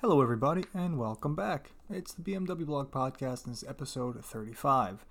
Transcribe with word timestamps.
Hello, 0.00 0.22
everybody, 0.22 0.64
and 0.72 0.98
welcome 0.98 1.34
back. 1.34 1.72
It's 1.90 2.14
the 2.14 2.22
BMW 2.22 2.64
Blog 2.64 2.90
Podcast, 2.90 3.44
and 3.44 3.52
it's 3.52 3.62
episode 3.68 4.24
35. 4.24 5.04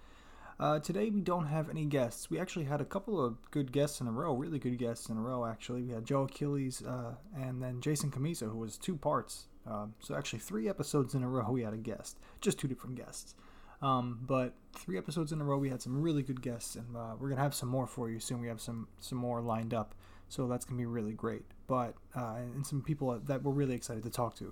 Uh, 0.60 0.80
today, 0.80 1.12
we 1.12 1.22
don't 1.22 1.46
have 1.46 1.70
any 1.70 1.86
guests. 1.86 2.32
We 2.32 2.40
actually 2.40 2.66
had 2.66 2.82
a 2.82 2.86
couple 2.86 3.24
of 3.24 3.38
good 3.52 3.72
guests 3.72 4.02
in 4.02 4.08
a 4.08 4.12
row, 4.12 4.34
really 4.34 4.58
good 4.58 4.80
guests 4.80 5.08
in 5.08 5.16
a 5.16 5.22
row, 5.22 5.46
actually. 5.46 5.84
We 5.84 5.92
had 5.92 6.06
Joe 6.06 6.24
Achilles 6.24 6.82
uh, 6.82 7.14
and 7.38 7.62
then 7.62 7.82
Jason 7.82 8.10
Cammisa, 8.10 8.52
who 8.52 8.58
was 8.58 8.80
two 8.80 8.96
parts. 8.96 9.46
Um, 9.68 9.94
so, 10.00 10.16
actually, 10.16 10.40
three 10.40 10.68
episodes 10.68 11.14
in 11.14 11.22
a 11.22 11.30
row, 11.30 11.52
we 11.52 11.62
had 11.62 11.74
a 11.74 11.78
guest, 11.78 12.18
just 12.42 12.58
two 12.58 12.68
different 12.68 12.96
guests. 12.96 13.36
Um, 13.84 14.18
but 14.24 14.56
three 14.74 14.98
episodes 14.98 15.32
in 15.32 15.40
a 15.40 15.44
row, 15.44 15.60
we 15.60 15.70
had 15.70 15.84
some 15.84 16.02
really 16.02 16.24
good 16.24 16.42
guests, 16.42 16.76
and 16.76 16.98
uh, 16.98 17.14
we're 17.20 17.30
gonna 17.30 17.42
have 17.42 17.54
some 17.54 17.70
more 17.70 17.86
for 17.86 18.10
you 18.10 18.20
soon. 18.20 18.42
We 18.42 18.48
have 18.48 18.60
some 18.60 18.88
some 19.00 19.20
more 19.20 19.40
lined 19.40 19.76
up, 19.76 19.94
so 20.30 20.48
that's 20.48 20.66
gonna 20.66 20.80
be 20.80 20.88
really 20.88 21.14
great. 21.14 21.46
But 21.68 21.94
uh, 22.16 22.38
and 22.38 22.66
some 22.66 22.82
people 22.82 23.20
that 23.26 23.44
we're 23.44 23.52
really 23.52 23.76
excited 23.76 24.02
to 24.02 24.10
talk 24.10 24.36
to. 24.38 24.52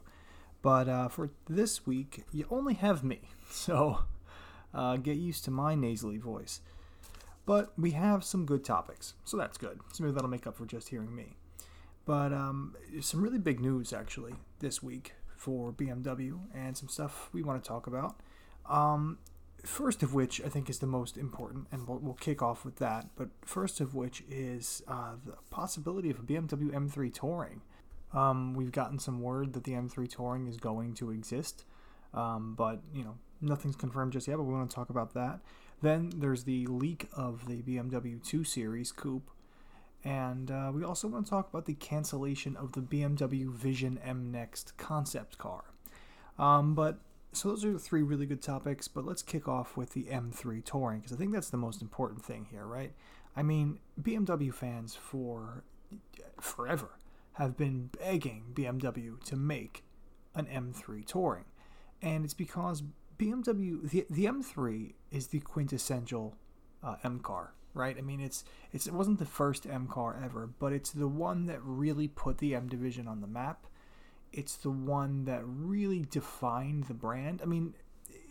But 0.61 0.89
uh, 0.89 1.07
for 1.09 1.29
this 1.49 1.85
week, 1.85 2.23
you 2.33 2.45
only 2.49 2.73
have 2.75 3.03
me, 3.03 3.21
so 3.49 3.99
uh, 4.73 4.97
get 4.97 5.17
used 5.17 5.43
to 5.45 5.51
my 5.51 5.75
nasally 5.75 6.17
voice. 6.17 6.61
But 7.45 7.71
we 7.77 7.91
have 7.91 8.23
some 8.23 8.45
good 8.45 8.65
topics, 8.65 9.13
so 9.23 9.37
that's 9.37 9.57
good. 9.57 9.79
So 9.93 10.03
maybe 10.03 10.13
that'll 10.13 10.29
make 10.29 10.47
up 10.47 10.57
for 10.57 10.65
just 10.65 10.89
hearing 10.89 11.15
me. 11.15 11.37
But 12.05 12.33
um, 12.33 12.75
some 13.01 13.21
really 13.21 13.37
big 13.37 13.59
news 13.59 13.93
actually 13.93 14.35
this 14.59 14.83
week 14.83 15.13
for 15.35 15.71
BMW 15.71 16.39
and 16.53 16.75
some 16.75 16.89
stuff 16.89 17.29
we 17.31 17.43
want 17.43 17.63
to 17.63 17.67
talk 17.67 17.87
about. 17.87 18.17
Um, 18.69 19.19
first 19.63 20.03
of 20.03 20.13
which 20.13 20.41
I 20.43 20.49
think 20.49 20.69
is 20.69 20.79
the 20.79 20.87
most 20.87 21.17
important, 21.17 21.67
and 21.71 21.87
we'll, 21.87 21.99
we'll 21.99 22.13
kick 22.15 22.41
off 22.41 22.65
with 22.65 22.77
that. 22.77 23.07
But 23.15 23.29
first 23.45 23.79
of 23.79 23.95
which 23.95 24.23
is 24.29 24.81
uh, 24.87 25.13
the 25.25 25.33
possibility 25.49 26.09
of 26.09 26.19
a 26.19 26.23
BMW 26.23 26.71
M3 26.71 27.13
Touring. 27.13 27.61
Um, 28.13 28.53
we've 28.53 28.71
gotten 28.71 28.99
some 28.99 29.21
word 29.21 29.53
that 29.53 29.63
the 29.63 29.73
M3 29.73 30.09
Touring 30.09 30.47
is 30.47 30.57
going 30.57 30.93
to 30.95 31.11
exist, 31.11 31.65
um, 32.13 32.55
but 32.57 32.81
you 32.93 33.03
know 33.03 33.17
nothing's 33.41 33.75
confirmed 33.75 34.13
just 34.13 34.27
yet. 34.27 34.37
But 34.37 34.43
we 34.43 34.53
want 34.53 34.69
to 34.69 34.75
talk 34.75 34.89
about 34.89 35.13
that. 35.13 35.39
Then 35.81 36.11
there's 36.15 36.45
the 36.45 36.65
leak 36.67 37.07
of 37.13 37.47
the 37.47 37.61
BMW 37.61 38.23
2 38.23 38.43
Series 38.43 38.91
Coupe, 38.91 39.29
and 40.03 40.49
uh, 40.49 40.71
we 40.73 40.83
also 40.83 41.07
want 41.07 41.25
to 41.25 41.29
talk 41.29 41.49
about 41.49 41.65
the 41.65 41.73
cancellation 41.75 42.55
of 42.55 42.71
the 42.71 42.81
BMW 42.81 43.51
Vision 43.51 43.99
M 44.03 44.31
Next 44.31 44.77
concept 44.77 45.37
car. 45.37 45.65
Um, 46.39 46.75
but 46.75 46.99
so 47.33 47.49
those 47.49 47.65
are 47.65 47.77
three 47.77 48.01
really 48.01 48.25
good 48.25 48.41
topics. 48.41 48.87
But 48.87 49.05
let's 49.05 49.21
kick 49.21 49.47
off 49.47 49.75
with 49.75 49.91
the 49.91 50.03
M3 50.03 50.63
Touring 50.63 50.99
because 50.99 51.13
I 51.13 51.17
think 51.17 51.33
that's 51.33 51.49
the 51.49 51.57
most 51.57 51.81
important 51.81 52.23
thing 52.23 52.47
here, 52.49 52.65
right? 52.65 52.93
I 53.35 53.43
mean, 53.43 53.79
BMW 54.01 54.53
fans 54.53 54.95
for 54.95 55.63
forever 56.39 56.89
have 57.37 57.55
been 57.55 57.89
begging 57.99 58.43
BMW 58.53 59.23
to 59.23 59.35
make 59.35 59.83
an 60.33 60.47
M3 60.47 61.05
Touring. 61.05 61.45
And 62.01 62.25
it's 62.25 62.33
because 62.33 62.81
BMW, 63.17 63.87
the, 63.87 64.05
the 64.09 64.25
M3 64.25 64.93
is 65.11 65.27
the 65.27 65.39
quintessential 65.39 66.35
uh, 66.83 66.95
M 67.03 67.19
car, 67.19 67.53
right? 67.75 67.95
I 67.95 68.01
mean, 68.01 68.19
it's, 68.19 68.43
it's 68.73 68.87
it 68.87 68.93
wasn't 68.93 69.19
the 69.19 69.25
first 69.25 69.67
M 69.67 69.87
car 69.87 70.19
ever, 70.23 70.49
but 70.59 70.73
it's 70.73 70.89
the 70.89 71.07
one 71.07 71.45
that 71.45 71.59
really 71.63 72.07
put 72.07 72.39
the 72.39 72.55
M 72.55 72.67
division 72.67 73.07
on 73.07 73.21
the 73.21 73.27
map. 73.27 73.67
It's 74.33 74.55
the 74.55 74.71
one 74.71 75.25
that 75.25 75.41
really 75.45 76.07
defined 76.09 76.85
the 76.85 76.95
brand. 76.95 77.41
I 77.43 77.45
mean, 77.45 77.75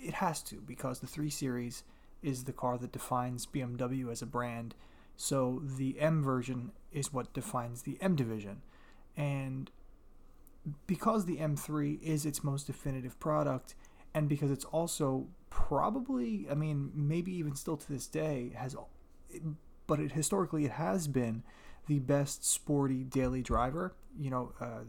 it 0.03 0.15
has 0.15 0.43
to 0.45 0.57
because 0.57 0.98
the 0.98 1.07
3 1.07 1.31
Series 1.31 1.85
is 2.23 2.45
the 2.45 2.53
car 2.53 2.77
that 2.79 2.91
defines 2.91 3.47
BMW 3.47 4.11
as 4.11 4.20
a 4.20 4.27
brand. 4.27 4.75
So 5.17 5.63
the 5.65 6.01
M 6.01 6.25
version 6.25 6.73
is 6.93 7.13
what 7.13 7.33
defines 7.33 7.83
the 7.83 7.98
M 8.01 8.17
division. 8.17 8.63
And 9.17 9.70
because 10.86 11.25
the 11.25 11.36
M3 11.36 12.00
is 12.03 12.27
its 12.27 12.45
most 12.45 12.67
definitive 12.67 13.19
product, 13.19 13.75
and 14.14 14.28
because 14.28 14.50
it's 14.50 14.64
also 14.67 15.28
probably, 15.50 16.47
I 16.50 16.55
mean, 16.55 16.91
maybe 16.95 17.33
even 17.36 17.55
still 17.55 17.77
to 17.77 17.92
this 17.92 18.06
day, 18.06 18.53
has, 18.56 18.77
but 19.86 20.01
it 20.01 20.13
historically 20.13 20.64
it 20.64 20.73
has 20.73 21.08
been 21.08 21.42
the 21.86 21.98
best 22.01 22.45
sporty 22.45 23.05
daily 23.05 23.42
driver. 23.42 23.95
You 24.18 24.30
know, 24.30 24.52
uh, 24.61 24.80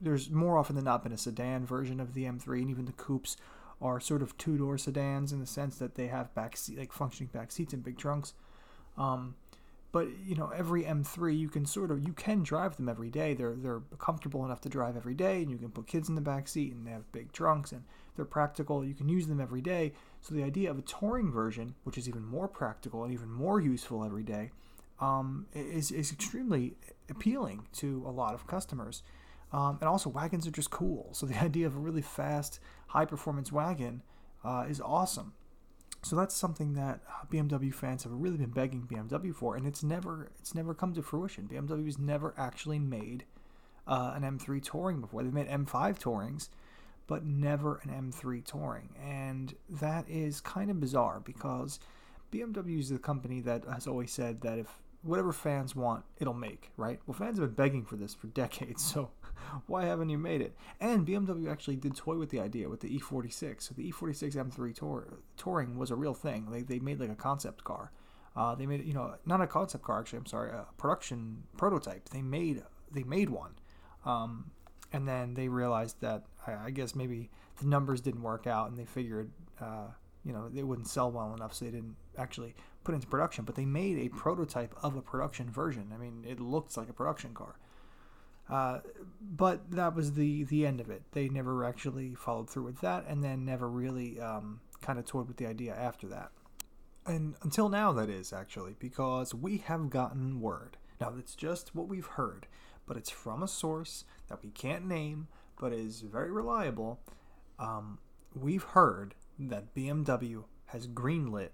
there's 0.00 0.30
more 0.30 0.58
often 0.58 0.76
than 0.76 0.84
not 0.84 1.02
been 1.02 1.12
a 1.12 1.18
sedan 1.18 1.64
version 1.64 2.00
of 2.00 2.14
the 2.14 2.24
M3, 2.24 2.62
and 2.62 2.70
even 2.70 2.84
the 2.84 2.92
coupes 2.92 3.36
are 3.80 4.00
sort 4.00 4.22
of 4.22 4.36
two 4.38 4.56
door 4.56 4.78
sedans 4.78 5.32
in 5.32 5.40
the 5.40 5.46
sense 5.46 5.76
that 5.78 5.94
they 5.94 6.06
have 6.06 6.34
back 6.34 6.56
seat, 6.56 6.78
like 6.78 6.92
functioning 6.92 7.30
back 7.32 7.50
seats 7.50 7.72
and 7.72 7.82
big 7.82 7.98
trunks. 7.98 8.34
Um, 8.96 9.34
but 9.94 10.08
you 10.26 10.34
know 10.34 10.48
every 10.48 10.82
M3 10.82 11.38
you 11.38 11.48
can 11.48 11.64
sort 11.64 11.92
of 11.92 12.04
you 12.04 12.12
can 12.12 12.42
drive 12.42 12.76
them 12.76 12.88
every 12.88 13.10
day. 13.10 13.32
They're 13.32 13.54
they're 13.54 13.82
comfortable 13.98 14.44
enough 14.44 14.60
to 14.62 14.68
drive 14.68 14.96
every 14.96 15.14
day, 15.14 15.40
and 15.40 15.48
you 15.48 15.56
can 15.56 15.70
put 15.70 15.86
kids 15.86 16.08
in 16.08 16.16
the 16.16 16.20
back 16.20 16.48
seat, 16.48 16.74
and 16.74 16.84
they 16.84 16.90
have 16.90 17.12
big 17.12 17.30
trunks, 17.30 17.70
and 17.70 17.84
they're 18.16 18.24
practical. 18.24 18.84
You 18.84 18.94
can 18.94 19.08
use 19.08 19.28
them 19.28 19.40
every 19.40 19.60
day. 19.60 19.92
So 20.20 20.34
the 20.34 20.42
idea 20.42 20.68
of 20.68 20.80
a 20.80 20.82
touring 20.82 21.30
version, 21.30 21.76
which 21.84 21.96
is 21.96 22.08
even 22.08 22.26
more 22.26 22.48
practical 22.48 23.04
and 23.04 23.12
even 23.12 23.30
more 23.30 23.60
useful 23.60 24.04
every 24.04 24.24
day, 24.24 24.50
um, 25.00 25.46
is 25.54 25.92
is 25.92 26.10
extremely 26.10 26.74
appealing 27.08 27.68
to 27.74 28.02
a 28.04 28.10
lot 28.10 28.34
of 28.34 28.48
customers. 28.48 29.04
Um, 29.52 29.78
and 29.80 29.88
also 29.88 30.10
wagons 30.10 30.44
are 30.48 30.50
just 30.50 30.70
cool. 30.70 31.10
So 31.12 31.24
the 31.24 31.40
idea 31.40 31.68
of 31.68 31.76
a 31.76 31.78
really 31.78 32.02
fast, 32.02 32.58
high 32.88 33.04
performance 33.04 33.52
wagon 33.52 34.02
uh, 34.44 34.66
is 34.68 34.80
awesome. 34.80 35.34
So 36.04 36.16
that's 36.16 36.34
something 36.34 36.74
that 36.74 37.00
uh, 37.08 37.24
BMW 37.32 37.72
fans 37.72 38.02
have 38.04 38.12
really 38.12 38.36
been 38.36 38.50
begging 38.50 38.82
BMW 38.82 39.34
for, 39.34 39.56
and 39.56 39.66
it's 39.66 39.82
never 39.82 40.30
it's 40.38 40.54
never 40.54 40.74
come 40.74 40.92
to 40.94 41.02
fruition. 41.02 41.48
BMW's 41.50 41.98
never 41.98 42.34
actually 42.36 42.78
made 42.78 43.24
uh, 43.86 44.12
an 44.14 44.22
M3 44.22 44.62
touring 44.62 45.00
before. 45.00 45.22
They've 45.22 45.32
made 45.32 45.48
M5 45.48 45.98
tourings, 45.98 46.50
but 47.06 47.24
never 47.24 47.80
an 47.84 48.12
M3 48.12 48.44
touring, 48.44 48.90
and 49.02 49.54
that 49.68 50.08
is 50.08 50.40
kind 50.42 50.70
of 50.70 50.78
bizarre 50.78 51.20
because 51.20 51.80
BMW 52.30 52.78
is 52.78 52.90
the 52.90 52.98
company 52.98 53.40
that 53.40 53.64
has 53.64 53.86
always 53.86 54.12
said 54.12 54.42
that 54.42 54.58
if 54.58 54.78
whatever 55.02 55.32
fans 55.32 55.74
want, 55.74 56.04
it'll 56.18 56.34
make, 56.34 56.70
right? 56.76 57.00
Well, 57.06 57.14
fans 57.14 57.38
have 57.38 57.48
been 57.48 57.64
begging 57.64 57.84
for 57.84 57.96
this 57.96 58.14
for 58.14 58.26
decades, 58.42 58.84
so 58.84 59.10
why 59.66 59.84
haven't 59.84 60.08
you 60.08 60.18
made 60.18 60.40
it? 60.40 60.56
And 60.80 61.06
BMW 61.06 61.50
actually 61.50 61.76
did 61.76 61.96
toy 61.96 62.16
with 62.16 62.30
the 62.30 62.40
idea 62.40 62.68
with 62.68 62.80
the 62.80 62.98
E46. 62.98 63.62
So 63.62 63.74
the 63.74 63.90
E46 63.90 64.34
M3 64.34 64.74
tour, 64.74 65.18
touring 65.36 65.78
was 65.78 65.90
a 65.90 65.96
real 65.96 66.14
thing. 66.14 66.50
They, 66.50 66.62
they 66.62 66.78
made 66.78 67.00
like 67.00 67.10
a 67.10 67.14
concept 67.14 67.64
car. 67.64 67.90
Uh, 68.36 68.54
they 68.54 68.66
made 68.66 68.84
you 68.84 68.94
know 68.94 69.14
not 69.24 69.40
a 69.40 69.46
concept 69.46 69.84
car 69.84 70.00
actually. 70.00 70.18
I'm 70.18 70.26
sorry, 70.26 70.50
a 70.50 70.66
production 70.76 71.44
prototype. 71.56 72.08
They 72.08 72.22
made 72.22 72.62
they 72.90 73.04
made 73.04 73.30
one, 73.30 73.52
um, 74.04 74.50
and 74.92 75.06
then 75.06 75.34
they 75.34 75.48
realized 75.48 76.00
that 76.00 76.24
I, 76.46 76.66
I, 76.66 76.70
guess 76.70 76.96
maybe 76.96 77.30
the 77.60 77.66
numbers 77.66 78.00
didn't 78.00 78.22
work 78.22 78.46
out, 78.46 78.70
and 78.70 78.76
they 78.76 78.86
figured 78.86 79.30
uh, 79.60 79.86
you 80.24 80.32
know 80.32 80.48
they 80.48 80.64
wouldn't 80.64 80.88
sell 80.88 81.12
well 81.12 81.32
enough, 81.32 81.54
so 81.54 81.64
they 81.64 81.70
didn't 81.70 81.94
actually 82.18 82.56
put 82.82 82.94
into 82.94 83.06
production. 83.06 83.44
But 83.44 83.54
they 83.54 83.64
made 83.64 83.98
a 83.98 84.08
prototype 84.08 84.74
of 84.82 84.96
a 84.96 85.00
production 85.00 85.48
version. 85.48 85.92
I 85.94 85.98
mean, 85.98 86.24
it 86.26 86.40
looks 86.40 86.76
like 86.76 86.88
a 86.88 86.92
production 86.92 87.34
car. 87.34 87.56
Uh, 88.48 88.80
but 89.20 89.70
that 89.70 89.94
was 89.94 90.12
the 90.12 90.44
the 90.44 90.66
end 90.66 90.80
of 90.80 90.90
it. 90.90 91.02
They 91.12 91.28
never 91.28 91.64
actually 91.64 92.14
followed 92.14 92.50
through 92.50 92.64
with 92.64 92.80
that, 92.82 93.04
and 93.08 93.24
then 93.24 93.44
never 93.44 93.68
really 93.68 94.20
um, 94.20 94.60
kind 94.82 94.98
of 94.98 95.06
toyed 95.06 95.28
with 95.28 95.38
the 95.38 95.46
idea 95.46 95.74
after 95.74 96.06
that. 96.08 96.30
And 97.06 97.34
until 97.42 97.68
now, 97.68 97.92
that 97.92 98.08
is 98.08 98.32
actually 98.32 98.76
because 98.78 99.34
we 99.34 99.58
have 99.58 99.90
gotten 99.90 100.40
word. 100.40 100.76
Now, 101.00 101.14
it's 101.18 101.34
just 101.34 101.74
what 101.74 101.88
we've 101.88 102.06
heard, 102.06 102.46
but 102.86 102.96
it's 102.96 103.10
from 103.10 103.42
a 103.42 103.48
source 103.48 104.04
that 104.28 104.42
we 104.42 104.50
can't 104.50 104.86
name, 104.86 105.28
but 105.58 105.72
is 105.72 106.00
very 106.00 106.30
reliable. 106.30 107.00
Um, 107.58 107.98
we've 108.34 108.62
heard 108.62 109.14
that 109.38 109.74
BMW 109.74 110.44
has 110.66 110.86
greenlit 110.86 111.50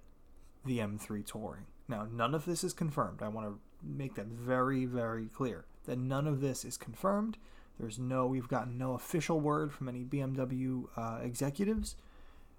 the 0.65 0.79
M3 0.79 1.27
Touring. 1.27 1.67
Now, 1.89 2.07
none 2.11 2.35
of 2.35 2.45
this 2.45 2.63
is 2.63 2.73
confirmed. 2.73 3.23
I 3.23 3.29
want 3.29 3.49
to 3.49 3.59
make 3.83 4.15
that 4.15 4.27
very, 4.27 4.85
very 4.85 5.27
clear 5.27 5.65
that 5.85 5.99
none 5.99 6.27
of 6.27 6.41
this 6.41 6.65
is 6.65 6.77
confirmed. 6.77 7.39
There's 7.79 7.99
no, 7.99 8.27
we've 8.27 8.49
gotten 8.49 8.77
no 8.77 8.95
official 8.95 9.41
word 9.41 9.73
from 9.73 9.89
any 9.89 10.05
BMW 10.05 10.85
uh, 10.97 11.21
executives, 11.23 11.97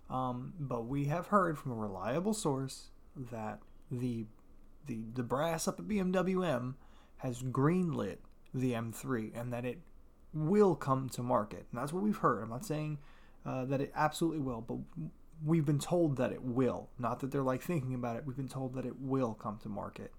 um, 0.10 0.54
but 0.60 0.88
we 0.88 1.06
have 1.06 1.28
heard 1.28 1.58
from 1.58 1.72
a 1.72 1.76
reliable 1.76 2.34
source 2.34 2.90
that 3.16 3.60
the 3.90 4.26
the 4.88 5.04
the 5.14 5.24
brass 5.24 5.68
up 5.68 5.80
at 5.80 5.88
BMW 5.88 6.46
M 6.46 6.76
has 7.18 7.44
greenlit 7.44 8.18
the 8.54 8.74
M3 8.74 9.40
and 9.40 9.54
that 9.54 9.64
it 9.64 9.80
will 10.34 10.76
come 10.76 11.08
to 11.10 11.22
market. 11.22 11.68
And 11.72 11.80
that's 11.80 11.94
what 11.94 12.04
we've 12.04 12.18
heard. 12.18 12.42
I'm 12.42 12.50
not 12.50 12.66
saying 12.66 12.98
uh, 13.46 13.66
that 13.66 13.80
it 13.80 13.92
absolutely 13.96 14.40
will, 14.40 14.62
but 14.62 14.78
we've 15.46 15.66
been 15.66 15.80
told 15.80 16.18
that 16.18 16.32
it 16.32 16.42
will. 16.42 16.90
Not 16.98 17.20
that 17.20 17.32
they're 17.32 17.44
like 17.44 17.62
thinking 17.62 17.94
about 17.94 18.18
it. 18.18 18.24
We've 18.26 18.36
been 18.36 18.48
told 18.48 18.74
that 18.74 18.86
it 18.86 19.00
will 19.00 19.34
come 19.34 19.60
to 19.64 19.70
market 19.70 20.12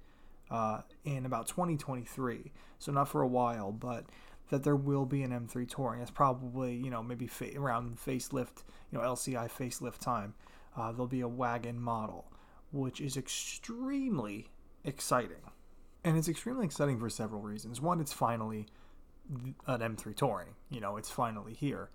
uh, 0.53 0.83
in 1.05 1.27
about 1.27 1.49
2023. 1.49 2.53
So 2.79 2.93
not 2.93 3.09
for 3.09 3.23
a 3.23 3.27
while, 3.27 3.73
but 3.73 4.05
that 4.51 4.63
there 4.63 4.77
will 4.77 5.07
be 5.07 5.23
an 5.23 5.31
M3 5.31 5.69
touring. 5.69 6.03
It's 6.03 6.11
probably 6.11 6.75
you 6.75 6.91
know 6.91 7.03
maybe 7.03 7.27
fa- 7.27 7.57
around 7.57 7.97
facelift, 7.97 8.65
you 8.91 8.99
know 8.99 9.01
LCI 9.01 9.51
facelift 9.51 9.99
time. 9.99 10.35
Uh, 10.77 10.93
there'll 10.93 11.07
be 11.07 11.23
a 11.23 11.29
wagon 11.29 11.81
model, 11.81 12.31
which 12.71 13.01
is 13.01 13.17
extremely 13.17 14.51
exciting, 14.85 15.51
and 16.05 16.17
it's 16.17 16.29
extremely 16.29 16.67
exciting 16.67 16.99
for 16.99 17.09
several 17.09 17.41
reasons. 17.41 17.81
One, 17.81 18.01
it's 18.01 18.13
finally 18.13 18.67
an 19.67 19.81
M3 19.81 20.15
Touring. 20.15 20.55
You 20.71 20.81
know, 20.81 20.97
it's 20.99 21.11
finally 21.11 21.55
here. 21.55 21.89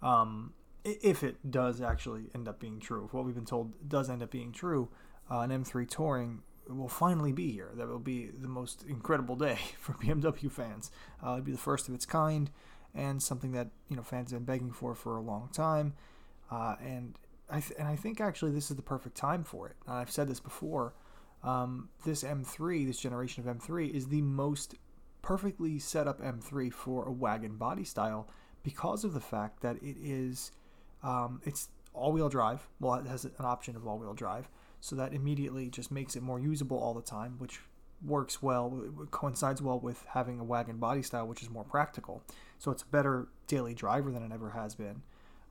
Um, 0.00 0.52
if 0.84 1.24
it 1.24 1.50
does 1.50 1.80
actually 1.80 2.30
end 2.34 2.46
up 2.48 2.60
being 2.60 2.78
true, 2.78 3.06
if 3.06 3.12
what 3.12 3.24
we've 3.24 3.34
been 3.34 3.44
told 3.44 3.88
does 3.88 4.08
end 4.08 4.22
up 4.22 4.30
being 4.30 4.52
true, 4.52 4.88
uh, 5.30 5.40
an 5.40 5.50
M3 5.50 5.88
Touring 5.88 6.42
will 6.68 6.88
finally 6.88 7.32
be 7.32 7.50
here. 7.50 7.70
That 7.74 7.88
will 7.88 7.98
be 7.98 8.26
the 8.26 8.48
most 8.48 8.84
incredible 8.88 9.36
day 9.36 9.58
for 9.78 9.92
BMW 9.94 10.50
fans. 10.50 10.90
Uh, 11.24 11.32
it'll 11.32 11.42
be 11.42 11.52
the 11.52 11.58
first 11.58 11.88
of 11.88 11.94
its 11.94 12.06
kind, 12.06 12.50
and 12.94 13.22
something 13.22 13.52
that 13.52 13.68
you 13.88 13.96
know 13.96 14.02
fans 14.02 14.30
have 14.30 14.40
been 14.40 14.54
begging 14.54 14.72
for 14.72 14.94
for 14.94 15.16
a 15.16 15.20
long 15.20 15.48
time. 15.52 15.94
Uh, 16.50 16.76
and 16.80 17.18
I 17.50 17.60
th- 17.60 17.78
and 17.78 17.88
I 17.88 17.96
think 17.96 18.20
actually 18.20 18.52
this 18.52 18.70
is 18.70 18.76
the 18.76 18.82
perfect 18.82 19.16
time 19.16 19.44
for 19.44 19.68
it. 19.68 19.76
I've 19.86 20.10
said 20.10 20.28
this 20.28 20.40
before. 20.40 20.94
Um, 21.42 21.88
this 22.04 22.24
M3, 22.24 22.84
this 22.86 22.98
generation 22.98 23.46
of 23.46 23.56
M3, 23.58 23.90
is 23.90 24.08
the 24.08 24.22
most 24.22 24.74
perfectly 25.22 25.78
set 25.78 26.08
up 26.08 26.20
M3 26.20 26.72
for 26.72 27.04
a 27.04 27.12
wagon 27.12 27.56
body 27.56 27.84
style 27.84 28.28
because 28.64 29.04
of 29.04 29.14
the 29.14 29.20
fact 29.20 29.62
that 29.62 29.76
it 29.76 29.96
is 30.02 30.50
um, 31.02 31.40
it's 31.44 31.68
all-wheel 31.94 32.28
drive. 32.28 32.68
Well, 32.80 32.94
it 32.94 33.06
has 33.06 33.24
an 33.24 33.32
option 33.40 33.76
of 33.76 33.86
all-wheel 33.86 34.14
drive, 34.14 34.48
so 34.80 34.96
that 34.96 35.12
immediately 35.12 35.68
just 35.68 35.90
makes 35.90 36.16
it 36.16 36.22
more 36.22 36.38
usable 36.38 36.78
all 36.78 36.94
the 36.94 37.02
time, 37.02 37.36
which 37.38 37.60
works 38.04 38.42
well, 38.42 38.82
it 39.02 39.10
coincides 39.10 39.60
well 39.60 39.80
with 39.80 40.04
having 40.10 40.38
a 40.38 40.44
wagon 40.44 40.76
body 40.76 41.02
style, 41.02 41.26
which 41.26 41.42
is 41.42 41.50
more 41.50 41.64
practical. 41.64 42.22
So 42.58 42.70
it's 42.70 42.82
a 42.82 42.86
better 42.86 43.28
daily 43.46 43.74
driver 43.74 44.10
than 44.10 44.22
it 44.22 44.32
ever 44.32 44.50
has 44.50 44.74
been. 44.74 45.02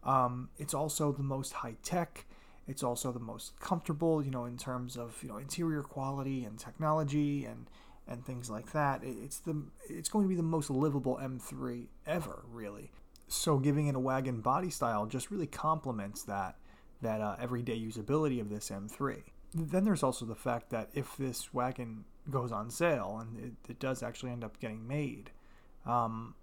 Um, 0.04 0.50
it's 0.58 0.74
also 0.74 1.12
the 1.12 1.24
most 1.24 1.54
high 1.54 1.76
tech. 1.84 2.26
It's 2.68 2.84
also 2.84 3.12
the 3.12 3.20
most 3.20 3.60
comfortable, 3.60 4.24
you 4.24 4.32
know, 4.32 4.46
in 4.46 4.58
terms 4.58 4.98
of 4.98 5.18
you 5.22 5.30
know 5.30 5.38
interior 5.38 5.84
quality 5.84 6.44
and 6.46 6.58
technology 6.58 7.46
and 7.46 7.70
and 8.08 8.26
things 8.26 8.50
like 8.50 8.72
that. 8.72 9.02
It's 9.04 9.40
the 9.40 9.64
it's 9.90 10.10
going 10.10 10.26
to 10.26 10.30
be 10.30 10.36
the 10.36 10.44
most 10.44 10.70
livable 10.70 11.20
M3 11.22 11.88
ever, 12.06 12.44
really. 12.50 12.92
So 13.28 13.58
giving 13.58 13.88
it 13.88 13.96
a 13.96 14.00
wagon 14.00 14.42
body 14.42 14.70
style 14.70 15.06
just 15.06 15.32
really 15.32 15.48
complements 15.48 16.24
that 16.24 16.56
that 17.02 17.22
uh, 17.22 17.36
everyday 17.40 17.80
usability 17.80 18.42
of 18.42 18.50
this 18.50 18.70
M3. 18.70 19.22
Then 19.54 19.86
there's 19.86 20.04
also 20.04 20.26
the 20.26 20.36
fact 20.36 20.72
that 20.72 20.90
if 20.94 21.16
this 21.18 21.54
wagon 21.54 22.06
goes 22.30 22.52
on 22.52 22.70
sale 22.70 23.20
and 23.22 23.38
it, 23.40 23.72
it 23.72 23.80
does 23.80 24.02
actually 24.02 24.32
end 24.32 24.44
up 24.44 24.60
getting 24.60 24.88
made, 24.88 25.30
um, 25.86 26.34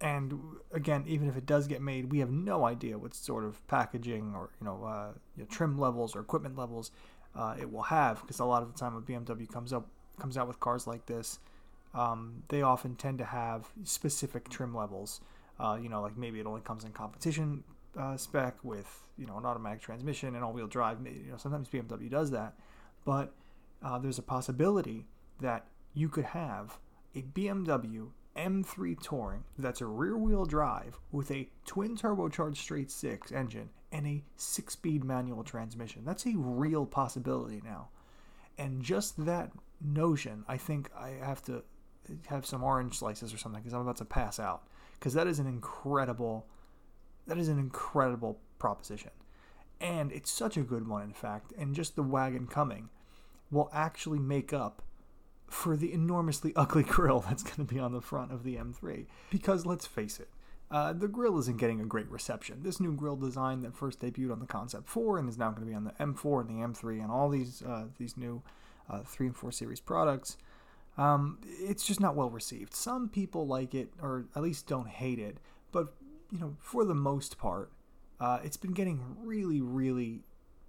and 0.00 0.38
again, 0.72 1.04
even 1.06 1.28
if 1.28 1.36
it 1.36 1.46
does 1.46 1.66
get 1.66 1.80
made, 1.80 2.12
we 2.12 2.18
have 2.18 2.30
no 2.30 2.66
idea 2.66 2.98
what 2.98 3.14
sort 3.14 3.44
of 3.44 3.66
packaging 3.66 4.34
or 4.34 4.50
you 4.60 4.66
know, 4.66 4.84
uh, 4.84 5.12
you 5.36 5.42
know 5.42 5.48
trim 5.48 5.78
levels 5.78 6.14
or 6.14 6.20
equipment 6.20 6.58
levels 6.58 6.90
uh, 7.36 7.54
it 7.60 7.70
will 7.70 7.82
have 7.82 8.20
because 8.22 8.38
a 8.40 8.44
lot 8.44 8.62
of 8.62 8.72
the 8.72 8.78
time 8.78 8.94
when 8.94 9.02
BMW 9.02 9.48
comes 9.48 9.72
up 9.72 9.86
comes 10.18 10.38
out 10.38 10.48
with 10.48 10.58
cars 10.58 10.86
like 10.86 11.04
this, 11.06 11.38
um, 11.94 12.42
they 12.48 12.62
often 12.62 12.96
tend 12.96 13.18
to 13.18 13.24
have 13.24 13.68
specific 13.84 14.48
trim 14.48 14.74
levels. 14.74 15.20
Uh, 15.58 15.78
you 15.80 15.88
know, 15.88 16.02
like 16.02 16.16
maybe 16.16 16.40
it 16.40 16.46
only 16.46 16.60
comes 16.60 16.84
in 16.84 16.92
competition 16.92 17.64
uh, 17.98 18.16
spec 18.16 18.56
with 18.62 19.06
you 19.16 19.26
know 19.26 19.38
an 19.38 19.46
automatic 19.46 19.80
transmission 19.80 20.34
and 20.34 20.44
all-wheel 20.44 20.66
drive. 20.66 20.98
You 21.04 21.30
know, 21.30 21.36
sometimes 21.36 21.68
BMW 21.68 22.10
does 22.10 22.30
that, 22.30 22.54
but 23.04 23.32
uh, 23.82 23.98
there's 23.98 24.18
a 24.18 24.22
possibility 24.22 25.06
that 25.40 25.66
you 25.94 26.08
could 26.08 26.24
have 26.24 26.78
a 27.14 27.22
BMW 27.22 28.08
M3 28.36 29.00
Touring 29.00 29.44
that's 29.58 29.80
a 29.80 29.86
rear-wheel 29.86 30.44
drive 30.44 30.98
with 31.10 31.30
a 31.30 31.48
twin 31.64 31.96
turbocharged 31.96 32.58
straight 32.58 32.90
six 32.90 33.32
engine 33.32 33.70
and 33.92 34.06
a 34.06 34.22
six-speed 34.36 35.04
manual 35.04 35.42
transmission. 35.42 36.04
That's 36.04 36.26
a 36.26 36.34
real 36.36 36.84
possibility 36.84 37.62
now, 37.64 37.88
and 38.58 38.82
just 38.82 39.24
that 39.24 39.52
notion, 39.80 40.44
I 40.48 40.58
think 40.58 40.90
I 40.96 41.10
have 41.22 41.42
to 41.44 41.62
have 42.26 42.46
some 42.46 42.62
orange 42.62 42.98
slices 42.98 43.32
or 43.32 43.38
something 43.38 43.62
because 43.62 43.74
I'm 43.74 43.80
about 43.80 43.96
to 43.96 44.04
pass 44.04 44.38
out. 44.38 44.66
Because 44.98 45.14
that 45.14 45.26
is 45.26 45.38
an 45.38 45.46
incredible 45.46 46.46
that 47.26 47.38
is 47.38 47.48
an 47.48 47.58
incredible 47.58 48.38
proposition. 48.58 49.10
And 49.80 50.12
it's 50.12 50.30
such 50.30 50.56
a 50.56 50.62
good 50.62 50.88
one, 50.88 51.02
in 51.02 51.12
fact. 51.12 51.52
And 51.58 51.74
just 51.74 51.96
the 51.96 52.02
wagon 52.02 52.46
coming 52.46 52.88
will 53.50 53.70
actually 53.72 54.18
make 54.18 54.52
up 54.52 54.82
for 55.48 55.76
the 55.76 55.92
enormously 55.92 56.52
ugly 56.56 56.82
grill 56.82 57.20
that's 57.20 57.42
going 57.42 57.66
to 57.66 57.74
be 57.74 57.80
on 57.80 57.92
the 57.92 58.00
front 58.00 58.32
of 58.32 58.42
the 58.42 58.56
M3. 58.56 59.06
Because 59.30 59.66
let's 59.66 59.86
face 59.86 60.18
it, 60.20 60.28
uh, 60.70 60.92
the 60.92 61.08
grill 61.08 61.38
isn't 61.38 61.58
getting 61.58 61.80
a 61.80 61.84
great 61.84 62.10
reception. 62.10 62.62
This 62.62 62.80
new 62.80 62.92
grill 62.92 63.16
design 63.16 63.62
that 63.62 63.74
first 63.74 64.00
debuted 64.00 64.32
on 64.32 64.40
the 64.40 64.46
Concept 64.46 64.88
4 64.88 65.18
and 65.18 65.28
is 65.28 65.38
now 65.38 65.50
going 65.50 65.62
to 65.62 65.70
be 65.70 65.74
on 65.74 65.84
the 65.84 65.92
M4 65.92 66.40
and 66.40 66.50
the 66.50 66.66
M3 66.66 67.02
and 67.02 67.10
all 67.10 67.28
these 67.28 67.62
uh, 67.62 67.84
these 67.98 68.16
new 68.16 68.42
uh, 68.90 69.02
3 69.02 69.28
and 69.28 69.36
4 69.36 69.52
series 69.52 69.80
products, 69.80 70.36
um, 70.98 71.38
it's 71.44 71.84
just 71.84 72.00
not 72.00 72.14
well 72.14 72.30
received. 72.30 72.74
Some 72.74 73.08
people 73.08 73.46
like 73.46 73.74
it, 73.74 73.90
or 74.00 74.26
at 74.34 74.42
least 74.42 74.66
don't 74.66 74.88
hate 74.88 75.18
it, 75.18 75.38
but 75.72 75.94
you 76.30 76.38
know, 76.38 76.56
for 76.58 76.84
the 76.84 76.94
most 76.94 77.38
part, 77.38 77.70
uh, 78.20 78.38
it's 78.42 78.56
been 78.56 78.72
getting 78.72 79.00
really, 79.22 79.60
really 79.60 80.22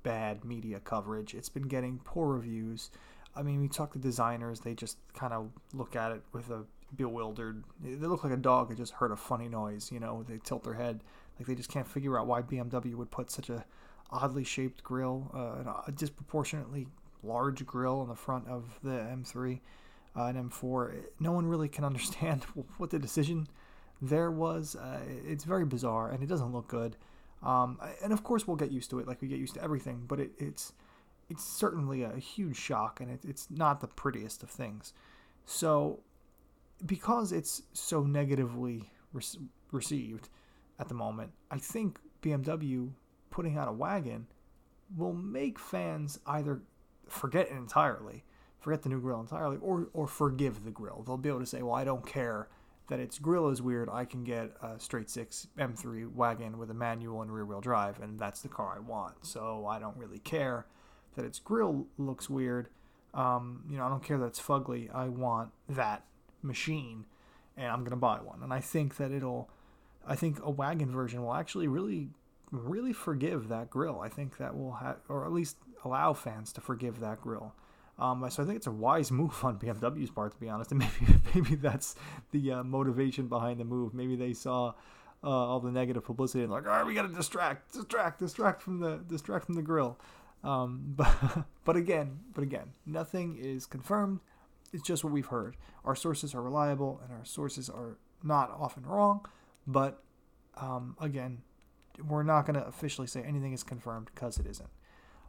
bad 0.04 0.44
media 0.44 0.80
coverage. 0.80 1.34
It's 1.34 1.50
been 1.50 1.68
getting 1.68 2.00
poor 2.04 2.36
reviews. 2.36 2.92
I 3.36 3.44
mean, 3.44 3.62
we 3.62 3.68
talk 3.68 3.94
to 3.94 4.00
designers; 4.00 4.60
they 4.60 4.74
just 4.74 4.98
kind 5.14 5.34
of 5.34 5.50
look 5.74 5.96
at 5.96 6.12
it 6.12 6.22
with 6.34 6.50
a 6.50 6.66
bewildered. 6.96 7.64
They 7.82 8.08
look 8.08 8.24
like 8.24 8.34
a 8.34 8.38
dog 8.38 8.70
that 8.70 8.78
just 8.78 8.94
heard 8.94 9.12
a 9.12 9.18
funny 9.18 9.48
noise. 9.48 9.92
You 9.92 10.00
know, 10.00 10.24
they 10.28 10.40
tilt 10.40 10.64
their 10.64 10.74
head 10.74 11.02
like 11.40 11.48
they 11.48 11.56
just 11.56 11.70
can't 11.70 11.88
figure 11.88 12.20
out 12.20 12.28
why 12.28 12.42
BMW 12.42 12.96
would 12.96 13.12
put 13.12 13.32
such 13.32 13.50
a 13.50 13.66
oddly 14.10 14.44
shaped 14.44 14.84
grill, 14.84 15.32
uh, 15.34 15.82
a 15.88 15.92
disproportionately 15.92 16.88
large 17.24 17.66
grill 17.66 18.00
on 18.00 18.08
the 18.08 18.16
front 18.16 18.48
of 18.48 18.80
the 18.84 18.90
M3 18.90 19.60
uh, 20.18 20.26
and 20.26 20.52
M4. 20.52 20.96
No 21.20 21.32
one 21.32 21.46
really 21.46 21.70
can 21.70 21.84
understand 21.84 22.44
what 22.78 22.90
the 22.90 23.00
decision 23.00 23.48
there 24.02 24.32
was. 24.32 24.76
Uh, 24.76 25.00
it's 25.26 25.44
very 25.44 25.66
bizarre 25.66 26.12
and 26.12 26.24
it 26.24 26.28
doesn't 26.28 26.52
look 26.52 26.68
good. 26.68 26.96
Um, 27.44 27.80
and 28.04 28.12
of 28.12 28.24
course, 28.24 28.48
we'll 28.48 28.58
get 28.58 28.72
used 28.72 28.90
to 28.90 29.00
it, 29.00 29.08
like 29.08 29.22
we 29.22 29.28
get 29.28 29.40
used 29.40 29.54
to 29.54 29.64
everything. 29.64 30.06
But 30.08 30.20
it, 30.20 30.32
it's 30.40 30.74
it's 31.30 31.44
certainly 31.44 32.04
a 32.04 32.18
huge 32.18 32.56
shock, 32.56 33.00
and 33.00 33.12
it, 33.12 33.20
it's 33.24 33.48
not 33.52 33.80
the 33.80 33.88
prettiest 33.88 34.44
of 34.44 34.50
things. 34.50 34.94
So, 35.46 36.00
because 36.86 37.32
it's 37.32 37.64
so 37.74 38.04
negatively 38.04 38.90
re- 39.14 39.24
received 39.72 40.30
at 40.80 40.88
the 40.88 40.96
moment, 40.96 41.32
I 41.52 41.58
think 41.58 42.00
BMW 42.22 42.90
putting 43.30 43.58
out 43.58 43.68
a 43.68 43.74
wagon 43.74 44.28
will 44.96 45.14
make 45.14 45.60
fans 45.60 46.20
either 46.26 46.62
forget 47.08 47.48
it 47.48 47.54
entirely, 47.54 48.24
forget 48.68 48.84
the 48.84 48.90
new 48.90 49.00
grill 49.00 49.22
entirely, 49.22 49.56
or 49.62 49.88
or 49.94 50.08
forgive 50.08 50.66
the 50.66 50.72
grill. 50.72 51.02
They'll 51.06 51.16
be 51.16 51.30
able 51.30 51.40
to 51.40 51.46
say, 51.46 51.62
"Well, 51.62 51.74
I 51.74 51.86
don't 51.86 52.06
care 52.06 52.50
that 52.90 53.00
its 53.00 53.18
grill 53.18 53.48
is 53.48 53.62
weird. 53.62 53.88
I 53.90 54.04
can 54.04 54.26
get 54.26 54.52
a 54.62 54.78
straight 54.78 55.10
six 55.10 55.48
M3 55.58 56.14
wagon 56.14 56.58
with 56.58 56.70
a 56.70 56.74
manual 56.74 57.22
and 57.22 57.34
rear 57.34 57.46
wheel 57.46 57.62
drive, 57.62 58.02
and 58.02 58.20
that's 58.20 58.42
the 58.42 58.50
car 58.50 58.74
I 58.76 58.80
want. 58.80 59.26
So 59.26 59.66
I 59.68 59.80
don't 59.80 59.96
really 59.96 60.20
care 60.20 60.66
that 61.16 61.24
its 61.24 61.40
grill 61.40 61.88
looks 61.98 62.30
weird. 62.30 62.68
Um, 63.14 63.64
you 63.70 63.78
know, 63.78 63.86
I 63.86 63.90
don't 63.90 64.04
care 64.04 64.18
that 64.18 64.26
it's 64.26 64.42
fugly. 64.42 64.94
I 64.94 65.08
want 65.08 65.52
that 65.70 66.04
machine, 66.42 67.06
and 67.56 67.68
I'm 67.68 67.86
gonna 67.86 67.96
buy 67.96 68.18
one. 68.18 68.44
And 68.44 68.54
I 68.54 68.60
think 68.60 68.98
that 68.98 69.14
it'll, 69.14 69.50
I 70.06 70.18
think 70.18 70.40
a 70.44 70.52
wagon 70.52 70.92
version 70.92 71.24
will 71.24 71.36
actually 71.36 71.70
really, 71.70 72.10
really 72.52 72.92
forgive 72.92 73.48
that 73.48 73.70
grill. 73.70 74.02
I 74.02 74.10
think 74.10 74.38
that 74.40 74.58
will 74.58 74.74
have, 74.74 74.98
or 75.08 75.26
at 75.26 75.32
least 75.32 75.56
allow 75.86 76.12
fans 76.12 76.52
to 76.52 76.60
forgive 76.60 77.00
that 77.00 77.22
grill. 77.22 77.54
Um, 78.00 78.26
so 78.30 78.44
I 78.44 78.46
think 78.46 78.58
it's 78.58 78.68
a 78.68 78.72
wise 78.72 79.12
move 79.12 79.44
on 79.44 79.58
BMW's 79.58 80.12
part, 80.12 80.34
to 80.34 80.40
be 80.40 80.50
honest, 80.50 80.72
and 80.72 80.80
maybe 80.80 81.22
maybe 81.34 81.56
that's 81.56 81.96
the 82.32 82.52
uh, 82.52 82.64
motivation 82.64 83.28
behind 83.28 83.60
the 83.60 83.66
move. 83.66 83.94
Maybe 83.94 84.16
they 84.16 84.34
saw 84.34 84.74
uh, 85.24 85.30
all 85.30 85.60
the 85.60 85.72
negative 85.72 86.04
publicity 86.04 86.44
and 86.44 86.52
like, 86.52 86.66
all 86.66 86.72
right, 86.72 86.86
we 86.86 86.94
got 86.94 87.04
to 87.04 87.14
distract, 87.14 87.74
distract, 87.74 88.20
distract 88.20 88.62
from 88.62 88.80
the 88.80 88.98
distract 89.08 89.46
from 89.46 89.56
the 89.56 89.62
grill. 89.62 90.00
Um, 90.44 90.84
but 90.96 91.46
but 91.64 91.76
again, 91.76 92.20
but 92.34 92.44
again, 92.44 92.74
nothing 92.86 93.38
is 93.40 93.66
confirmed. 93.66 94.20
It's 94.74 94.84
just 94.84 95.04
what 95.04 95.14
we've 95.14 95.28
heard. 95.28 95.56
Our 95.86 95.96
sources 95.96 96.36
are 96.36 96.42
reliable, 96.42 97.02
and 97.04 97.12
our 97.12 97.26
sources 97.26 97.70
are 97.70 97.98
not 98.24 98.52
often 98.52 98.86
wrong. 98.86 99.26
But 99.66 100.04
um, 100.58 100.96
again, 101.02 101.42
we're 102.06 102.24
not 102.24 102.46
going 102.46 102.60
to 102.60 102.66
officially 102.66 103.08
say 103.08 103.22
anything 103.22 103.54
is 103.54 103.64
confirmed 103.64 104.12
because 104.14 104.38
it 104.38 104.46
isn't. 104.46 104.70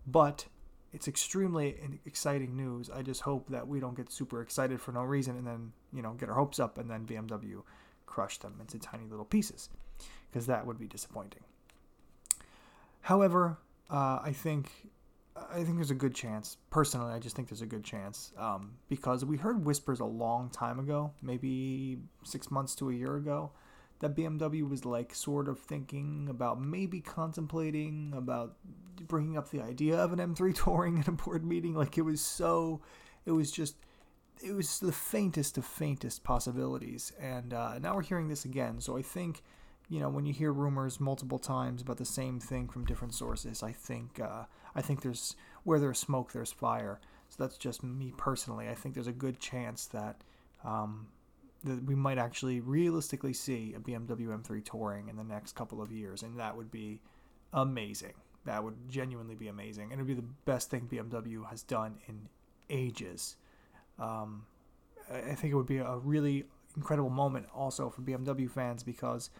But 0.06 0.46
it's 0.92 1.08
extremely 1.08 1.76
exciting 2.06 2.56
news. 2.56 2.90
I 2.90 3.02
just 3.02 3.20
hope 3.20 3.48
that 3.50 3.66
we 3.66 3.80
don't 3.80 3.96
get 3.96 4.10
super 4.10 4.40
excited 4.40 4.80
for 4.80 4.92
no 4.92 5.02
reason 5.02 5.36
and 5.36 5.46
then, 5.46 5.72
you 5.92 6.02
know, 6.02 6.12
get 6.12 6.28
our 6.28 6.34
hopes 6.34 6.58
up 6.58 6.78
and 6.78 6.90
then 6.90 7.06
BMW 7.06 7.62
crush 8.06 8.38
them 8.38 8.54
into 8.60 8.78
tiny 8.78 9.04
little 9.06 9.24
pieces 9.24 9.68
because 10.30 10.46
that 10.46 10.66
would 10.66 10.78
be 10.78 10.86
disappointing. 10.86 11.42
However, 13.02 13.58
uh, 13.90 14.20
I 14.22 14.32
think 14.32 14.70
I 15.52 15.62
think 15.62 15.76
there's 15.76 15.92
a 15.92 15.94
good 15.94 16.14
chance. 16.14 16.56
Personally, 16.70 17.12
I 17.12 17.18
just 17.18 17.36
think 17.36 17.48
there's 17.48 17.62
a 17.62 17.66
good 17.66 17.84
chance 17.84 18.32
um, 18.36 18.72
because 18.88 19.24
we 19.24 19.36
heard 19.36 19.64
whispers 19.64 20.00
a 20.00 20.04
long 20.04 20.50
time 20.50 20.80
ago, 20.80 21.12
maybe 21.22 21.98
six 22.24 22.50
months 22.50 22.74
to 22.76 22.90
a 22.90 22.92
year 22.92 23.16
ago, 23.16 23.52
that 24.00 24.14
BMW 24.14 24.68
was 24.68 24.84
like 24.84 25.14
sort 25.14 25.48
of 25.48 25.58
thinking 25.58 26.28
about 26.30 26.60
maybe 26.60 27.00
contemplating 27.00 28.12
about 28.16 28.56
bringing 29.06 29.36
up 29.36 29.50
the 29.50 29.60
idea 29.60 29.96
of 29.96 30.12
an 30.12 30.18
M3 30.18 30.54
touring 30.64 30.98
in 30.98 31.04
a 31.06 31.12
board 31.12 31.44
meeting. 31.44 31.74
Like 31.74 31.98
it 31.98 32.02
was 32.02 32.20
so, 32.20 32.80
it 33.26 33.32
was 33.32 33.50
just, 33.50 33.76
it 34.42 34.52
was 34.54 34.78
the 34.78 34.92
faintest 34.92 35.58
of 35.58 35.64
faintest 35.64 36.22
possibilities, 36.22 37.12
and 37.20 37.52
uh, 37.52 37.78
now 37.80 37.96
we're 37.96 38.02
hearing 38.02 38.28
this 38.28 38.44
again. 38.44 38.80
So 38.80 38.96
I 38.96 39.02
think, 39.02 39.42
you 39.88 39.98
know, 39.98 40.08
when 40.08 40.26
you 40.26 40.32
hear 40.32 40.52
rumors 40.52 41.00
multiple 41.00 41.40
times 41.40 41.82
about 41.82 41.96
the 41.96 42.04
same 42.04 42.38
thing 42.38 42.68
from 42.68 42.84
different 42.84 43.14
sources, 43.14 43.64
I 43.64 43.72
think 43.72 44.20
uh, 44.20 44.44
I 44.76 44.80
think 44.80 45.02
there's 45.02 45.34
where 45.64 45.80
there's 45.80 45.98
smoke, 45.98 46.32
there's 46.32 46.52
fire. 46.52 47.00
So 47.30 47.42
that's 47.42 47.58
just 47.58 47.82
me 47.82 48.12
personally. 48.16 48.68
I 48.68 48.74
think 48.74 48.94
there's 48.94 49.08
a 49.08 49.12
good 49.12 49.40
chance 49.40 49.86
that 49.86 50.22
um, 50.64 51.08
that 51.64 51.84
we 51.84 51.94
might 51.94 52.18
actually 52.18 52.60
realistically 52.60 53.32
see 53.32 53.74
a 53.74 53.80
BMW 53.80 54.28
M3 54.28 54.64
touring 54.64 55.08
in 55.08 55.16
the 55.16 55.24
next 55.24 55.54
couple 55.54 55.82
of 55.82 55.90
years, 55.90 56.22
and 56.22 56.38
that 56.38 56.56
would 56.56 56.70
be 56.70 57.00
amazing. 57.52 58.14
That 58.44 58.62
would 58.62 58.88
genuinely 58.88 59.34
be 59.34 59.48
amazing, 59.48 59.92
and 59.92 60.00
it 60.00 60.04
would 60.04 60.08
be 60.08 60.14
the 60.14 60.28
best 60.44 60.70
thing 60.70 60.88
BMW 60.90 61.48
has 61.48 61.62
done 61.62 61.96
in 62.06 62.28
ages. 62.70 63.36
Um, 63.98 64.46
I 65.10 65.34
think 65.34 65.52
it 65.52 65.56
would 65.56 65.66
be 65.66 65.78
a 65.78 65.96
really 65.96 66.44
incredible 66.76 67.10
moment 67.10 67.46
also 67.54 67.90
for 67.90 68.02
BMW 68.02 68.48
fans 68.48 68.82
because 68.82 69.30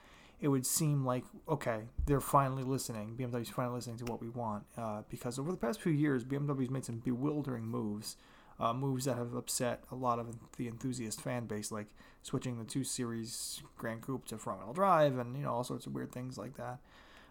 it 0.41 0.49
would 0.49 0.67
seem 0.67 1.05
like 1.05 1.25
okay, 1.49 1.83
they're 2.07 2.21
finally 2.21 2.63
listening. 2.63 3.17
BMW's 3.17 3.49
finally 3.51 3.77
listening 3.77 3.99
to 3.99 4.05
what 4.05 4.21
we 4.21 4.29
want. 4.29 4.65
Uh, 4.77 5.03
because 5.09 5.39
over 5.39 5.51
the 5.51 5.57
past 5.57 5.81
few 5.81 5.93
years, 5.93 6.25
BMW's 6.25 6.71
made 6.71 6.85
some 6.85 6.99
bewildering 6.99 7.65
moves, 7.65 8.17
uh, 8.61 8.73
moves 8.73 9.05
that 9.05 9.17
have 9.17 9.35
upset 9.35 9.85
a 9.91 9.95
lot 9.95 10.19
of 10.19 10.37
the 10.57 10.69
enthusiast 10.69 11.21
fan 11.21 11.47
base, 11.47 11.71
like 11.71 11.87
switching 12.23 12.59
the 12.59 12.65
two 12.65 12.85
series 12.85 13.63
Grand 13.77 14.03
Coupe 14.03 14.27
to 14.27 14.39
front 14.39 14.61
wheel 14.61 14.73
drive, 14.73 15.19
and 15.19 15.37
you 15.37 15.45
know 15.45 15.53
all 15.53 15.65
sorts 15.65 15.87
of 15.87 15.95
weird 15.95 16.13
things 16.13 16.37
like 16.37 16.57
that 16.57 16.79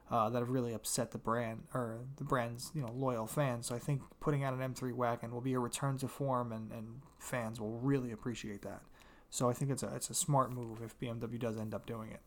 uh, 0.09 0.29
that 0.29 0.39
have 0.39 0.49
really 0.49 0.73
upset 0.73 1.11
the 1.11 1.17
brand 1.17 1.63
or 1.73 1.99
the 2.17 2.23
brand's 2.23 2.71
you 2.73 2.81
know 2.81 2.91
loyal 2.93 3.27
fans. 3.27 3.67
So 3.67 3.75
I 3.75 3.79
think 3.79 4.01
putting 4.19 4.43
out 4.43 4.53
an 4.53 4.73
M3 4.73 4.93
wagon 4.93 5.31
will 5.31 5.41
be 5.41 5.53
a 5.53 5.59
return 5.59 5.97
to 5.99 6.07
form, 6.07 6.51
and, 6.51 6.71
and 6.71 7.01
fans 7.19 7.59
will 7.59 7.77
really 7.79 8.11
appreciate 8.11 8.61
that. 8.61 8.81
So 9.29 9.49
I 9.49 9.53
think 9.53 9.71
it's 9.71 9.83
a 9.83 9.93
it's 9.95 10.09
a 10.09 10.13
smart 10.13 10.51
move 10.51 10.81
if 10.81 10.97
BMW 10.99 11.39
does 11.39 11.57
end 11.57 11.73
up 11.73 11.85
doing 11.85 12.11
it. 12.11 12.21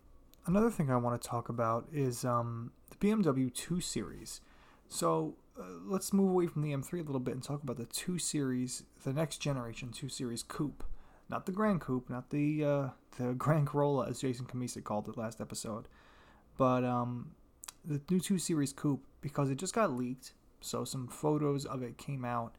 Another 0.47 0.71
thing 0.71 0.91
I 0.91 0.97
want 0.97 1.21
to 1.21 1.29
talk 1.29 1.49
about 1.49 1.87
is 1.93 2.25
um, 2.25 2.73
the 2.91 2.97
BMW 2.97 3.53
2 3.53 3.81
Series. 3.81 4.41
So 4.89 5.35
let's 5.85 6.13
move 6.13 6.31
away 6.31 6.47
from 6.47 6.63
the 6.63 6.73
M3 6.73 6.93
a 6.93 7.03
little 7.03 7.21
bit 7.21 7.35
and 7.35 7.43
talk 7.43 7.63
about 7.63 7.77
the 7.77 7.87
2 7.87 8.19
Series, 8.19 8.85
the 9.05 9.13
next 9.13 9.39
generation 9.39 9.91
2 9.91 10.09
Series 10.09 10.43
Coupe. 10.43 10.85
Not 11.29 11.47
the 11.47 11.53
Grand 11.53 11.81
Coupe, 11.81 12.11
not 12.11 12.31
the 12.31 12.65
uh, 12.65 12.89
the 13.19 13.35
Grand 13.39 13.69
Corolla, 13.69 14.09
as 14.09 14.21
Jason 14.21 14.47
Cammisa 14.47 14.83
called 14.83 15.09
it 15.09 15.17
last 15.17 15.41
episode, 15.41 15.87
but 16.57 16.85
um, 16.85 17.31
the 17.85 18.01
new 18.11 18.21
2 18.21 18.39
Series 18.39 18.73
Coupe 18.73 19.05
because 19.21 19.51
it 19.51 19.57
just 19.57 19.75
got 19.75 19.93
leaked. 19.93 20.33
So 20.61 20.85
some 20.85 21.07
photos 21.09 21.65
of 21.65 21.83
it 21.83 21.97
came 21.97 22.25
out 22.25 22.55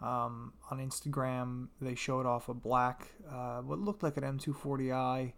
um, 0.00 0.52
on 0.70 0.78
Instagram. 0.78 1.68
They 1.80 1.94
showed 1.94 2.26
off 2.26 2.48
a 2.48 2.54
black, 2.54 3.08
uh, 3.30 3.60
what 3.60 3.78
looked 3.78 4.02
like 4.02 4.16
an 4.16 4.24
M240i, 4.24 5.32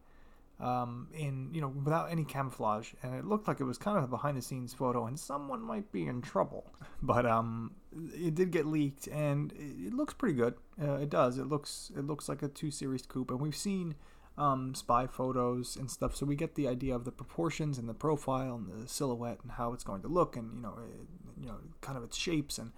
um, 0.61 1.09
in 1.14 1.50
you 1.52 1.61
know 1.61 1.69
without 1.69 2.11
any 2.11 2.25
camouflage, 2.25 2.93
and 3.02 3.14
it 3.14 3.25
looked 3.25 3.49
like 3.49 3.61
it 3.61 3.64
was 3.64 3.79
kind 3.79 3.99
of 3.99 4.05
a 4.05 4.09
behind 4.09 4.37
the 4.37 4.43
scenes 4.43 4.75
photo, 4.75 5.07
and 5.07 5.19
someone 5.19 5.62
might 5.62 5.90
be 5.93 6.07
in 6.07 6.23
trouble. 6.23 6.73
But 7.02 7.25
um, 7.25 7.76
it 8.12 8.35
did 8.35 8.50
get 8.50 8.67
leaked, 8.67 9.07
and 9.07 9.52
it, 9.52 9.95
looks 9.95 10.12
pretty 10.12 10.35
good. 10.35 10.55
Uh, 10.81 10.97
it 10.97 11.09
does. 11.09 11.38
It 11.38 11.47
looks 11.47 11.90
it 11.97 12.07
looks 12.07 12.29
like 12.29 12.43
a 12.43 12.49
2 12.49 12.71
Series 12.71 13.07
Coupe, 13.07 13.31
and 13.31 13.40
we've 13.40 13.57
seen 13.57 13.95
um, 14.37 14.75
spy 14.75 15.07
photos 15.07 15.76
and 15.76 15.90
stuff. 15.90 16.14
So 16.14 16.26
we 16.26 16.37
get 16.37 16.57
the 16.57 16.69
idea 16.69 16.95
of 16.95 17.07
the 17.07 17.11
proportions 17.11 17.79
and 17.79 17.88
the 17.88 17.95
profile 17.95 18.57
and 18.57 18.85
the 18.85 18.87
silhouette 18.87 19.38
and 19.43 19.52
how 19.52 19.73
it's 19.73 19.83
going 19.83 20.02
to 20.02 20.09
look, 20.09 20.37
and 20.37 20.55
you 20.55 20.61
know, 20.61 20.75
it, 20.79 21.40
you 21.40 21.47
know, 21.47 21.57
kind 21.81 21.97
of 21.97 22.05
its 22.05 22.19
shapes 22.19 22.59
and 22.59 22.73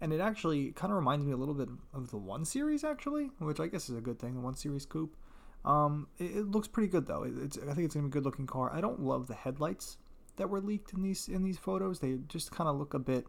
and 0.00 0.12
it 0.12 0.20
actually 0.20 0.70
kind 0.72 0.92
of 0.92 0.96
reminds 0.96 1.24
me 1.24 1.32
a 1.32 1.36
little 1.36 1.54
bit 1.54 1.68
of 1.92 2.10
the 2.10 2.16
one 2.16 2.44
series 2.44 2.84
actually, 2.84 3.30
which 3.38 3.60
I 3.60 3.66
guess 3.66 3.88
is 3.88 3.96
a 3.96 4.00
good 4.00 4.18
thing. 4.18 4.34
The 4.34 4.40
one 4.40 4.54
series 4.54 4.86
coupe. 4.86 5.16
Um, 5.68 6.08
it, 6.18 6.36
it, 6.36 6.50
looks 6.50 6.66
pretty 6.66 6.88
good 6.88 7.06
though. 7.06 7.24
It, 7.24 7.34
it's 7.42 7.58
I 7.58 7.74
think 7.74 7.84
it's 7.84 7.94
gonna 7.94 8.08
be 8.08 8.10
a 8.10 8.12
good 8.12 8.24
looking 8.24 8.46
car. 8.46 8.72
I 8.72 8.80
don't 8.80 9.00
love 9.00 9.26
the 9.26 9.34
headlights 9.34 9.98
that 10.36 10.48
were 10.48 10.62
leaked 10.62 10.94
in 10.94 11.02
these 11.02 11.28
in 11.28 11.44
these 11.44 11.58
photos. 11.58 12.00
They 12.00 12.18
just 12.26 12.50
kind 12.50 12.68
of 12.68 12.76
look 12.76 12.94
a 12.94 12.98
bit 12.98 13.26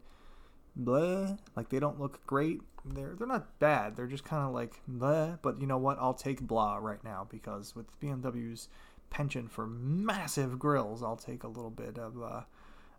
blah. 0.73 1.35
Like 1.57 1.67
they 1.69 1.79
don't 1.79 1.99
look 1.99 2.25
great. 2.25 2.61
They're 2.85 3.13
they're 3.17 3.27
not 3.27 3.59
bad. 3.59 3.97
They're 3.97 4.07
just 4.07 4.23
kind 4.23 4.47
of 4.47 4.53
like 4.53 4.79
blah. 4.87 5.35
But 5.41 5.59
you 5.59 5.67
know 5.67 5.77
what? 5.77 5.97
I'll 5.99 6.13
take 6.13 6.39
blah 6.39 6.77
right 6.77 7.03
now 7.03 7.27
because 7.29 7.75
with 7.75 7.99
BMW's 7.99 8.69
penchant 9.09 9.51
for 9.51 9.67
massive 9.67 10.57
grills, 10.57 11.03
I'll 11.03 11.17
take 11.17 11.43
a 11.43 11.47
little 11.49 11.71
bit 11.71 11.97
of 11.97 12.21
uh, 12.21 12.41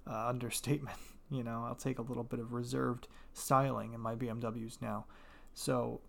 uh, 0.06 0.28
understatement. 0.28 0.98
You 1.32 1.44
know, 1.44 1.62
I'll 1.64 1.76
take 1.76 2.00
a 2.00 2.02
little 2.02 2.24
bit 2.24 2.40
of 2.40 2.52
reserved 2.52 3.06
styling 3.34 3.92
in 3.92 4.00
my 4.00 4.16
BMWs 4.16 4.82
now. 4.82 5.04
So 5.54 6.00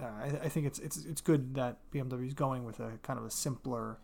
I, 0.00 0.26
I, 0.44 0.48
think 0.48 0.66
it's 0.66 0.78
it's 0.80 1.04
it's 1.04 1.20
good 1.20 1.54
that 1.54 1.78
BMW 1.92 2.26
is 2.26 2.34
going 2.34 2.64
with 2.64 2.80
a 2.80 2.98
kind 3.02 3.18
of 3.18 3.24
a 3.24 3.30
simpler 3.30 3.98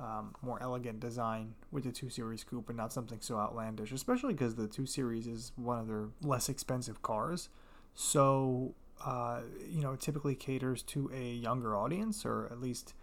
um, 0.00 0.34
more 0.42 0.58
elegant 0.62 1.00
design 1.00 1.54
with 1.70 1.84
the 1.84 1.92
2 1.92 2.08
Series 2.08 2.44
Coupe 2.44 2.68
and 2.68 2.76
not 2.76 2.92
something 2.92 3.18
so 3.20 3.36
outlandish, 3.36 3.92
especially 3.92 4.32
because 4.32 4.54
the 4.54 4.68
2 4.68 4.86
Series 4.86 5.26
is 5.26 5.52
one 5.56 5.78
of 5.78 5.88
their 5.88 6.08
less 6.22 6.48
expensive 6.48 7.02
cars. 7.02 7.48
So, 7.94 8.74
uh, 9.04 9.40
you 9.68 9.80
know, 9.80 9.92
it 9.92 10.00
typically 10.00 10.36
caters 10.36 10.82
to 10.84 11.10
a 11.12 11.32
younger 11.32 11.76
audience, 11.76 12.24
or 12.24 12.46
at 12.46 12.60
least, 12.60 12.94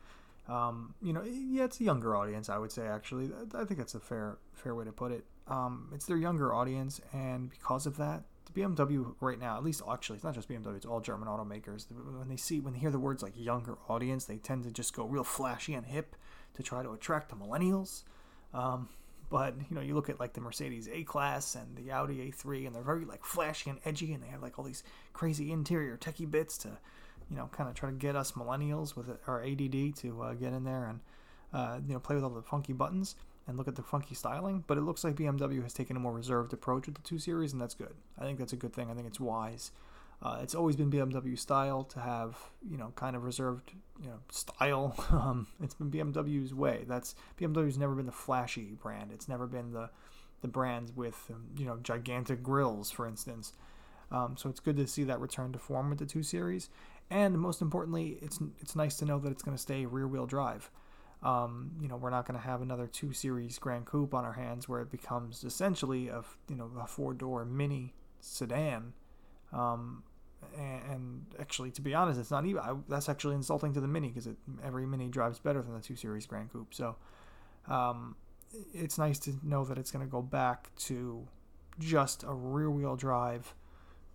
um, 0.47 0.93
you 1.01 1.11
know, 1.11 1.23
yeah, 1.23 1.65
it's 1.65 1.81
a 1.81 1.83
younger 1.83 2.15
audience, 2.15 2.47
I 2.49 2.57
would 2.57 2.71
say, 2.71 2.87
actually. 2.87 3.29
I 3.53 3.65
think 3.65 3.77
that's 3.77 3.95
a 3.95 3.99
fair, 3.99 4.37
fair 4.53 4.73
way 4.73 4.85
to 4.85 4.93
put 4.93 5.11
it. 5.11 5.25
Um, 5.47 5.89
it's 5.93 6.05
their 6.05 6.17
younger 6.17 6.53
audience, 6.53 7.01
and 7.11 7.49
because 7.49 7.85
of 7.85 7.97
that, 7.97 8.23
BMW 8.55 9.13
right 9.19 9.39
now, 9.39 9.57
at 9.57 9.63
least 9.63 9.81
actually, 9.91 10.15
it's 10.15 10.23
not 10.23 10.33
just 10.33 10.49
BMW, 10.49 10.75
it's 10.75 10.85
all 10.85 10.99
German 10.99 11.27
automakers. 11.27 11.85
When 11.91 12.29
they 12.29 12.37
see, 12.37 12.59
when 12.59 12.73
they 12.73 12.79
hear 12.79 12.91
the 12.91 12.99
words 12.99 13.21
like 13.21 13.33
younger 13.35 13.77
audience, 13.87 14.25
they 14.25 14.37
tend 14.37 14.63
to 14.63 14.71
just 14.71 14.95
go 14.95 15.05
real 15.05 15.23
flashy 15.23 15.73
and 15.73 15.85
hip 15.85 16.15
to 16.55 16.63
try 16.63 16.81
to 16.81 16.91
attract 16.91 17.29
the 17.29 17.35
millennials. 17.35 18.03
Um, 18.53 18.89
but 19.29 19.55
you 19.69 19.75
know, 19.75 19.81
you 19.81 19.95
look 19.95 20.09
at 20.09 20.19
like 20.19 20.33
the 20.33 20.41
Mercedes 20.41 20.87
A 20.91 21.03
Class 21.03 21.55
and 21.55 21.75
the 21.75 21.91
Audi 21.91 22.31
A3, 22.31 22.67
and 22.67 22.75
they're 22.75 22.83
very 22.83 23.05
like 23.05 23.25
flashy 23.25 23.69
and 23.69 23.79
edgy, 23.85 24.13
and 24.13 24.23
they 24.23 24.27
have 24.27 24.41
like 24.41 24.57
all 24.57 24.65
these 24.65 24.83
crazy 25.13 25.51
interior 25.51 25.97
techie 25.97 26.29
bits 26.29 26.57
to, 26.59 26.69
you 27.29 27.35
know, 27.35 27.49
kind 27.51 27.69
of 27.69 27.75
try 27.75 27.89
to 27.89 27.95
get 27.95 28.15
us 28.15 28.33
millennials 28.33 28.95
with 28.95 29.09
our 29.27 29.43
ADD 29.43 29.95
to 29.97 30.21
uh, 30.21 30.33
get 30.33 30.53
in 30.53 30.63
there 30.63 30.85
and 30.85 30.99
uh, 31.53 31.79
you 31.87 31.93
know 31.93 31.99
play 31.99 32.15
with 32.15 32.23
all 32.23 32.29
the 32.29 32.41
funky 32.41 32.73
buttons 32.73 33.15
and 33.47 33.57
look 33.57 33.67
at 33.67 33.75
the 33.75 33.83
funky 33.83 34.15
styling. 34.15 34.63
But 34.67 34.77
it 34.77 34.81
looks 34.81 35.03
like 35.03 35.15
BMW 35.15 35.61
has 35.63 35.73
taken 35.73 35.95
a 35.95 35.99
more 35.99 36.13
reserved 36.13 36.53
approach 36.53 36.87
with 36.87 36.95
the 36.95 37.01
two 37.01 37.19
series, 37.19 37.53
and 37.53 37.61
that's 37.61 37.75
good. 37.75 37.93
I 38.17 38.23
think 38.23 38.39
that's 38.39 38.53
a 38.53 38.57
good 38.57 38.73
thing. 38.73 38.89
I 38.89 38.93
think 38.93 39.07
it's 39.07 39.19
wise. 39.19 39.71
Uh, 40.21 40.39
it's 40.41 40.55
always 40.55 40.75
been 40.75 40.89
BMW 40.89 41.37
style 41.37 41.83
to 41.83 41.99
have, 41.99 42.37
you 42.67 42.77
know, 42.77 42.93
kind 42.95 43.15
of 43.15 43.23
reserved, 43.23 43.73
you 44.01 44.07
know, 44.07 44.19
style. 44.29 44.95
Um, 45.15 45.47
it's 45.61 45.73
been 45.73 45.91
BMW's 45.91 46.53
way. 46.53 46.83
That's 46.87 47.15
BMW's 47.39 47.77
never 47.77 47.95
been 47.95 48.05
the 48.05 48.11
flashy 48.11 48.77
brand. 48.81 49.11
It's 49.11 49.27
never 49.27 49.47
been 49.47 49.71
the 49.71 49.89
the 50.41 50.47
brands 50.47 50.91
with, 50.95 51.31
um, 51.31 51.45
you 51.57 51.65
know, 51.65 51.77
gigantic 51.81 52.43
grills, 52.43 52.91
for 52.91 53.07
instance. 53.07 53.53
Um, 54.11 54.35
so 54.37 54.49
it's 54.49 54.59
good 54.59 54.77
to 54.77 54.85
see 54.87 55.03
that 55.05 55.19
return 55.19 55.51
to 55.53 55.59
form 55.59 55.89
with 55.89 55.99
the 55.99 56.05
two 56.05 56.21
series. 56.21 56.69
And 57.09 57.39
most 57.39 57.61
importantly, 57.61 58.17
it's 58.21 58.39
it's 58.61 58.75
nice 58.75 58.97
to 58.97 59.05
know 59.05 59.19
that 59.19 59.31
it's 59.31 59.43
going 59.43 59.55
to 59.55 59.61
stay 59.61 59.85
rear 59.85 60.07
wheel 60.07 60.25
drive. 60.25 60.69
Um, 61.25 61.71
you 61.81 61.87
know, 61.87 61.97
we're 61.97 62.11
not 62.11 62.27
going 62.27 62.39
to 62.39 62.45
have 62.45 62.61
another 62.61 62.87
two 62.87 63.11
series 63.11 63.57
Grand 63.57 63.85
Coupe 63.85 64.13
on 64.13 64.23
our 64.23 64.33
hands 64.33 64.69
where 64.69 64.81
it 64.81 64.91
becomes 64.91 65.43
essentially 65.43 66.07
a 66.07 66.23
you 66.47 66.55
know 66.55 66.69
a 66.79 66.85
four 66.85 67.13
door 67.13 67.43
mini 67.45 67.93
sedan 68.19 68.93
um, 69.51 70.03
and, 70.57 71.25
actually, 71.39 71.71
to 71.71 71.81
be 71.81 71.93
honest, 71.93 72.19
it's 72.19 72.31
not 72.31 72.45
even. 72.45 72.61
I, 72.61 72.75
that's 72.87 73.09
actually 73.09 73.35
insulting 73.35 73.73
to 73.73 73.81
the 73.81 73.87
Mini 73.87 74.09
because 74.09 74.27
every 74.63 74.85
Mini 74.85 75.07
drives 75.07 75.39
better 75.39 75.61
than 75.61 75.73
the 75.73 75.81
two 75.81 75.95
Series 75.95 76.25
Grand 76.25 76.51
Coupe. 76.51 76.73
So, 76.73 76.95
um, 77.67 78.15
it's 78.73 78.97
nice 78.97 79.19
to 79.19 79.33
know 79.43 79.65
that 79.65 79.77
it's 79.77 79.91
going 79.91 80.05
to 80.05 80.11
go 80.11 80.21
back 80.21 80.73
to 80.77 81.27
just 81.79 82.23
a 82.23 82.33
rear-wheel 82.33 82.95
drive 82.95 83.53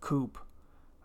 coupe, 0.01 0.39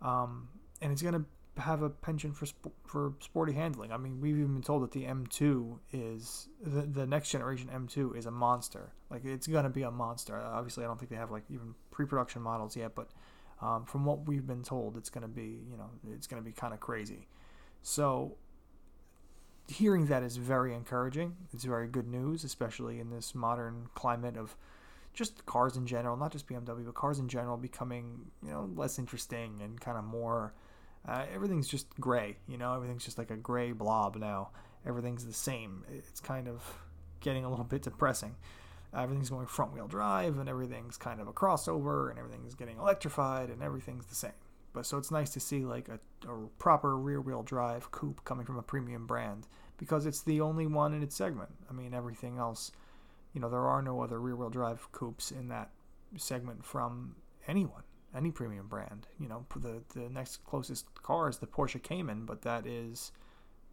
um, 0.01 0.47
and 0.81 0.91
it's 0.91 1.01
going 1.01 1.15
to 1.15 1.25
have 1.57 1.81
a 1.81 1.89
penchant 1.89 2.35
for 2.35 2.45
sp- 2.47 2.75
for 2.85 3.13
sporty 3.19 3.53
handling. 3.53 3.91
I 3.91 3.97
mean, 3.97 4.19
we've 4.19 4.38
even 4.38 4.53
been 4.53 4.62
told 4.62 4.83
that 4.83 4.91
the 4.91 5.03
M2 5.05 5.79
is 5.91 6.50
the, 6.62 6.81
the 6.81 7.05
next 7.05 7.29
generation 7.29 7.69
M2 7.74 8.17
is 8.17 8.25
a 8.25 8.31
monster. 8.31 8.91
Like 9.09 9.24
it's 9.25 9.47
to 9.63 9.69
be 9.69 9.83
a 9.83 9.91
monster. 9.91 10.39
Obviously, 10.39 10.83
I 10.83 10.88
don't 10.88 11.00
think 11.00 11.12
they 11.12 11.17
have 11.17 11.31
like 11.31 11.43
even 11.50 11.75
pre-production 11.91 12.41
models 12.41 12.75
yet, 12.75 12.95
but 12.95 13.09
um, 13.62 13.85
from 13.85 14.05
what 14.05 14.27
we've 14.27 14.45
been 14.45 14.63
told, 14.63 14.97
it's 14.97 15.09
to 15.21 15.27
be, 15.27 15.59
you 15.69 15.77
know, 15.77 15.89
it's 16.13 16.27
to 16.41 16.45
be 16.45 16.51
kind 16.51 16.74
of 16.74 16.79
crazy. 16.79 17.27
So, 17.81 18.35
hearing 19.67 20.07
that 20.07 20.24
is 20.24 20.38
very 20.38 20.74
encouraging. 20.74 21.35
It's 21.53 21.63
very 21.63 21.88
good 21.88 22.07
news, 22.07 22.43
especially 22.43 23.00
in 23.00 23.09
this 23.09 23.33
modern 23.33 23.88
climate 23.95 24.38
of 24.38 24.55
just 25.13 25.45
cars 25.45 25.77
in 25.77 25.88
general, 25.88 26.17
not 26.17 26.31
just 26.31 26.47
BMW, 26.47 26.85
but 26.85 26.93
cars 26.93 27.19
in 27.19 27.29
general 27.29 27.55
becoming, 27.57 28.31
you 28.43 28.51
know, 28.51 28.69
less 28.75 29.00
interesting 29.00 29.62
and 29.63 29.79
kind 29.79 29.97
of 29.97 30.03
more. 30.03 30.53
Uh, 31.07 31.25
everything's 31.33 31.67
just 31.67 31.88
gray, 32.00 32.38
you 32.47 32.57
know, 32.57 32.74
everything's 32.74 33.05
just 33.05 33.17
like 33.17 33.29
a 33.29 33.35
gray 33.35 33.71
blob 33.71 34.15
now. 34.15 34.50
Everything's 34.85 35.25
the 35.25 35.33
same. 35.33 35.83
It's 35.91 36.19
kind 36.19 36.47
of 36.47 36.63
getting 37.19 37.45
a 37.45 37.50
little 37.50 37.65
bit 37.65 37.83
depressing 37.83 38.35
everything's 39.03 39.29
going 39.29 39.47
front 39.47 39.74
wheel 39.74 39.88
drive 39.88 40.38
and 40.38 40.47
everything's 40.47 40.97
kind 40.97 41.19
of 41.19 41.27
a 41.27 41.33
crossover 41.33 42.09
and 42.09 42.19
everything's 42.19 42.55
getting 42.55 42.77
electrified 42.77 43.50
and 43.50 43.62
everything's 43.62 44.05
the 44.05 44.15
same. 44.15 44.31
But 44.74 44.85
so 44.85 44.97
it's 44.97 45.12
nice 45.12 45.29
to 45.31 45.39
see 45.39 45.65
like 45.65 45.89
a, 45.89 46.00
a 46.29 46.47
proper 46.59 46.97
rear 46.97 47.21
wheel 47.21 47.43
drive 47.43 47.91
coupe 47.91 48.24
coming 48.25 48.45
from 48.45 48.57
a 48.57 48.63
premium 48.63 49.05
brand 49.05 49.47
because 49.77 50.05
it's 50.05 50.21
the 50.21 50.41
only 50.41 50.67
one 50.67 50.93
in 50.93 51.03
its 51.03 51.15
segment. 51.15 51.50
I 51.69 51.74
mean, 51.74 51.93
everything 51.93 52.38
else, 52.38 52.71
you 53.33 53.41
know, 53.41 53.50
there 53.50 53.67
are 53.67 53.81
no 53.81 54.01
other 54.01 54.19
rear 54.19 54.35
wheel 54.35 54.50
drive 54.50 54.91
coupes 54.91 55.31
in 55.31 55.47
that 55.50 55.71
segment 56.17 56.65
from 56.65 57.15
anyone, 57.47 57.83
any 58.15 58.31
premium 58.31 58.67
brand. 58.67 59.07
You 59.19 59.27
know, 59.27 59.45
the 59.55 59.81
the 59.93 60.10
next 60.10 60.43
closest 60.45 61.01
car 61.03 61.29
is 61.29 61.38
the 61.38 61.48
Porsche 61.48 61.81
Cayman, 61.81 62.25
but 62.25 62.41
that 62.43 62.65
is, 62.65 63.12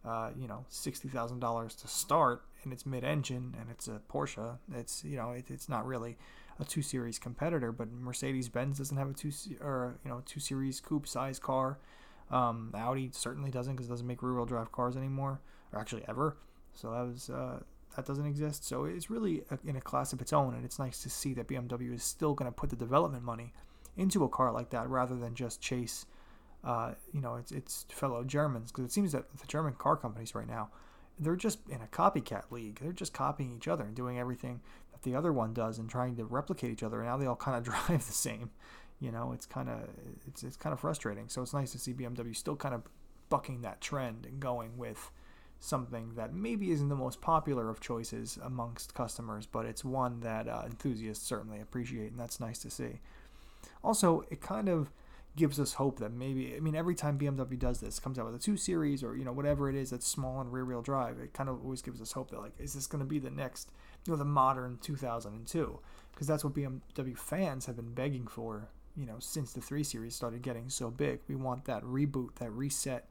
uh, 0.05 0.31
you 0.37 0.47
know, 0.47 0.65
sixty 0.69 1.07
thousand 1.07 1.39
dollars 1.39 1.75
to 1.75 1.87
start, 1.87 2.43
and 2.63 2.73
it's 2.73 2.85
mid-engine, 2.85 3.55
and 3.59 3.69
it's 3.69 3.87
a 3.87 4.01
Porsche. 4.11 4.57
It's 4.73 5.03
you 5.03 5.17
know, 5.17 5.31
it, 5.31 5.45
it's 5.49 5.69
not 5.69 5.85
really 5.85 6.17
a 6.59 6.65
two 6.65 6.81
series 6.81 7.19
competitor, 7.19 7.71
but 7.71 7.91
Mercedes 7.91 8.49
Benz 8.49 8.77
doesn't 8.77 8.97
have 8.97 9.09
a 9.09 9.13
two 9.13 9.31
or 9.61 9.95
you 10.03 10.09
know 10.09 10.21
two 10.25 10.39
series 10.39 10.79
coupe 10.79 11.07
size 11.07 11.39
car. 11.39 11.79
Um, 12.31 12.71
Audi 12.73 13.09
certainly 13.13 13.51
doesn't 13.51 13.73
because 13.73 13.87
it 13.87 13.89
doesn't 13.89 14.07
make 14.07 14.23
rear 14.23 14.33
wheel 14.33 14.45
drive 14.45 14.71
cars 14.71 14.97
anymore, 14.97 15.41
or 15.71 15.79
actually 15.79 16.03
ever. 16.07 16.37
So 16.73 16.91
that 16.91 17.01
was 17.01 17.29
uh, 17.29 17.59
that 17.95 18.05
doesn't 18.05 18.25
exist. 18.25 18.65
So 18.65 18.85
it's 18.85 19.09
really 19.09 19.43
a, 19.51 19.59
in 19.67 19.75
a 19.75 19.81
class 19.81 20.13
of 20.13 20.21
its 20.21 20.33
own, 20.33 20.53
and 20.53 20.65
it's 20.65 20.79
nice 20.79 21.01
to 21.03 21.09
see 21.09 21.33
that 21.35 21.47
BMW 21.47 21.93
is 21.93 22.03
still 22.03 22.33
going 22.33 22.49
to 22.49 22.55
put 22.55 22.69
the 22.69 22.75
development 22.75 23.23
money 23.23 23.53
into 23.97 24.23
a 24.23 24.29
car 24.29 24.51
like 24.51 24.69
that 24.71 24.89
rather 24.89 25.15
than 25.15 25.35
just 25.35 25.61
chase, 25.61 26.05
uh, 26.63 26.93
you 27.11 27.21
know, 27.21 27.35
its, 27.35 27.51
its 27.51 27.85
fellow 27.89 28.23
Germans. 28.23 28.71
Because 28.71 28.85
it 28.85 28.91
seems 28.91 29.11
that 29.11 29.25
the 29.37 29.47
German 29.47 29.73
car 29.73 29.95
companies 29.95 30.35
right 30.35 30.47
now, 30.47 30.69
they're 31.19 31.35
just 31.35 31.59
in 31.69 31.81
a 31.81 31.87
copycat 31.87 32.51
league. 32.51 32.79
They're 32.81 32.91
just 32.91 33.13
copying 33.13 33.55
each 33.55 33.67
other 33.67 33.83
and 33.83 33.95
doing 33.95 34.19
everything 34.19 34.61
that 34.91 35.03
the 35.03 35.15
other 35.15 35.31
one 35.31 35.53
does 35.53 35.77
and 35.77 35.89
trying 35.89 36.15
to 36.17 36.25
replicate 36.25 36.71
each 36.71 36.83
other. 36.83 36.99
And 36.99 37.09
now 37.09 37.17
they 37.17 37.25
all 37.25 37.35
kind 37.35 37.57
of 37.57 37.63
drive 37.87 38.05
the 38.05 38.13
same. 38.13 38.51
You 38.99 39.11
know, 39.11 39.33
it's 39.33 39.45
kind 39.45 39.69
of 39.69 39.89
it's 40.27 40.43
it's 40.43 40.55
kind 40.55 40.73
of 40.73 40.79
frustrating. 40.79 41.27
So 41.27 41.41
it's 41.41 41.53
nice 41.53 41.71
to 41.73 41.79
see 41.79 41.93
BMW 41.93 42.35
still 42.35 42.55
kind 42.55 42.73
of 42.73 42.83
bucking 43.29 43.61
that 43.61 43.81
trend 43.81 44.25
and 44.25 44.39
going 44.39 44.77
with 44.77 45.11
something 45.59 46.13
that 46.15 46.33
maybe 46.33 46.71
isn't 46.71 46.89
the 46.89 46.95
most 46.95 47.21
popular 47.21 47.69
of 47.69 47.79
choices 47.79 48.37
amongst 48.43 48.93
customers, 48.93 49.45
but 49.45 49.65
it's 49.65 49.83
one 49.83 50.19
that 50.19 50.47
uh, 50.47 50.63
enthusiasts 50.65 51.25
certainly 51.25 51.61
appreciate, 51.61 52.11
and 52.11 52.19
that's 52.19 52.39
nice 52.39 52.59
to 52.59 52.69
see. 52.69 52.99
Also, 53.83 54.25
it 54.29 54.41
kind 54.41 54.69
of 54.69 54.91
gives 55.35 55.59
us 55.59 55.73
hope 55.73 55.97
that 55.99 56.11
maybe 56.11 56.55
I 56.55 56.59
mean 56.59 56.75
every 56.75 56.93
time 56.95 57.17
BMW 57.17 57.57
does 57.57 57.79
this, 57.79 57.99
comes 57.99 58.19
out 58.19 58.25
with 58.25 58.35
a 58.35 58.39
two 58.39 58.55
series 58.55 59.03
or 59.03 59.15
you 59.15 59.25
know 59.25 59.31
whatever 59.31 59.69
it 59.69 59.75
is 59.75 59.89
that's 59.89 60.07
small 60.07 60.39
and 60.39 60.53
rear 60.53 60.65
wheel 60.65 60.81
drive, 60.81 61.19
it 61.19 61.33
kind 61.33 61.49
of 61.49 61.63
always 61.63 61.81
gives 61.81 62.01
us 62.01 62.11
hope 62.11 62.29
that 62.31 62.39
like 62.39 62.53
is 62.59 62.73
this 62.73 62.87
going 62.87 63.03
to 63.03 63.09
be 63.09 63.19
the 63.19 63.31
next 63.31 63.71
you 64.05 64.13
know 64.13 64.17
the 64.17 64.25
modern 64.25 64.77
2002 64.81 65.79
because 66.11 66.27
that's 66.27 66.43
what 66.43 66.53
BMW 66.53 67.17
fans 67.17 67.65
have 67.65 67.75
been 67.75 67.93
begging 67.93 68.27
for 68.27 68.69
you 68.95 69.05
know 69.05 69.15
since 69.19 69.53
the 69.53 69.61
3 69.61 69.83
series 69.83 70.15
started 70.15 70.41
getting 70.41 70.69
so 70.69 70.91
big. 70.91 71.19
We 71.27 71.35
want 71.35 71.65
that 71.65 71.83
reboot, 71.83 72.35
that 72.35 72.51
reset 72.51 73.07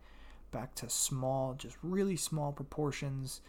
back 0.52 0.75
to 0.76 0.88
small, 0.88 1.55
just 1.55 1.76
really 1.83 2.17
small 2.17 2.52
proportions. 2.52 3.41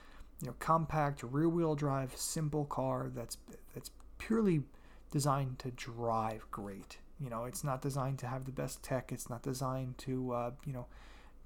You 0.42 0.48
know, 0.48 0.56
compact 0.60 1.24
rear-wheel 1.24 1.76
drive, 1.76 2.18
simple 2.18 2.66
car 2.66 3.12
that's 3.14 3.38
that's 3.74 3.92
purely 4.18 4.64
designed 5.12 5.60
to 5.60 5.72
drive 5.72 6.50
great. 6.50 6.98
You 7.24 7.30
know, 7.30 7.46
it's 7.46 7.64
not 7.64 7.82
designed 7.82 8.20
to 8.20 8.28
have 8.28 8.46
the 8.46 8.52
best 8.52 8.84
tech. 8.84 9.12
It's 9.12 9.30
not 9.30 9.44
designed 9.44 9.98
to 10.00 10.32
uh, 10.34 10.52
you 10.66 10.74
know 10.74 10.88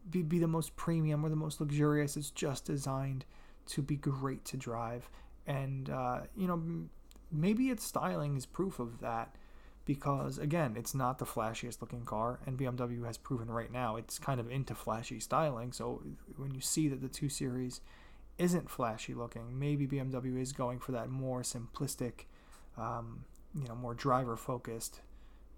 be, 0.09 0.23
be 0.23 0.39
the 0.39 0.47
most 0.47 0.75
premium 0.75 1.23
or 1.23 1.29
the 1.29 1.35
most 1.35 1.61
luxurious. 1.61 2.17
It's 2.17 2.31
just 2.31 2.65
designed 2.65 3.25
to 3.67 3.81
be 3.81 3.95
great 3.95 4.43
to 4.45 4.57
drive. 4.57 5.09
And 5.45 5.89
uh, 5.89 6.21
you 6.35 6.47
know, 6.47 6.61
maybe 7.31 7.69
its 7.69 7.83
styling 7.83 8.35
is 8.35 8.45
proof 8.45 8.79
of 8.79 8.99
that 9.01 9.35
because 9.85 10.37
again, 10.37 10.75
it's 10.77 10.95
not 10.95 11.17
the 11.19 11.25
flashiest 11.25 11.79
looking 11.81 12.03
car, 12.03 12.39
and 12.45 12.57
BMW 12.57 13.05
has 13.05 13.17
proven 13.17 13.49
right 13.49 13.71
now 13.71 13.95
it's 13.95 14.19
kind 14.19 14.39
of 14.39 14.51
into 14.51 14.75
flashy 14.75 15.19
styling. 15.19 15.71
So 15.71 16.01
when 16.37 16.53
you 16.53 16.61
see 16.61 16.87
that 16.89 17.01
the 17.01 17.07
2 17.07 17.29
Series 17.29 17.81
isn't 18.37 18.69
flashy 18.69 19.13
looking, 19.13 19.57
maybe 19.57 19.87
BMW 19.87 20.41
is 20.41 20.51
going 20.51 20.79
for 20.79 20.91
that 20.91 21.09
more 21.09 21.41
simplistic, 21.41 22.25
um, 22.77 23.23
you 23.55 23.67
know, 23.67 23.75
more 23.75 23.93
driver 23.93 24.35
focused 24.35 25.01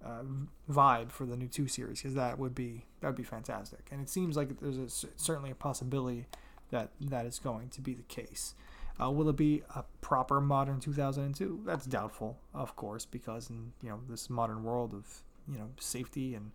uh, 0.06 0.24
vibe 0.70 1.12
for 1.12 1.26
the 1.26 1.36
new 1.36 1.48
2 1.48 1.68
Series, 1.68 2.02
because 2.02 2.16
that 2.16 2.40
would 2.40 2.56
be 2.56 2.86
that 3.02 3.08
would 3.08 3.16
be 3.16 3.24
fantastic. 3.24 3.88
And 3.92 4.02
it 4.02 4.10
seems 4.10 4.36
like 4.38 4.60
there's 4.60 4.78
a, 4.78 5.08
certainly 5.18 5.52
a 5.52 5.56
possibility 5.56 6.26
that 6.72 6.90
that 7.02 7.26
is 7.26 7.40
going 7.40 7.70
to 7.70 7.82
be 7.82 7.94
the 7.94 8.04
case. 8.04 8.56
Uh, 9.02 9.10
will 9.10 9.30
it 9.30 9.38
be 9.38 9.64
a 9.76 9.84
proper 10.02 10.42
modern 10.42 10.80
2002? 10.80 11.62
That's 11.66 11.86
doubtful, 11.86 12.38
of 12.54 12.76
course, 12.76 13.06
because 13.06 13.50
in 13.50 13.72
you 13.82 13.90
know 13.90 14.00
this 14.10 14.30
modern 14.30 14.64
world 14.64 14.94
of 14.94 15.24
you 15.48 15.58
know 15.58 15.70
safety 15.80 16.36
and 16.36 16.52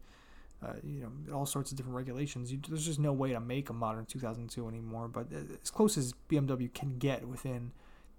uh, 0.62 0.74
you 0.83 1.00
know 1.02 1.35
all 1.35 1.46
sorts 1.46 1.70
of 1.70 1.76
different 1.76 1.96
regulations, 1.96 2.52
you, 2.52 2.61
there's 2.68 2.85
just 2.85 2.98
no 2.98 3.12
way 3.12 3.33
to 3.33 3.40
make 3.40 3.70
a 3.70 3.72
modern 3.72 4.04
2002 4.04 4.68
anymore. 4.68 5.09
But 5.09 5.26
uh, 5.33 5.54
as 5.62 5.70
close 5.70 5.96
as 5.96 6.14
BMW 6.30 6.72
can 6.72 6.98
get 6.98 7.26
within 7.26 7.72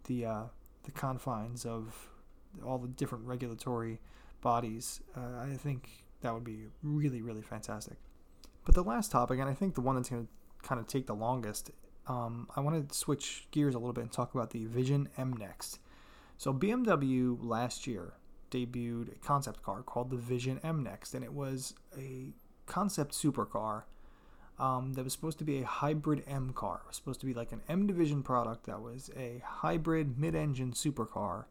the 0.06 0.26
uh, 0.26 0.44
the 0.84 0.92
confines 0.92 1.66
of 1.66 2.10
all 2.66 2.78
the 2.78 2.88
different 2.88 3.26
regulatory 3.26 4.00
bodies, 4.46 5.02
uh, 5.18 5.40
I 5.52 5.58
think 5.58 5.90
that 6.22 6.32
would 6.34 6.44
be 6.44 6.60
really 6.84 7.22
really 7.22 7.42
fantastic. 7.42 7.98
But 8.66 8.76
the 8.76 8.84
last 8.84 9.12
topic, 9.12 9.40
and 9.40 9.50
I 9.50 9.54
think 9.54 9.76
the 9.76 9.82
one 9.82 9.96
that's 9.96 10.10
going 10.10 10.26
to 10.26 10.68
kind 10.68 10.80
of 10.80 10.88
take 10.88 11.08
the 11.08 11.16
longest, 11.16 11.72
um, 12.08 12.48
I 12.56 12.60
want 12.62 12.90
to 12.90 12.96
switch 12.96 13.48
gears 13.52 13.76
a 13.76 13.80
little 13.80 13.94
bit 13.94 14.04
and 14.04 14.12
talk 14.12 14.34
about 14.36 14.52
the 14.52 14.66
Vision 14.66 15.10
M 15.18 15.34
Next. 15.34 15.80
So 16.38 16.54
BMW 16.54 17.38
last 17.42 17.88
year 17.88 18.14
debuted 18.52 19.16
a 19.16 19.20
concept 19.20 19.62
car 19.64 19.82
called 19.82 20.10
the 20.10 20.18
Vision 20.18 20.60
M 20.64 20.84
Next, 20.84 21.14
and 21.16 21.24
it 21.24 21.34
was 21.34 21.74
a 21.98 22.34
concept 22.66 23.14
supercar 23.14 23.84
um, 24.58 24.94
that 24.94 25.04
was 25.04 25.14
supposed 25.14 25.38
to 25.40 25.44
be 25.44 25.62
a 25.62 25.66
hybrid 25.66 26.24
M 26.28 26.54
car. 26.54 26.82
It 26.84 26.88
was 26.88 26.96
supposed 26.96 27.20
to 27.22 27.26
be 27.26 27.34
like 27.34 27.52
an 27.52 27.62
M 27.68 27.88
Division 27.88 28.24
product 28.24 28.66
that 28.66 28.82
was 28.82 29.10
a 29.18 29.42
hybrid 29.46 30.18
mid-engine 30.20 30.72
supercar, 30.74 31.46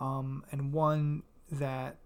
um, 0.00 0.44
and 0.52 0.72
one 0.72 1.22
that 1.50 1.96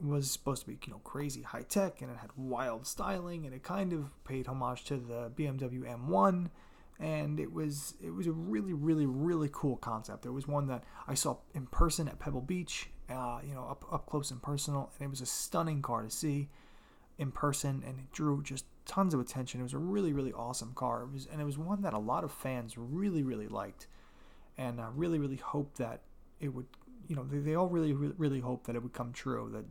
was 0.00 0.30
supposed 0.30 0.62
to 0.62 0.68
be 0.68 0.78
you 0.86 0.92
know 0.92 1.00
crazy 1.00 1.42
high 1.42 1.62
tech 1.62 2.00
and 2.00 2.10
it 2.10 2.16
had 2.18 2.30
wild 2.36 2.86
styling 2.86 3.46
and 3.46 3.54
it 3.54 3.62
kind 3.62 3.92
of 3.92 4.10
paid 4.24 4.46
homage 4.46 4.84
to 4.84 4.96
the 4.96 5.30
BMW 5.36 5.82
M1 5.82 6.48
and 7.00 7.38
it 7.38 7.52
was 7.52 7.94
it 8.02 8.10
was 8.10 8.26
a 8.26 8.32
really 8.32 8.72
really 8.72 9.06
really 9.06 9.48
cool 9.52 9.76
concept. 9.76 10.26
It 10.26 10.30
was 10.30 10.48
one 10.48 10.66
that 10.66 10.84
I 11.06 11.14
saw 11.14 11.38
in 11.54 11.66
person 11.66 12.08
at 12.08 12.18
Pebble 12.18 12.40
Beach, 12.40 12.90
uh, 13.08 13.40
you 13.46 13.54
know, 13.54 13.64
up 13.64 13.84
up 13.92 14.06
close 14.06 14.30
and 14.30 14.42
personal, 14.42 14.90
and 14.98 15.06
it 15.06 15.10
was 15.10 15.20
a 15.20 15.26
stunning 15.26 15.82
car 15.82 16.02
to 16.02 16.10
see 16.10 16.48
in 17.18 17.30
person, 17.30 17.82
and 17.86 17.98
it 17.98 18.12
drew 18.12 18.42
just 18.42 18.64
tons 18.84 19.14
of 19.14 19.20
attention. 19.20 19.60
It 19.60 19.64
was 19.64 19.74
a 19.74 19.78
really 19.78 20.12
really 20.12 20.32
awesome 20.32 20.72
car. 20.74 21.02
It 21.02 21.12
was 21.12 21.28
and 21.30 21.40
it 21.40 21.44
was 21.44 21.58
one 21.58 21.82
that 21.82 21.94
a 21.94 21.98
lot 21.98 22.24
of 22.24 22.32
fans 22.32 22.76
really 22.76 23.22
really 23.22 23.48
liked, 23.48 23.86
and 24.56 24.80
uh, 24.80 24.88
really 24.94 25.18
really 25.18 25.36
hoped 25.36 25.78
that 25.78 26.02
it 26.40 26.48
would. 26.48 26.66
You 27.08 27.16
know, 27.16 27.24
they, 27.24 27.38
they 27.38 27.54
all 27.54 27.68
really 27.68 27.92
really, 27.92 28.40
hoped 28.40 28.66
that 28.66 28.76
it 28.76 28.82
would 28.82 28.92
come 28.92 29.12
true. 29.12 29.50
That 29.52 29.64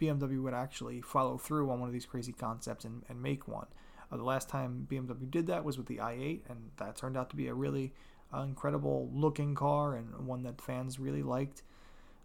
BMW 0.00 0.42
would 0.42 0.54
actually 0.54 1.00
follow 1.00 1.38
through 1.38 1.70
on 1.70 1.80
one 1.80 1.88
of 1.88 1.92
these 1.92 2.06
crazy 2.06 2.32
concepts 2.32 2.84
and, 2.84 3.02
and 3.08 3.20
make 3.20 3.48
one. 3.48 3.66
Uh, 4.10 4.16
the 4.16 4.24
last 4.24 4.48
time 4.48 4.86
BMW 4.90 5.30
did 5.30 5.46
that 5.46 5.64
was 5.64 5.78
with 5.78 5.86
the 5.86 5.96
i8, 5.96 6.42
and 6.48 6.70
that 6.76 6.96
turned 6.96 7.16
out 7.16 7.30
to 7.30 7.36
be 7.36 7.48
a 7.48 7.54
really 7.54 7.92
uh, 8.34 8.42
incredible 8.42 9.10
looking 9.12 9.54
car 9.54 9.94
and 9.94 10.26
one 10.26 10.42
that 10.42 10.60
fans 10.60 10.98
really 10.98 11.22
liked. 11.22 11.62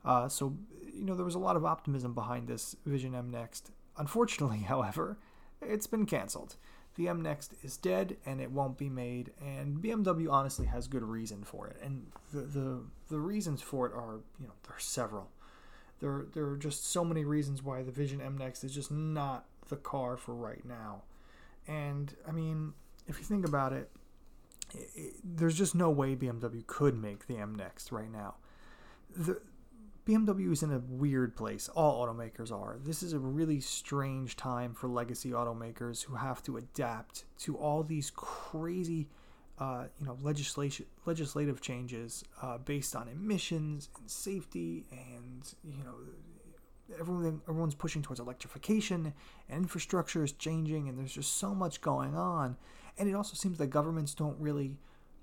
Uh, 0.06 0.28
so, 0.28 0.56
you 0.94 1.06
know, 1.06 1.16
there 1.16 1.26
was 1.26 1.36
a 1.36 1.40
lot 1.40 1.56
of 1.56 1.66
optimism 1.66 2.14
behind 2.14 2.48
this 2.48 2.76
Vision 2.86 3.16
M 3.16 3.30
Next. 3.30 3.72
Unfortunately, 3.98 4.60
however, 4.68 5.18
it's 5.62 5.88
been 5.88 6.06
canceled. 6.06 6.56
The 6.98 7.08
M 7.08 7.22
Next 7.22 7.54
is 7.64 7.78
dead 7.78 8.18
and 8.26 8.42
it 8.42 8.52
won't 8.52 8.78
be 8.78 8.90
made, 8.90 9.32
and 9.40 9.78
BMW 9.78 10.30
honestly 10.32 10.66
has 10.66 10.88
good 10.88 11.04
reason 11.04 11.44
for 11.44 11.68
it. 11.68 11.78
And 11.82 12.08
the, 12.34 12.42
the, 12.42 12.82
the 13.10 13.20
reasons 13.20 13.62
for 13.62 13.86
it 13.86 13.94
are, 13.94 14.20
you 14.40 14.48
know, 14.48 14.54
there 14.64 14.76
are 14.76 14.80
several. 14.80 15.30
There, 16.00 16.26
there 16.34 16.46
are 16.48 16.58
just 16.58 16.90
so 16.92 17.06
many 17.06 17.24
reasons 17.24 17.64
why 17.64 17.84
the 17.84 17.92
Vision 17.92 18.20
M 18.20 18.38
Next 18.38 18.64
is 18.64 18.74
just 18.74 18.92
not 18.92 19.46
the 19.70 19.78
car 19.78 20.18
for 20.18 20.34
right 20.34 20.66
now. 20.66 21.04
And 21.68 22.16
I 22.28 22.32
mean, 22.32 22.74
if 23.08 23.20
you 23.20 23.26
think 23.26 23.48
about 23.48 23.74
it, 23.74 23.92
it, 24.74 24.90
it, 24.96 25.14
there's 25.24 25.58
just 25.58 25.76
no 25.76 25.90
way 25.90 26.16
BMW 26.16 26.66
could 26.66 26.98
make 26.98 27.28
the 27.28 27.38
M 27.38 27.54
Next 27.54 27.92
right 27.92 28.12
now. 28.12 28.36
The 29.16 29.40
BMW 30.08 30.54
is 30.54 30.64
in 30.64 30.72
a 30.72 30.80
weird 30.88 31.36
place. 31.36 31.68
All 31.76 32.06
automakers 32.06 32.50
are. 32.50 32.78
This 32.82 33.04
is 33.04 33.12
a 33.12 33.20
really 33.20 33.60
strange 33.60 34.38
time 34.38 34.74
for 34.74 34.88
legacy 34.88 35.32
automakers 35.32 36.02
who 36.02 36.16
have 36.16 36.42
to 36.44 36.56
adapt 36.56 37.26
to 37.40 37.58
all 37.58 37.84
these 37.84 38.10
crazy, 38.16 39.10
uh, 39.60 39.86
you 40.00 40.06
know, 40.06 40.18
legislation 40.22 40.86
legislative 41.06 41.60
changes 41.60 42.24
uh, 42.42 42.58
based 42.58 42.96
on 42.96 43.10
emissions 43.10 43.90
and 44.00 44.10
safety 44.10 44.86
and 44.92 45.54
you 45.66 45.84
know 45.84 45.96
everyone 46.98 47.42
everyone's 47.50 47.76
pushing 47.76 48.02
towards 48.02 48.22
electrification 48.22 49.14
and 49.50 49.64
infrastructure 49.64 50.24
is 50.24 50.32
changing 50.32 50.88
and 50.88 50.98
there's 50.98 51.14
just 51.14 51.38
so 51.38 51.54
much 51.54 51.82
going 51.82 52.16
on 52.16 52.56
and 52.98 53.10
it 53.10 53.14
also 53.14 53.36
seems 53.36 53.58
that 53.58 53.68
governments 53.68 54.14
don't 54.14 54.40
really 54.40 54.78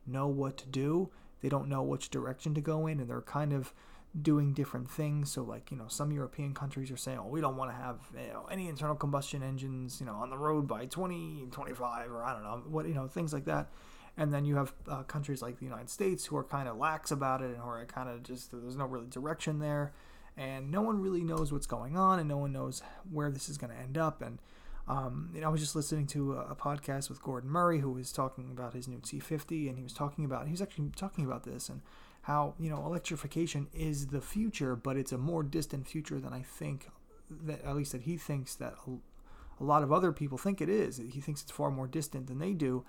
know 0.07 0.27
what 0.27 0.59
to 0.59 0.67
do 0.67 1.09
they 1.41 1.49
don't 1.49 1.69
know 1.69 1.83
which 1.83 2.11
direction 2.11 2.55
to 2.55 2.61
go 2.61 2.87
in 2.87 3.01
and 3.01 3.09
they're 3.09 3.23
kind 3.23 3.53
of 3.53 3.73
doing 4.21 4.53
different 4.53 4.91
things. 4.91 5.33
So, 5.33 5.43
like, 5.43 5.71
you 5.71 5.77
know, 5.77 5.87
some 5.89 6.13
European 6.13 6.55
countries 6.55 6.91
are 6.91 6.97
saying, 6.97 7.19
oh, 7.19 7.29
we 7.29 7.41
don't 7.41 7.57
want 7.57 7.71
to 7.71 7.77
have 7.77 7.99
you 8.15 8.33
know, 8.33 8.47
any 8.51 8.69
internal 8.69 8.95
combustion 8.95 9.43
engines, 9.43 10.01
you 10.01 10.07
know, 10.07 10.15
on 10.15 10.31
the 10.31 10.39
road 10.39 10.69
by 10.69 10.87
2025 10.87 12.13
or 12.13 12.23
I 12.23 12.33
don't 12.33 12.43
know, 12.43 12.63
what, 12.69 12.87
you 12.87 12.95
know, 12.95 13.09
things 13.09 13.33
like 13.33 13.45
that. 13.47 13.71
And 14.17 14.33
then 14.33 14.45
you 14.45 14.55
have 14.57 14.73
uh, 14.89 15.03
countries 15.03 15.43
like 15.43 15.59
the 15.59 15.65
United 15.65 15.91
States 15.91 16.27
who 16.27 16.37
are 16.37 16.45
kind 16.45 16.69
of 16.69 16.77
lax 16.77 17.11
about 17.11 17.43
it 17.43 17.47
and 17.47 17.57
who 17.57 17.69
are 17.69 17.85
kind 17.87 18.09
of 18.09 18.23
just, 18.23 18.53
there's 18.53 18.77
no 18.77 18.87
really 18.87 19.09
direction 19.09 19.59
there. 19.59 19.93
And 20.37 20.71
no 20.71 20.83
one 20.83 21.01
really 21.01 21.23
knows 21.23 21.53
what's 21.53 21.67
going 21.67 21.97
on 21.97 22.21
and 22.21 22.29
no 22.29 22.37
one 22.37 22.53
knows 22.53 22.83
where 23.11 23.31
this 23.31 23.49
is 23.49 23.59
going 23.59 23.73
to 23.73 23.79
end 23.79 23.99
up. 23.99 24.23
And, 24.23 24.39
um, 24.87 25.31
you 25.35 25.41
know, 25.41 25.49
I 25.49 25.51
was 25.51 25.61
just 25.61 25.75
listening 25.75 26.07
to 26.09 26.35
a, 26.35 26.51
a, 26.51 26.57
podcast 26.57 27.09
with 27.09 27.23
Gordon 27.23 27.49
Murray, 27.49 27.81
who 27.81 27.91
was 27.91 28.13
talking 28.13 28.51
about 28.51 28.75
his 28.75 28.87
new 28.87 28.99
T50, 28.99 29.69
and 29.69 29.79
he 29.79 29.83
was 29.83 29.95
talking 29.95 30.27
about 30.27 30.45
he 30.47 30.51
was 30.51 30.61
actually 30.61 30.91
talking 30.95 31.25
about 31.25 31.45
this 31.45 31.71
and 31.71 31.81
how 32.25 32.55
you 32.59 32.71
know 32.71 32.85
electrification 32.87 33.69
is 33.75 34.09
the 34.09 34.21
future, 34.21 34.75
but 34.75 34.97
it's 34.97 35.13
a 35.13 35.19
more 35.19 35.43
distant 35.43 35.87
future 35.87 36.19
than 36.19 36.33
I 36.33 36.41
think 36.41 36.89
that 37.31 37.63
at 37.65 37.77
least 37.77 37.93
that 37.93 38.03
he 38.03 38.17
thinks 38.17 38.55
that 38.57 38.75
a, 38.87 39.63
lot 39.63 39.83
of 39.83 39.93
other 39.93 40.11
people 40.11 40.39
think 40.39 40.61
it 40.61 40.69
is. 40.69 40.97
He 40.97 41.21
thinks 41.21 41.43
it's 41.43 41.51
far 41.51 41.71
more 41.71 41.87
distant 41.87 42.27
than 42.27 42.39
they 42.39 42.53
do, 42.53 42.85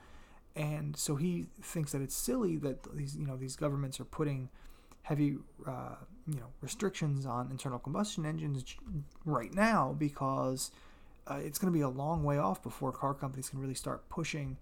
and 0.56 0.95
so 0.95 1.17
he 1.17 1.48
thinks 1.62 1.91
that 1.91 2.02
it's 2.02 2.15
silly 2.15 2.56
that 2.58 2.95
these 2.95 3.17
you 3.17 3.28
know 3.28 3.36
these 3.36 3.58
governments 3.58 4.00
are 4.00 4.06
putting 4.06 4.50
heavy 5.02 5.36
uh, 5.67 5.95
you 6.28 6.39
know 6.39 6.48
restrictions 6.62 7.26
on 7.26 7.52
internal 7.52 7.78
combustion 7.78 8.26
engines 8.26 8.63
right 9.26 9.54
now 9.54 9.93
because 10.00 10.71
uh, 11.28 11.41
it's 11.43 11.60
going 11.60 11.71
to 11.71 11.78
be 11.78 11.82
a 11.82 11.89
long 11.89 12.24
way 12.24 12.38
off 12.38 12.63
before 12.63 12.93
car 12.93 13.13
companies 13.13 13.50
can 13.50 13.60
really 13.60 13.74
start 13.74 14.08
pushing, 14.08 14.56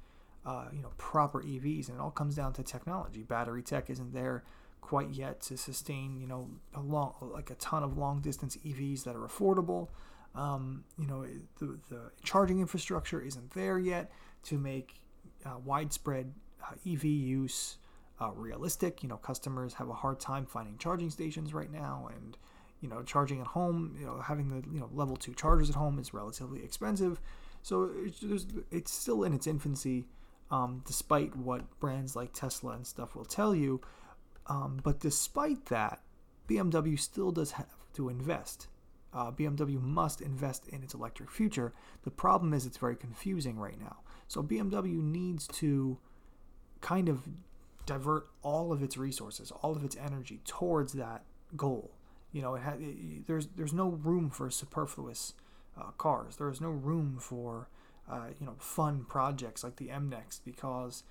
uh, 0.48 0.66
you 0.74 0.82
know, 0.82 0.92
proper 0.98 1.44
EVs, 1.44 1.90
and 1.90 1.98
it 1.98 2.02
all 2.02 2.12
comes 2.12 2.36
down 2.36 2.54
to 2.54 2.64
technology. 2.64 3.22
Battery 3.22 3.62
tech 3.62 3.92
isn't 3.92 4.14
there 4.14 4.44
quite 4.84 5.10
yet 5.12 5.39
to 5.39 5.56
sustain, 5.56 6.19
you 6.19 6.28
know, 6.28 6.50
a 6.76 6.82
long, 6.82 7.13
like 7.22 7.50
a 7.50 7.56
ton 7.56 7.84
of 7.84 7.98
long 7.98 8.19
distance 8.19 8.58
EVs 8.65 9.06
that 9.06 9.15
are 9.15 9.26
affordable. 9.26 9.88
Um, 10.36 10.84
you 11.00 11.08
know, 11.08 11.26
the, 11.60 11.80
the 11.89 12.12
charging 12.22 12.60
infrastructure 12.60 13.22
isn't 13.22 13.52
there 13.52 13.80
yet 13.80 14.12
to 14.43 14.58
make 14.58 14.96
uh, 15.46 15.58
widespread 15.63 16.34
uh, 16.62 16.74
EV 16.91 17.06
use 17.06 17.78
uh, 18.19 18.32
realistic. 18.36 19.04
You 19.04 19.10
know, 19.10 19.17
customers 19.17 19.74
have 19.76 19.88
a 19.88 19.93
hard 19.93 20.19
time 20.19 20.46
finding 20.46 20.78
charging 20.78 21.10
stations 21.10 21.54
right 21.54 21.72
now, 21.72 22.10
and 22.13 22.38
you 22.82 22.89
know, 22.89 23.04
charging 23.04 23.39
at 23.39 23.48
home, 23.48 23.96
you 23.98 24.06
know, 24.06 24.19
having 24.19 24.50
the 24.50 24.67
you 24.69 24.82
know 24.82 24.89
level 24.93 25.15
two 25.15 25.34
chargers 25.34 25.69
at 25.69 25.76
home 25.76 25.98
is 25.98 26.13
relatively 26.13 26.62
expensive. 26.62 27.22
So 27.62 27.89
it's, 27.96 28.46
it's 28.69 28.91
still 28.91 29.24
in 29.24 29.34
its 29.34 29.48
infancy, 29.48 30.04
um, 30.52 30.84
despite 30.86 31.34
what 31.38 31.80
brands 31.80 32.17
like 32.17 32.34
Tesla 32.34 32.74
and 32.74 32.86
stuff 32.86 33.15
will 33.15 33.24
tell 33.24 33.56
you. 33.56 33.80
Um, 34.48 34.80
but 34.84 35.00
despite 35.00 35.66
that, 35.68 36.02
BMW 36.48 37.00
still 37.00 37.32
does 37.32 37.52
have 37.52 37.68
to 37.94 38.10
invest. 38.10 38.68
Uh, 39.14 39.32
BMW 39.32 39.80
must 39.82 40.22
invest 40.22 40.68
in 40.68 40.82
its 40.84 40.94
electric 40.94 41.30
future. 41.30 41.74
The 42.04 42.12
problem 42.12 42.54
is 42.54 42.66
it's 42.66 42.78
very 42.78 42.96
confusing 42.96 43.58
right 43.58 43.80
now. 43.80 43.98
So 44.28 44.42
BMW 44.42 45.02
needs 45.02 45.48
to 45.48 46.00
kind 46.82 47.08
of 47.08 47.28
divert 47.86 48.28
all 48.42 48.72
of 48.72 48.82
its 48.82 48.98
resources, 48.98 49.52
all 49.52 49.76
of 49.76 49.84
its 49.84 49.96
energy 49.96 50.42
towards 50.46 50.94
that 50.94 51.24
goal. 51.56 51.92
You 52.32 52.42
know, 52.42 52.56
it, 52.56 52.62
it 52.80 53.28
there's 53.28 53.48
there's 53.56 53.74
no 53.74 53.90
room 53.90 54.30
for 54.30 54.50
superfluous 54.50 55.34
uh, 55.80 55.92
cars. 55.98 56.38
There 56.38 56.50
is 56.50 56.60
no 56.60 56.70
room 56.70 57.18
for 57.20 57.70
uh, 58.10 58.28
you 58.40 58.46
know 58.46 58.56
fun 58.58 59.06
projects 59.08 59.64
like 59.64 59.76
the 59.76 59.92
M 59.92 60.10
Next 60.10 60.44
because 60.44 61.04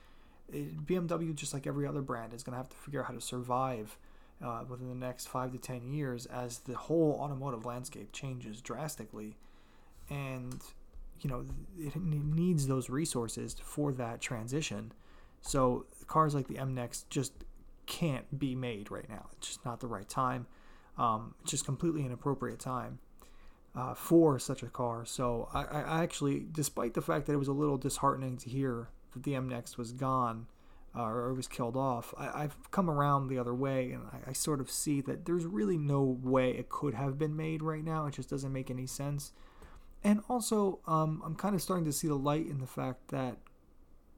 BMW, 0.52 1.34
just 1.34 1.54
like 1.54 1.66
every 1.66 1.86
other 1.86 2.02
brand, 2.02 2.34
is 2.34 2.42
going 2.42 2.52
to 2.52 2.58
have 2.58 2.68
to 2.68 2.76
figure 2.76 3.00
out 3.00 3.06
how 3.06 3.14
to 3.14 3.20
survive 3.20 3.98
uh, 4.44 4.64
within 4.68 4.88
the 4.88 4.94
next 4.94 5.28
five 5.28 5.52
to 5.52 5.58
ten 5.58 5.92
years 5.92 6.26
as 6.26 6.60
the 6.60 6.74
whole 6.74 7.18
automotive 7.20 7.64
landscape 7.64 8.12
changes 8.12 8.60
drastically, 8.60 9.36
and 10.10 10.62
you 11.20 11.30
know 11.30 11.44
it 11.78 11.96
needs 11.96 12.66
those 12.66 12.90
resources 12.90 13.56
for 13.62 13.92
that 13.92 14.20
transition. 14.20 14.92
So 15.40 15.86
cars 16.06 16.34
like 16.34 16.48
the 16.48 16.58
M 16.58 16.74
Next 16.74 17.08
just 17.10 17.32
can't 17.86 18.38
be 18.38 18.54
made 18.54 18.90
right 18.90 19.08
now. 19.08 19.28
It's 19.36 19.48
just 19.48 19.64
not 19.64 19.80
the 19.80 19.86
right 19.86 20.08
time. 20.08 20.46
Um, 20.98 21.34
just 21.46 21.64
completely 21.64 22.04
inappropriate 22.04 22.58
time 22.58 22.98
uh, 23.74 23.94
for 23.94 24.38
such 24.38 24.62
a 24.62 24.66
car. 24.66 25.04
So 25.04 25.48
I, 25.52 25.64
I, 25.64 26.02
actually, 26.02 26.46
despite 26.52 26.94
the 26.94 27.00
fact 27.00 27.26
that 27.26 27.32
it 27.32 27.38
was 27.38 27.48
a 27.48 27.52
little 27.52 27.78
disheartening 27.78 28.36
to 28.38 28.50
hear 28.50 28.88
the 29.16 29.34
M 29.34 29.48
Next 29.48 29.78
was 29.78 29.92
gone 29.92 30.46
uh, 30.94 31.04
or 31.04 31.32
was 31.34 31.48
killed 31.48 31.76
off, 31.76 32.12
I, 32.18 32.42
have 32.42 32.70
come 32.70 32.90
around 32.90 33.28
the 33.28 33.38
other 33.38 33.54
way 33.54 33.92
and 33.92 34.04
I, 34.12 34.30
I, 34.30 34.32
sort 34.32 34.60
of 34.60 34.70
see 34.70 35.00
that 35.02 35.24
there's 35.24 35.46
really 35.46 35.78
no 35.78 36.02
way 36.02 36.50
it 36.50 36.68
could 36.68 36.94
have 36.94 37.18
been 37.18 37.34
made 37.34 37.62
right 37.62 37.82
now. 37.82 38.06
It 38.06 38.14
just 38.14 38.28
doesn't 38.28 38.52
make 38.52 38.70
any 38.70 38.86
sense. 38.86 39.32
And 40.04 40.20
also, 40.28 40.80
um, 40.86 41.22
I'm 41.24 41.34
kind 41.34 41.54
of 41.54 41.62
starting 41.62 41.84
to 41.86 41.92
see 41.92 42.08
the 42.08 42.14
light 42.14 42.46
in 42.46 42.60
the 42.60 42.66
fact 42.66 43.08
that 43.08 43.38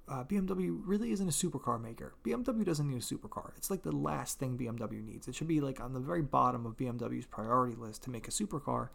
uh, 0.08 0.24
BMW 0.24 0.76
really 0.84 1.12
isn't 1.12 1.28
a 1.28 1.32
supercar 1.32 1.80
maker. 1.80 2.14
BMW 2.24 2.64
doesn't 2.64 2.88
need 2.88 2.96
a 2.96 3.00
supercar. 3.00 3.50
It's 3.56 3.70
like 3.70 3.82
the 3.82 3.92
last 3.92 4.38
thing 4.38 4.58
BMW 4.58 5.04
needs. 5.04 5.28
It 5.28 5.34
should 5.34 5.48
be 5.48 5.60
like 5.60 5.80
on 5.80 5.92
the 5.92 6.00
very 6.00 6.22
bottom 6.22 6.66
of 6.66 6.76
BMW's 6.76 7.26
priority 7.26 7.76
list 7.76 8.02
to 8.04 8.10
make 8.10 8.26
a 8.26 8.30
supercar 8.30 8.88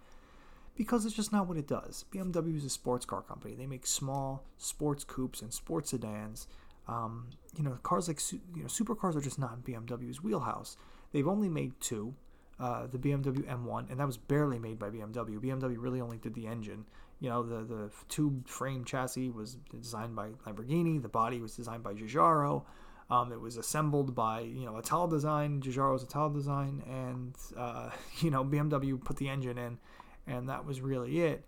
because 0.79 1.05
it's 1.05 1.13
just 1.13 1.33
not 1.33 1.45
what 1.45 1.57
it 1.57 1.67
does. 1.67 2.05
BMW 2.09 2.55
is 2.55 2.63
a 2.63 2.69
sports 2.69 3.05
car 3.05 3.21
company. 3.21 3.53
They 3.53 3.65
make 3.65 3.85
small 3.85 4.45
sports 4.57 5.03
coupes 5.03 5.41
and 5.41 5.53
sports 5.53 5.89
sedans. 5.89 6.47
Um, 6.87 7.27
you 7.57 7.65
know, 7.65 7.77
cars 7.83 8.07
like 8.07 8.21
you 8.31 8.63
know 8.63 8.69
supercars 8.69 9.13
are 9.17 9.21
just 9.21 9.37
not 9.37 9.57
in 9.57 9.61
BMW's 9.61 10.23
wheelhouse. 10.23 10.77
They've 11.11 11.27
only 11.27 11.49
made 11.49 11.73
two, 11.81 12.15
uh, 12.61 12.87
the 12.87 12.97
BMW 12.97 13.43
M1, 13.45 13.91
and 13.91 13.99
that 13.99 14.07
was 14.07 14.15
barely 14.15 14.57
made 14.57 14.79
by 14.79 14.89
BMW. 14.89 15.37
BMW 15.37 15.75
really 15.77 15.99
only 15.99 16.17
did 16.17 16.33
the 16.33 16.47
engine. 16.47 16.85
You 17.19 17.29
know, 17.29 17.43
the 17.43 17.65
the 17.65 17.91
tube 18.07 18.47
frame 18.47 18.85
chassis 18.85 19.31
was 19.31 19.57
designed 19.69 20.15
by 20.15 20.29
Lamborghini. 20.47 21.01
The 21.01 21.09
body 21.09 21.41
was 21.41 21.57
designed 21.57 21.83
by 21.83 21.93
Giugiaro. 21.93 22.63
Um, 23.09 23.33
it 23.33 23.41
was 23.41 23.57
assembled 23.57 24.15
by 24.15 24.39
you 24.39 24.65
know 24.65 24.79
Italdesign, 24.81 25.59
Giugiaro's 25.59 26.05
Italdesign, 26.05 26.87
and 26.87 27.35
uh, 27.57 27.89
you 28.21 28.31
know 28.31 28.45
BMW 28.45 29.03
put 29.03 29.17
the 29.17 29.27
engine 29.27 29.57
in, 29.57 29.77
and 30.29 30.47
that 30.47 30.65
was 30.65 30.79
really 30.79 31.21
it. 31.21 31.43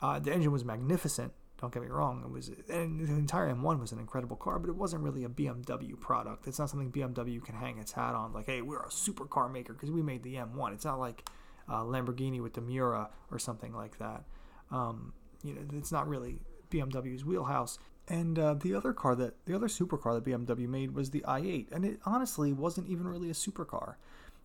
Uh, 0.00 0.18
the 0.18 0.32
engine 0.32 0.50
was 0.50 0.64
magnificent. 0.64 1.32
Don't 1.60 1.72
get 1.72 1.82
me 1.82 1.88
wrong. 1.88 2.22
It 2.24 2.30
was, 2.30 2.50
and 2.68 3.06
the 3.06 3.12
entire 3.12 3.54
M1 3.54 3.78
was 3.78 3.92
an 3.92 4.00
incredible 4.00 4.36
car, 4.36 4.58
but 4.58 4.68
it 4.68 4.74
wasn't 4.74 5.02
really 5.02 5.22
a 5.22 5.28
BMW 5.28 5.98
product. 6.00 6.48
It's 6.48 6.58
not 6.58 6.70
something 6.70 6.90
BMW 6.90 7.44
can 7.44 7.54
hang 7.54 7.78
its 7.78 7.92
hat 7.92 8.14
on. 8.14 8.32
Like, 8.32 8.46
hey, 8.46 8.62
we're 8.62 8.80
a 8.80 8.88
supercar 8.88 9.52
maker 9.52 9.72
because 9.72 9.92
we 9.92 10.02
made 10.02 10.24
the 10.24 10.34
M1. 10.34 10.74
It's 10.74 10.84
not 10.84 10.98
like 10.98 11.28
uh, 11.68 11.82
Lamborghini 11.82 12.42
with 12.42 12.54
the 12.54 12.60
Miura 12.60 13.10
or 13.30 13.38
something 13.38 13.72
like 13.74 13.98
that. 13.98 14.24
Um, 14.72 15.12
you 15.44 15.54
know, 15.54 15.60
it's 15.74 15.92
not 15.92 16.08
really 16.08 16.40
BMW's 16.70 17.24
wheelhouse. 17.24 17.78
And 18.08 18.38
uh, 18.38 18.54
the 18.54 18.74
other 18.74 18.92
car 18.92 19.14
that 19.14 19.34
the 19.46 19.54
other 19.54 19.68
supercar 19.68 20.14
that 20.14 20.28
BMW 20.28 20.66
made 20.66 20.92
was 20.92 21.10
the 21.10 21.20
i8, 21.20 21.70
and 21.70 21.84
it 21.84 22.00
honestly 22.04 22.52
wasn't 22.52 22.88
even 22.88 23.06
really 23.06 23.30
a 23.30 23.34
supercar. 23.34 23.94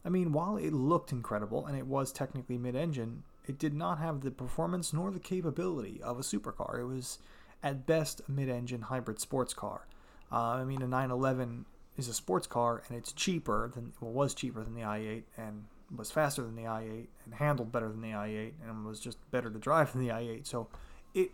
I 0.05 0.09
mean, 0.09 0.31
while 0.31 0.57
it 0.57 0.71
looked 0.71 1.11
incredible 1.11 1.65
and 1.65 1.75
it 1.75 1.87
was 1.87 2.11
technically 2.11 2.59
mid-engine, 2.59 3.23
it 3.47 3.57
did 3.57 3.73
not 3.73 3.99
have 3.99 4.21
the 4.21 4.31
performance 4.31 4.93
nor 4.93 5.09
the 5.09 5.19
capability 5.19 6.01
of 6.03 6.19
a 6.19 6.21
supercar. 6.21 6.79
It 6.79 6.85
was, 6.85 7.19
at 7.63 7.85
best, 7.85 8.21
a 8.27 8.31
mid-engine 8.31 8.83
hybrid 8.83 9.19
sports 9.19 9.53
car. 9.53 9.87
Uh, 10.31 10.35
I 10.35 10.65
mean, 10.65 10.81
a 10.81 10.87
911 10.87 11.65
is 11.97 12.07
a 12.07 12.13
sports 12.13 12.45
car, 12.45 12.83
and 12.87 12.97
it's 12.97 13.11
cheaper 13.13 13.71
than 13.73 13.93
well, 14.01 14.11
was 14.11 14.33
cheaper 14.33 14.63
than 14.63 14.75
the 14.75 14.81
i8, 14.81 15.23
and 15.37 15.65
was 15.95 16.11
faster 16.11 16.43
than 16.43 16.55
the 16.55 16.63
i8, 16.63 17.07
and 17.25 17.33
handled 17.35 17.71
better 17.71 17.89
than 17.89 18.01
the 18.01 18.09
i8, 18.09 18.51
and 18.63 18.85
was 18.85 18.99
just 18.99 19.17
better 19.31 19.49
to 19.49 19.57
drive 19.57 19.93
than 19.93 20.05
the 20.05 20.11
i8. 20.11 20.45
So, 20.45 20.67
it 21.13 21.31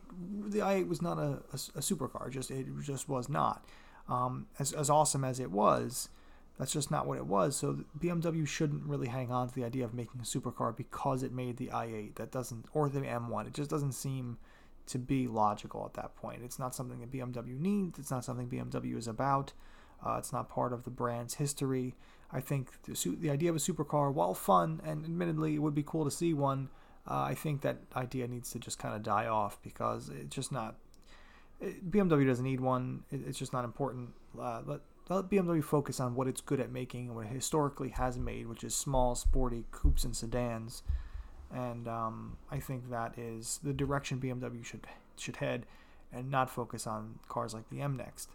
the 0.49 0.59
i8 0.59 0.87
was 0.87 1.01
not 1.01 1.17
a, 1.17 1.41
a, 1.51 1.55
a 1.75 1.81
supercar. 1.81 2.29
Just 2.29 2.51
it 2.51 2.67
just 2.81 3.09
was 3.09 3.27
not. 3.27 3.65
Um, 4.07 4.47
as 4.59 4.71
as 4.73 4.89
awesome 4.89 5.23
as 5.23 5.39
it 5.39 5.51
was, 5.51 6.09
that's 6.57 6.71
just 6.71 6.91
not 6.91 7.07
what 7.07 7.17
it 7.17 7.25
was. 7.25 7.55
So 7.55 7.79
BMW 7.99 8.47
shouldn't 8.47 8.83
really 8.83 9.07
hang 9.07 9.31
on 9.31 9.49
to 9.49 9.55
the 9.55 9.63
idea 9.63 9.85
of 9.85 9.93
making 9.93 10.21
a 10.21 10.23
supercar 10.23 10.75
because 10.75 11.23
it 11.23 11.31
made 11.31 11.57
the 11.57 11.67
i8. 11.67 12.15
That 12.15 12.31
doesn't, 12.31 12.65
or 12.73 12.89
the 12.89 13.01
M1. 13.01 13.47
It 13.47 13.53
just 13.53 13.69
doesn't 13.69 13.93
seem 13.93 14.37
to 14.87 14.99
be 14.99 15.27
logical 15.27 15.85
at 15.85 15.93
that 15.95 16.15
point. 16.15 16.41
It's 16.43 16.59
not 16.59 16.75
something 16.75 16.99
that 16.99 17.11
BMW 17.11 17.59
needs. 17.59 17.97
It's 17.97 18.11
not 18.11 18.23
something 18.23 18.49
BMW 18.49 18.97
is 18.97 19.07
about. 19.07 19.53
Uh, 20.05 20.17
it's 20.17 20.33
not 20.33 20.49
part 20.49 20.73
of 20.73 20.83
the 20.83 20.89
brand's 20.89 21.35
history. 21.35 21.95
I 22.31 22.41
think 22.41 22.71
the, 22.83 23.15
the 23.19 23.29
idea 23.29 23.49
of 23.49 23.55
a 23.55 23.59
supercar, 23.59 24.13
while 24.13 24.33
fun 24.33 24.81
and 24.83 25.05
admittedly 25.05 25.55
it 25.55 25.59
would 25.59 25.75
be 25.75 25.83
cool 25.83 26.03
to 26.03 26.11
see 26.11 26.33
one, 26.33 26.69
uh, 27.07 27.21
I 27.21 27.35
think 27.35 27.61
that 27.61 27.77
idea 27.95 28.27
needs 28.27 28.51
to 28.51 28.59
just 28.59 28.79
kind 28.79 28.95
of 28.95 29.03
die 29.03 29.27
off 29.27 29.61
because 29.61 30.09
it's 30.09 30.35
just 30.35 30.51
not. 30.51 30.75
It, 31.61 31.89
BMW 31.89 32.27
doesn't 32.27 32.43
need 32.43 32.59
one. 32.59 33.03
It, 33.11 33.21
it's 33.27 33.37
just 33.37 33.53
not 33.53 33.65
important. 33.65 34.09
Uh, 34.39 34.61
let 34.65 34.81
let 35.09 35.29
BMW 35.29 35.63
focus 35.63 35.99
on 35.99 36.15
what 36.15 36.27
it's 36.27 36.41
good 36.41 36.59
at 36.59 36.71
making 36.71 37.07
and 37.07 37.15
what 37.15 37.25
it 37.25 37.33
historically 37.33 37.89
has 37.89 38.17
made, 38.17 38.47
which 38.47 38.63
is 38.63 38.75
small, 38.75 39.15
sporty 39.15 39.65
coupes 39.71 40.03
and 40.03 40.15
sedans. 40.15 40.83
And 41.53 41.87
um, 41.87 42.37
I 42.49 42.59
think 42.59 42.89
that 42.89 43.17
is 43.17 43.59
the 43.63 43.73
direction 43.73 44.19
BMW 44.19 44.63
should 44.65 44.87
should 45.17 45.35
head, 45.35 45.65
and 46.11 46.31
not 46.31 46.49
focus 46.49 46.87
on 46.87 47.19
cars 47.27 47.53
like 47.53 47.69
the 47.69 47.81
M 47.81 47.95
Next. 47.95 48.29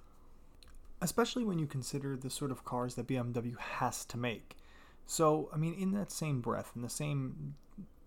Especially 1.00 1.44
when 1.44 1.59
you 1.59 1.66
consider 1.66 2.16
the 2.16 2.31
sort 2.31 2.50
of 2.50 2.64
cars 2.64 2.94
that 2.96 3.07
BMW 3.07 3.57
has 3.59 4.04
to 4.07 4.16
make. 4.16 4.57
So, 5.07 5.48
I 5.54 5.57
mean, 5.57 5.74
in 5.74 5.92
that 5.92 6.11
same 6.11 6.40
breath, 6.40 6.72
in 6.76 6.83
the 6.83 6.90
same 6.90 7.54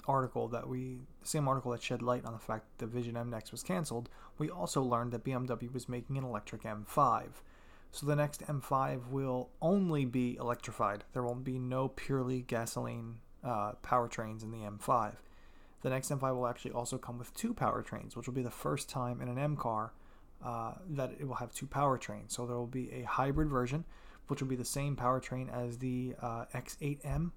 article 0.08 0.48
that 0.50 0.68
we, 0.68 1.00
the 1.22 1.28
same 1.28 1.48
article 1.48 1.72
that 1.72 1.82
shed 1.82 2.02
light 2.02 2.26
on 2.26 2.34
the 2.34 2.40
fact 2.40 2.66
that 2.78 2.86
the 2.86 2.92
Vision 2.92 3.18
M 3.18 3.30
Next 3.30 3.52
was 3.52 3.64
canceled, 3.64 4.10
we 4.38 4.50
also 4.50 4.82
learned 4.82 5.12
that 5.12 5.24
BMW 5.24 5.74
was 5.74 5.90
making 5.90 6.18
an 6.18 6.24
electric 6.24 6.64
M5. 6.64 7.24
So 7.92 8.06
the 8.06 8.16
next 8.16 8.42
M5 8.48 9.10
will 9.10 9.50
only 9.62 10.06
be 10.06 10.38
electrified. 10.40 11.04
There 11.14 11.24
will 11.24 11.36
be 11.36 11.60
no 11.60 11.90
purely 11.90 12.42
gasoline 12.42 13.18
uh, 13.44 13.74
powertrains 13.84 14.44
in 14.44 14.52
the 14.52 14.60
M5. 14.60 15.16
The 15.82 15.90
next 15.90 16.10
M5 16.10 16.36
will 16.36 16.48
actually 16.48 16.72
also 16.72 16.98
come 16.98 17.18
with 17.18 17.34
two 17.34 17.54
powertrains, 17.54 18.16
which 18.16 18.28
will 18.28 18.34
be 18.34 18.44
the 18.44 18.52
first 18.52 18.90
time 18.90 19.20
in 19.22 19.28
an 19.28 19.38
M 19.38 19.58
car 19.58 19.94
uh, 20.44 20.74
that 20.92 21.12
it 21.20 21.28
will 21.28 21.36
have 21.36 21.52
two 21.54 21.68
powertrains. 21.68 22.32
So 22.32 22.46
there 22.46 22.56
will 22.56 22.68
be 22.68 22.92
a 22.92 23.04
hybrid 23.04 23.50
version, 23.50 23.84
which 24.28 24.42
will 24.42 24.48
be 24.48 24.56
the 24.56 24.66
same 24.66 24.96
powertrain 24.96 25.52
as 25.54 25.78
the 25.78 26.16
uh, 26.22 26.46
X8M. 26.54 27.32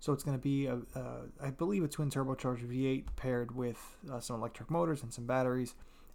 So 0.00 0.12
it's 0.12 0.22
going 0.22 0.36
to 0.36 0.42
be, 0.42 0.66
a, 0.66 0.76
a, 0.94 1.20
I 1.42 1.50
believe, 1.50 1.82
a 1.82 1.88
twin 1.88 2.10
turbocharged 2.10 2.68
V8 2.68 3.04
paired 3.16 3.54
with 3.56 3.78
uh, 4.12 4.20
some 4.20 4.36
electric 4.36 4.70
motors 4.70 5.02
and 5.02 5.12
some 5.12 5.24
batteries. 5.24 5.74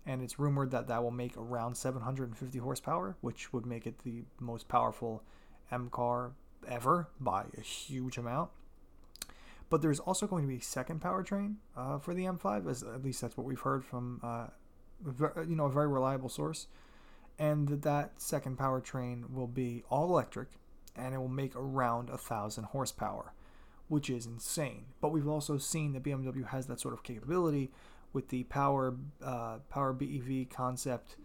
And 0.10 0.24
it's 0.24 0.40
rumored 0.40 0.72
that 0.72 0.88
that 0.88 1.04
will 1.04 1.12
make 1.12 1.38
around 1.38 1.76
750 1.76 2.58
horsepower, 2.58 3.16
which 3.22 3.54
would 3.54 3.68
make 3.68 3.86
it 3.86 4.04
the 4.04 4.24
most 4.40 4.68
powerful 4.68 5.22
M 5.72 5.88
car 5.92 6.32
ever 6.68 7.10
by 7.20 7.46
a 7.56 7.62
huge 7.62 8.18
amount. 8.18 8.50
But 9.70 9.84
there's 9.84 10.00
also 10.00 10.26
going 10.26 10.42
to 10.42 10.48
be 10.48 10.58
a 10.58 10.62
second 10.62 11.00
powertrain 11.00 11.58
uh, 11.78 12.00
for 12.00 12.16
the 12.16 12.24
M5, 12.24 12.68
as 12.68 12.82
at 12.82 13.04
least 13.04 13.22
that's 13.22 13.38
what 13.38 13.46
we've 13.46 13.60
heard 13.60 13.86
from 13.86 14.20
uh, 14.24 14.48
you 15.48 15.56
know 15.56 15.66
a 15.66 15.72
very 15.72 15.88
reliable 15.88 16.28
source, 16.28 16.66
and 17.38 17.68
that 17.84 18.20
second 18.20 18.58
powertrain 18.58 19.32
will 19.32 19.48
be 19.48 19.84
all 19.92 20.10
electric, 20.10 20.48
and 20.96 21.14
it 21.14 21.20
will 21.20 21.28
make 21.28 21.56
around 21.56 22.10
a 22.10 22.18
thousand 22.18 22.64
horsepower, 22.64 23.32
which 23.90 24.10
is 24.10 24.26
insane. 24.26 24.86
But 25.02 25.10
we've 25.12 25.28
also 25.28 25.60
seen 25.60 25.94
that 25.94 26.02
BMW 26.02 26.48
has 26.48 26.66
that 26.66 26.80
sort 26.80 26.96
of 26.96 27.04
capability 27.04 27.70
with 28.14 28.30
the 28.30 28.44
power 28.44 28.96
uh, 29.24 29.58
power 29.70 29.94
BEV 29.94 30.50
concept. 30.50 31.16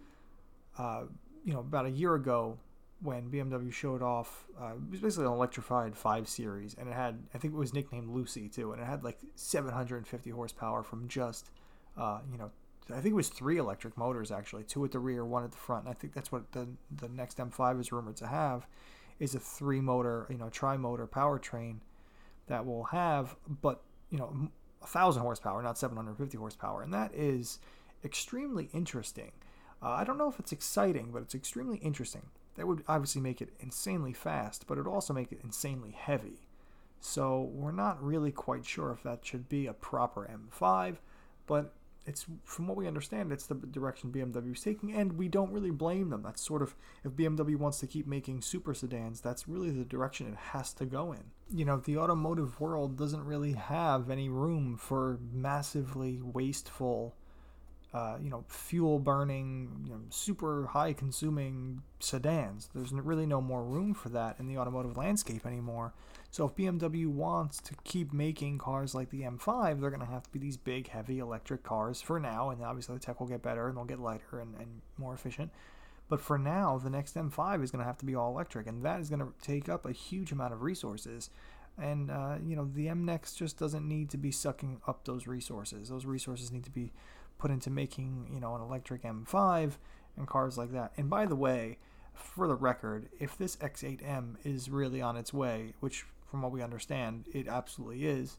Uh, 0.79 1.05
you 1.45 1.53
know, 1.53 1.61
about 1.61 1.87
a 1.87 1.91
year 1.91 2.15
ago, 2.15 2.59
when 3.03 3.31
BMW 3.31 3.73
showed 3.73 4.03
off, 4.03 4.47
uh, 4.61 4.73
it 4.73 4.91
was 4.91 5.01
basically 5.01 5.27
an 5.27 5.33
electrified 5.33 5.95
5 5.97 6.27
Series, 6.27 6.75
and 6.75 6.89
it 6.89 6.95
had, 6.95 7.23
I 7.35 7.39
think 7.39 7.53
it 7.53 7.57
was 7.57 7.75
nicknamed 7.75 8.09
Lucy 8.09 8.49
too, 8.49 8.73
and 8.73 8.81
it 8.81 8.87
had 8.87 9.05
like 9.05 9.19
750 9.35 10.31
horsepower 10.31 10.83
from 10.83 11.07
just, 11.07 11.51
uh, 11.99 12.21
you 12.33 12.39
know, 12.39 12.51
I 12.91 13.01
think 13.01 13.13
it 13.13 13.15
was 13.15 13.29
three 13.29 13.59
electric 13.59 13.97
motors 13.97 14.31
actually, 14.31 14.65
two 14.65 14.85
at 14.85 14.93
the 14.93 14.99
rear, 14.99 15.25
one 15.25 15.45
at 15.45 15.53
the 15.53 15.59
front. 15.59 15.85
And 15.85 15.95
I 15.95 15.99
think 15.99 16.13
that's 16.13 16.31
what 16.31 16.53
the 16.53 16.69
the 16.95 17.09
next 17.09 17.39
M5 17.39 17.81
is 17.81 17.93
rumored 17.93 18.17
to 18.17 18.27
have, 18.27 18.67
is 19.19 19.35
a 19.35 19.41
three 19.41 19.81
motor, 19.81 20.27
you 20.29 20.39
know, 20.39 20.49
tri 20.51 20.77
motor 20.77 21.07
powertrain 21.07 21.77
that 22.47 22.65
will 22.67 22.85
have, 22.85 23.37
but 23.63 23.83
you 24.11 24.19
know, 24.19 24.51
a 24.85 24.87
thousand 24.87 25.23
horsepower, 25.23 25.63
not 25.63 25.79
750 25.79 26.37
horsepower, 26.37 26.83
and 26.83 26.93
that 26.93 27.15
is 27.15 27.59
extremely 28.05 28.69
interesting. 28.73 29.33
Uh, 29.83 29.91
I 29.91 30.05
don't 30.05 30.19
know 30.19 30.29
if 30.29 30.39
it's 30.39 30.53
exciting, 30.53 31.11
but 31.13 31.23
it's 31.23 31.35
extremely 31.35 31.79
interesting. 31.79 32.27
That 32.57 32.69
would 32.69 32.85
obviously 32.87 33.21
make 33.21 33.43
it 33.43 33.53
insanely 33.61 34.13
fast, 34.13 34.67
but 34.67 34.79
it 34.79 34.83
would 34.83 34.91
also 34.93 35.13
make 35.13 35.33
it 35.33 35.41
insanely 35.43 35.91
heavy. 35.91 36.47
So 37.01 37.51
we're 37.53 37.73
not 37.73 38.03
really 38.03 38.31
quite 38.31 38.65
sure 38.65 38.91
if 38.93 39.03
that 39.03 39.27
should 39.27 39.49
be 39.49 39.67
a 39.67 39.73
proper 39.73 40.29
M5, 40.33 40.97
but 41.47 41.73
it's 42.07 42.27
from 42.45 42.69
what 42.69 42.77
we 42.77 42.87
understand, 42.87 43.33
it's 43.33 43.47
the 43.47 43.55
direction 43.55 44.13
BMW 44.13 44.53
is 44.55 44.61
taking, 44.61 44.95
and 44.95 45.15
we 45.15 45.29
don't 45.29 45.53
really 45.53 45.71
blame 45.71 46.11
them. 46.11 46.23
That's 46.23 46.45
sort 46.45 46.63
of 46.63 46.75
if 47.05 47.13
BMW 47.13 47.57
wants 47.57 47.79
to 47.81 47.87
keep 47.87 48.07
making 48.07 48.43
super 48.43 48.75
sedans, 48.75 49.21
that's 49.21 49.49
really 49.49 49.71
the 49.71 49.85
direction 49.85 50.27
it 50.29 50.37
has 50.37 50.73
to 50.75 50.85
go 50.85 51.13
in. 51.13 51.25
You 51.51 51.65
know, 51.65 51.79
the 51.79 51.97
automotive 51.97 52.61
world 52.61 52.97
doesn't 52.97 53.25
really 53.25 53.53
have 53.53 54.11
any 54.11 54.29
room 54.29 54.77
for 54.77 55.19
massively 55.33 56.21
wasteful, 56.23 57.15
uh, 57.95 58.17
you 58.21 58.29
know, 58.29 58.45
fuel 58.49 58.99
burning, 58.99 59.71
you 59.85 59.93
know, 59.93 60.01
super 60.11 60.67
high 60.67 60.93
consuming 60.93 61.81
sedans. 62.01 62.69
There's 62.75 62.91
really 62.93 63.25
no 63.25 63.41
more 63.41 63.63
room 63.63 63.95
for 63.95 64.09
that 64.09 64.41
in 64.41 64.49
the 64.49 64.59
automotive 64.59 64.97
landscape 64.97 65.47
anymore. 65.47 65.95
So 66.33 66.45
if 66.45 66.57
BMW 66.57 67.07
wants 67.07 67.61
to 67.61 67.75
keep 67.85 68.13
making 68.13 68.59
cars 68.59 68.97
like 68.97 69.11
the 69.11 69.23
M5, 69.23 69.81
they're 69.81 69.91
going 69.91 70.01
to 70.01 70.13
have 70.13 70.25
to 70.25 70.31
be 70.31 70.41
these 70.41 70.57
big, 70.57 70.89
heavy 70.89 71.21
electric 71.21 71.63
cars 71.63 72.03
for 72.03 72.19
now. 72.19 72.51
And 72.51 72.61
obviously 72.65 72.97
the 72.97 73.01
tech 73.01 73.21
will 73.21 73.29
get 73.29 73.43
better 73.43 73.69
and 73.69 73.77
they'll 73.77 73.85
get 73.85 74.01
lighter 74.01 74.41
and, 74.41 74.57
and 74.57 74.81
more 74.99 75.15
efficient. 75.15 75.53
But 76.09 76.21
for 76.21 76.37
now, 76.37 76.79
the 76.79 76.91
next 76.91 77.15
M5 77.15 77.63
is 77.63 77.71
going 77.71 77.81
to 77.81 77.87
have 77.87 77.99
to 77.99 78.05
be 78.05 78.15
all 78.15 78.31
electric, 78.31 78.67
and 78.67 78.83
that 78.83 79.01
is 79.01 79.09
going 79.09 79.21
to 79.21 79.33
take 79.41 79.69
up 79.69 79.87
a 79.87 79.93
huge 79.93 80.33
amount 80.33 80.53
of 80.53 80.63
resources. 80.63 81.31
And 81.79 82.11
uh, 82.11 82.37
you 82.45 82.55
know, 82.57 82.69
the 82.73 82.89
M 82.89 83.05
Next 83.05 83.35
just 83.35 83.59
doesn't 83.59 83.89
need 83.89 84.11
to 84.11 84.19
be 84.19 84.31
sucking 84.31 84.81
up 84.87 85.05
those 85.05 85.27
resources. 85.27 85.89
Those 85.89 86.05
resources 86.05 86.53
need 86.53 86.65
to 86.65 86.71
be 86.71 86.93
put 87.45 87.51
into 87.51 87.69
making 87.69 88.27
you 88.33 88.41
know 88.41 88.55
an 88.55 88.63
electric 88.63 89.03
M5 89.03 89.73
and 90.17 90.27
cars 90.27 90.57
like 90.57 90.73
that. 90.73 90.93
And 90.97 91.11
by 91.11 91.27
the 91.27 91.37
way, 91.37 91.77
for 92.15 92.49
the 92.49 92.55
record, 92.55 93.11
if 93.21 93.37
this 93.37 93.57
X8M 93.57 94.37
is 94.45 94.71
really 94.71 95.03
on 95.03 95.19
its 95.19 95.35
way, 95.35 95.75
which 95.81 96.07
from 96.31 96.41
what 96.41 96.53
we 96.53 96.63
understand, 96.63 97.27
it 97.35 97.47
absolutely 97.47 98.07
is. 98.07 98.39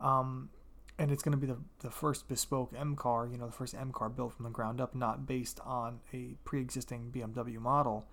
Um, 0.00 0.50
and 0.98 1.12
it's 1.12 1.22
going 1.22 1.30
to 1.30 1.38
be 1.38 1.46
the, 1.46 1.58
the 1.78 1.92
first 1.92 2.26
bespoke 2.26 2.72
M 2.76 2.96
car, 2.96 3.28
you 3.30 3.38
know, 3.38 3.46
the 3.46 3.52
first 3.52 3.72
M 3.72 3.92
car 3.92 4.08
built 4.08 4.32
from 4.34 4.46
the 4.46 4.50
ground 4.50 4.80
up, 4.80 4.96
not 4.96 5.28
based 5.28 5.60
on 5.64 6.00
a 6.12 6.34
pre 6.42 6.60
existing 6.60 7.12
BMW 7.14 7.60
model. 7.60 8.04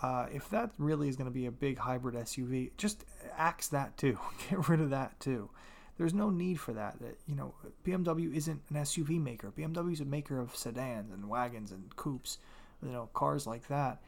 Uh, 0.00 0.26
if 0.32 0.48
that 0.50 0.70
really 0.78 1.08
is 1.08 1.16
going 1.16 1.28
to 1.28 1.34
be 1.34 1.46
a 1.46 1.50
big 1.50 1.78
hybrid 1.78 2.14
SUV, 2.14 2.70
just 2.76 3.04
axe 3.36 3.66
that 3.66 3.96
too. 3.96 4.16
Get 4.48 4.68
rid 4.68 4.80
of 4.80 4.90
that 4.90 5.18
too. 5.18 5.50
There's 5.98 6.14
no 6.14 6.30
need 6.30 6.58
for 6.58 6.72
that. 6.72 6.96
You 7.26 7.36
know, 7.36 7.54
BMW 7.84 8.34
isn't 8.34 8.62
an 8.70 8.76
SUV 8.76 9.22
maker. 9.22 9.52
BMW 9.56 9.92
is 9.92 10.00
a 10.00 10.04
maker 10.04 10.40
of 10.40 10.56
sedans 10.56 11.12
and 11.12 11.28
wagons 11.28 11.70
and 11.70 11.94
coupes, 11.96 12.38
you 12.82 12.90
know, 12.90 13.08
cars 13.12 13.46
like 13.46 13.68
that 13.68 14.00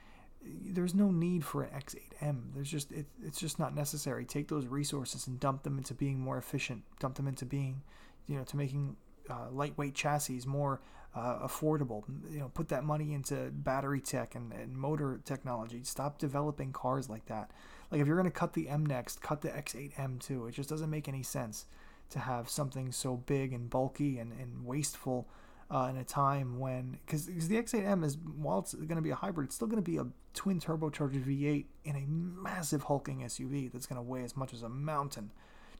there's 0.45 0.95
no 0.95 1.11
need 1.11 1.45
for 1.45 1.63
an 1.63 1.71
X8M. 1.71 2.55
There's 2.55 2.71
just 2.71 2.93
it, 2.93 3.07
it's 3.23 3.39
just 3.39 3.59
not 3.59 3.75
necessary. 3.75 4.25
Take 4.25 4.49
those 4.49 4.67
resources 4.67 5.27
and 5.27 5.41
dump 5.41 5.63
them 5.63 5.79
into 5.79 5.95
being 5.95 6.19
more 6.19 6.39
efficient. 6.39 6.83
Dump 7.01 7.17
them 7.17 7.29
into 7.29 7.45
being, 7.45 7.83
you 8.27 8.37
know, 8.37 8.45
to 8.45 8.57
making 8.57 8.97
uh, 9.31 9.51
lightweight 9.51 9.95
chassis 9.95 10.43
more 10.47 10.81
uh, 11.15 11.47
affordable. 11.47 12.03
You 12.31 12.41
know, 12.41 12.51
put 12.55 12.69
that 12.69 12.85
money 12.85 13.15
into 13.15 13.51
battery 13.53 14.01
tech 14.01 14.35
and, 14.35 14.53
and 14.53 14.77
motor 14.77 15.21
technology. 15.25 15.81
Stop 15.85 16.19
developing 16.19 16.73
cars 16.73 17.09
like 17.09 17.27
that. 17.27 17.51
Like 17.91 18.01
if 18.01 18.07
you're 18.07 18.17
gonna 18.17 18.31
cut 18.31 18.53
the 18.53 18.69
M 18.69 18.85
next, 18.85 19.23
cut 19.23 19.41
the 19.41 19.51
X8M 19.51 20.21
too. 20.21 20.47
It 20.47 20.53
just 20.53 20.69
doesn't 20.69 20.91
make 20.91 21.09
any 21.09 21.23
sense 21.23 21.67
to 22.11 22.19
have 22.19 22.49
something 22.49 22.93
so 22.93 23.17
big 23.17 23.53
and 23.53 23.71
bulky 23.71 24.19
and, 24.19 24.33
and 24.33 24.65
wasteful 24.65 25.29
uh, 25.71 25.89
in 25.91 25.97
a 25.97 26.05
time 26.05 26.59
when 26.59 26.99
because 27.05 27.27
the 27.27 27.57
X8M 27.57 28.05
is 28.05 28.19
while 28.19 28.59
it's 28.59 28.75
going 28.75 28.97
to 28.97 29.03
be 29.03 29.11
a 29.11 29.15
hybrid, 29.15 29.47
it's 29.47 29.55
still 29.55 29.69
going 29.69 29.83
to 29.83 29.91
be 29.91 29.97
a 29.97 30.07
twin 30.35 30.61
turbocharged 30.61 31.25
V8 31.25 31.65
in 31.85 31.97
a 31.97 32.07
massive 32.07 32.85
hulking 32.85 33.21
SUV 33.21 33.73
that's 33.73 33.87
going 33.87 33.97
to 33.97 34.03
weigh 34.03 34.25
as 34.25 34.37
much 34.37 34.53
as 34.53 34.63
a 34.63 34.69
mountain. 34.69 35.31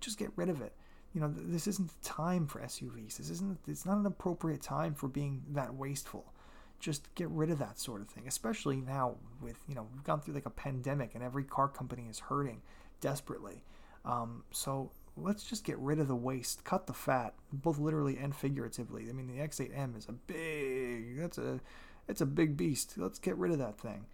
Just 0.01 0.19
get 0.19 0.31
rid 0.37 0.49
of 0.49 0.61
it. 0.61 0.75
You 1.15 1.21
know, 1.21 1.33
this 1.33 1.69
isn't 1.69 1.89
the 1.89 2.09
time 2.09 2.47
for 2.47 2.61
SUVs. 2.61 3.17
This 3.17 3.31
isn't. 3.31 3.59
It's 3.69 3.87
not 3.87 3.99
an 3.99 4.07
appropriate 4.07 4.63
time 4.63 4.95
for 4.95 5.09
being 5.09 5.43
that 5.53 5.73
wasteful. 5.75 6.33
Just 6.81 7.15
get 7.15 7.29
rid 7.31 7.51
of 7.51 7.59
that 7.61 7.79
sort 7.79 8.01
of 8.01 8.09
thing, 8.09 8.25
especially 8.27 8.81
now 8.81 9.15
with 9.41 9.57
you 9.69 9.75
know 9.75 9.87
we've 9.93 10.05
gone 10.05 10.21
through 10.21 10.35
like 10.35 10.47
a 10.47 10.51
pandemic 10.51 11.15
and 11.15 11.23
every 11.23 11.45
car 11.45 11.69
company 11.69 12.07
is 12.11 12.19
hurting 12.19 12.63
desperately. 13.01 13.63
Um, 14.05 14.43
so 14.51 14.91
let's 15.17 15.45
just 15.45 15.65
get 15.65 15.79
rid 15.79 15.99
of 15.99 16.09
the 16.09 16.17
waste, 16.17 16.65
cut 16.65 16.87
the 16.87 16.93
fat, 16.93 17.35
both 17.53 17.79
literally 17.79 18.19
and 18.19 18.35
figuratively. 18.35 19.07
I 19.09 19.13
mean, 19.13 19.27
the 19.27 19.43
X8M 19.43 19.97
is 19.97 20.09
a 20.09 20.13
big, 20.13 21.19
that's 21.19 21.39
a, 21.39 21.61
it's 22.09 22.21
a 22.21 22.27
big 22.27 22.57
beast. 22.57 22.95
Let's 22.97 23.19
get 23.19 23.37
rid 23.37 23.53
of 23.53 23.59
that 23.59 23.79
thing. 23.79 24.07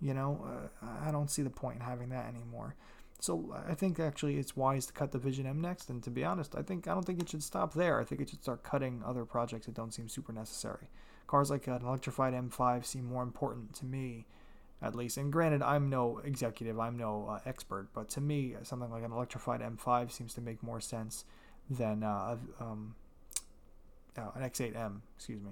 You 0.00 0.14
know, 0.14 0.44
uh, 0.82 0.86
I 1.06 1.10
don't 1.10 1.30
see 1.30 1.42
the 1.42 1.50
point 1.50 1.76
in 1.76 1.82
having 1.82 2.10
that 2.10 2.26
anymore. 2.26 2.74
So 3.20 3.54
I 3.68 3.74
think 3.74 3.98
actually 3.98 4.36
it's 4.36 4.56
wise 4.56 4.86
to 4.86 4.92
cut 4.92 5.12
the 5.12 5.18
Vision 5.18 5.46
M 5.46 5.60
next. 5.60 5.90
And 5.90 6.02
to 6.02 6.10
be 6.10 6.24
honest, 6.24 6.54
I 6.54 6.62
think 6.62 6.86
I 6.86 6.94
don't 6.94 7.04
think 7.04 7.20
it 7.20 7.28
should 7.28 7.42
stop 7.42 7.74
there. 7.74 8.00
I 8.00 8.04
think 8.04 8.20
it 8.20 8.30
should 8.30 8.42
start 8.42 8.62
cutting 8.62 9.02
other 9.04 9.24
projects 9.24 9.66
that 9.66 9.74
don't 9.74 9.94
seem 9.94 10.08
super 10.08 10.32
necessary. 10.32 10.88
Cars 11.26 11.50
like 11.50 11.66
an 11.66 11.84
electrified 11.84 12.34
M5 12.34 12.84
seem 12.84 13.04
more 13.04 13.22
important 13.22 13.74
to 13.76 13.84
me 13.84 14.26
at 14.82 14.94
least. 14.94 15.16
And 15.16 15.32
granted, 15.32 15.62
I'm 15.62 15.88
no 15.88 16.18
executive, 16.18 16.78
I'm 16.78 16.96
no 16.96 17.26
uh, 17.28 17.40
expert, 17.46 17.88
but 17.94 18.08
to 18.10 18.20
me, 18.20 18.54
something 18.62 18.90
like 18.90 19.04
an 19.04 19.12
electrified 19.12 19.60
M5 19.60 20.10
seems 20.12 20.34
to 20.34 20.40
make 20.40 20.62
more 20.62 20.80
sense 20.80 21.24
than 21.70 22.02
uh, 22.02 22.36
um, 22.60 22.94
uh, 24.16 24.30
an 24.34 24.42
X8M. 24.42 25.00
Excuse 25.16 25.42
me. 25.42 25.50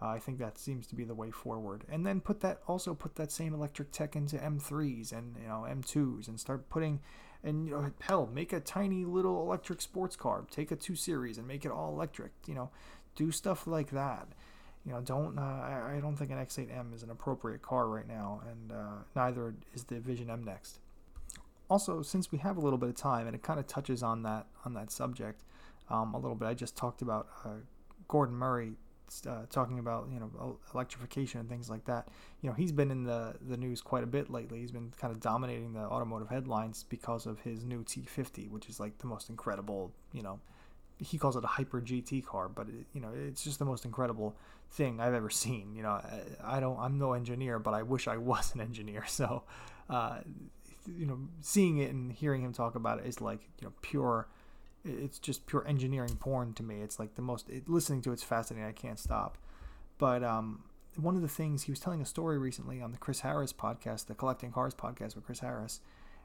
Uh, 0.00 0.08
I 0.08 0.18
think 0.18 0.38
that 0.38 0.58
seems 0.58 0.86
to 0.88 0.94
be 0.94 1.04
the 1.04 1.14
way 1.14 1.30
forward. 1.30 1.84
And 1.90 2.06
then 2.06 2.20
put 2.20 2.40
that 2.40 2.60
also 2.66 2.94
put 2.94 3.16
that 3.16 3.32
same 3.32 3.54
electric 3.54 3.90
tech 3.90 4.16
into 4.16 4.36
M3s 4.36 5.12
and 5.12 5.36
you 5.40 5.48
know 5.48 5.66
M2s 5.68 6.28
and 6.28 6.38
start 6.38 6.68
putting 6.70 7.00
and 7.42 7.66
you 7.66 7.72
know 7.72 7.90
hell 8.00 8.28
make 8.32 8.52
a 8.52 8.60
tiny 8.60 9.04
little 9.04 9.42
electric 9.42 9.80
sports 9.80 10.16
car. 10.16 10.44
Take 10.50 10.70
a 10.70 10.76
2 10.76 10.94
series 10.94 11.38
and 11.38 11.46
make 11.46 11.64
it 11.64 11.72
all 11.72 11.92
electric. 11.92 12.32
You 12.46 12.54
know, 12.54 12.70
do 13.16 13.30
stuff 13.30 13.66
like 13.66 13.90
that 13.90 14.28
you 14.88 14.94
know, 14.94 15.00
don't 15.00 15.38
uh, 15.38 15.42
I, 15.42 15.96
I, 15.96 16.00
don't 16.00 16.16
think 16.16 16.30
an 16.30 16.38
X8M 16.38 16.94
is 16.94 17.02
an 17.02 17.10
appropriate 17.10 17.60
car 17.60 17.88
right 17.88 18.08
now, 18.08 18.40
and 18.50 18.72
uh, 18.72 19.02
neither 19.14 19.54
is 19.74 19.84
the 19.84 20.00
Vision 20.00 20.30
M 20.30 20.42
next. 20.42 20.78
also, 21.68 22.00
since 22.00 22.32
we 22.32 22.38
have 22.38 22.56
a 22.56 22.60
little 22.60 22.78
bit 22.78 22.88
of 22.88 22.96
time, 22.96 23.26
and 23.26 23.34
it 23.34 23.42
kind 23.42 23.60
of 23.60 23.66
touches 23.66 24.02
on 24.02 24.22
that 24.22 24.46
on 24.64 24.72
that 24.74 24.90
subject 24.90 25.44
um, 25.90 26.14
a 26.14 26.18
little 26.18 26.34
bit, 26.34 26.46
I 26.46 26.54
just 26.54 26.74
talked 26.74 27.02
about 27.02 27.28
uh, 27.44 27.50
Gordon 28.08 28.34
Murray 28.36 28.72
uh, 29.26 29.46
talking 29.50 29.78
about 29.78 30.08
you 30.12 30.20
know 30.20 30.58
electrification 30.74 31.40
and 31.40 31.48
things 31.48 31.68
like 31.70 31.84
that. 31.86 32.08
You 32.42 32.48
know, 32.48 32.54
he's 32.54 32.72
been 32.72 32.90
in 32.90 33.04
the 33.04 33.34
the 33.40 33.56
news 33.56 33.80
quite 33.80 34.04
a 34.04 34.06
bit 34.06 34.30
lately. 34.30 34.60
He's 34.60 34.72
been 34.72 34.92
kind 35.00 35.12
of 35.12 35.20
dominating 35.20 35.72
the 35.72 35.80
automotive 35.80 36.28
headlines 36.28 36.84
because 36.88 37.26
of 37.26 37.40
his 37.40 37.64
new 37.64 37.84
T50, 37.84 38.50
which 38.50 38.68
is 38.68 38.80
like 38.80 38.98
the 38.98 39.06
most 39.06 39.28
incredible. 39.28 39.92
You 40.12 40.22
know, 40.22 40.40
he 40.98 41.18
calls 41.18 41.36
it 41.36 41.44
a 41.44 41.48
hyper 41.48 41.80
GT 41.80 42.24
car, 42.24 42.48
but 42.48 42.68
it, 42.68 42.86
you 42.92 43.00
know, 43.00 43.10
it's 43.14 43.44
just 43.44 43.58
the 43.58 43.64
most 43.64 43.84
incredible 43.84 44.36
thing 44.70 45.00
I've 45.00 45.14
ever 45.14 45.30
seen. 45.30 45.74
You 45.74 45.82
know, 45.82 45.90
I, 45.90 46.22
I 46.44 46.60
don't, 46.60 46.78
I'm 46.78 46.98
no 46.98 47.12
engineer, 47.12 47.58
but 47.58 47.74
I 47.74 47.82
wish 47.82 48.08
I 48.08 48.16
was 48.16 48.54
an 48.54 48.60
engineer. 48.60 49.04
So, 49.08 49.42
uh, 49.90 50.18
you 50.86 51.06
know, 51.06 51.18
seeing 51.40 51.78
it 51.78 51.90
and 51.90 52.12
hearing 52.12 52.42
him 52.42 52.52
talk 52.52 52.74
about 52.74 52.98
it 53.00 53.06
is 53.06 53.20
like 53.20 53.40
you 53.60 53.66
know 53.66 53.72
pure 53.82 54.28
it's 54.84 55.18
just 55.18 55.46
pure 55.46 55.66
engineering 55.66 56.16
porn 56.16 56.52
to 56.54 56.62
me. 56.62 56.80
It's 56.80 56.98
like 56.98 57.14
the 57.14 57.22
most 57.22 57.48
it, 57.48 57.68
listening 57.68 58.02
to 58.02 58.12
it's 58.12 58.22
fascinating. 58.22 58.68
I 58.68 58.72
can't 58.72 58.98
stop. 58.98 59.38
But 59.98 60.22
um, 60.22 60.62
one 60.96 61.16
of 61.16 61.22
the 61.22 61.28
things 61.28 61.64
he 61.64 61.72
was 61.72 61.80
telling 61.80 62.00
a 62.00 62.06
story 62.06 62.38
recently 62.38 62.80
on 62.80 62.92
the 62.92 62.98
Chris 62.98 63.20
Harris 63.20 63.52
podcast, 63.52 64.06
the 64.06 64.14
Collecting 64.14 64.52
Cars 64.52 64.74
podcast 64.74 65.14
with 65.14 65.24
Chris 65.24 65.40
Harris, 65.40 65.80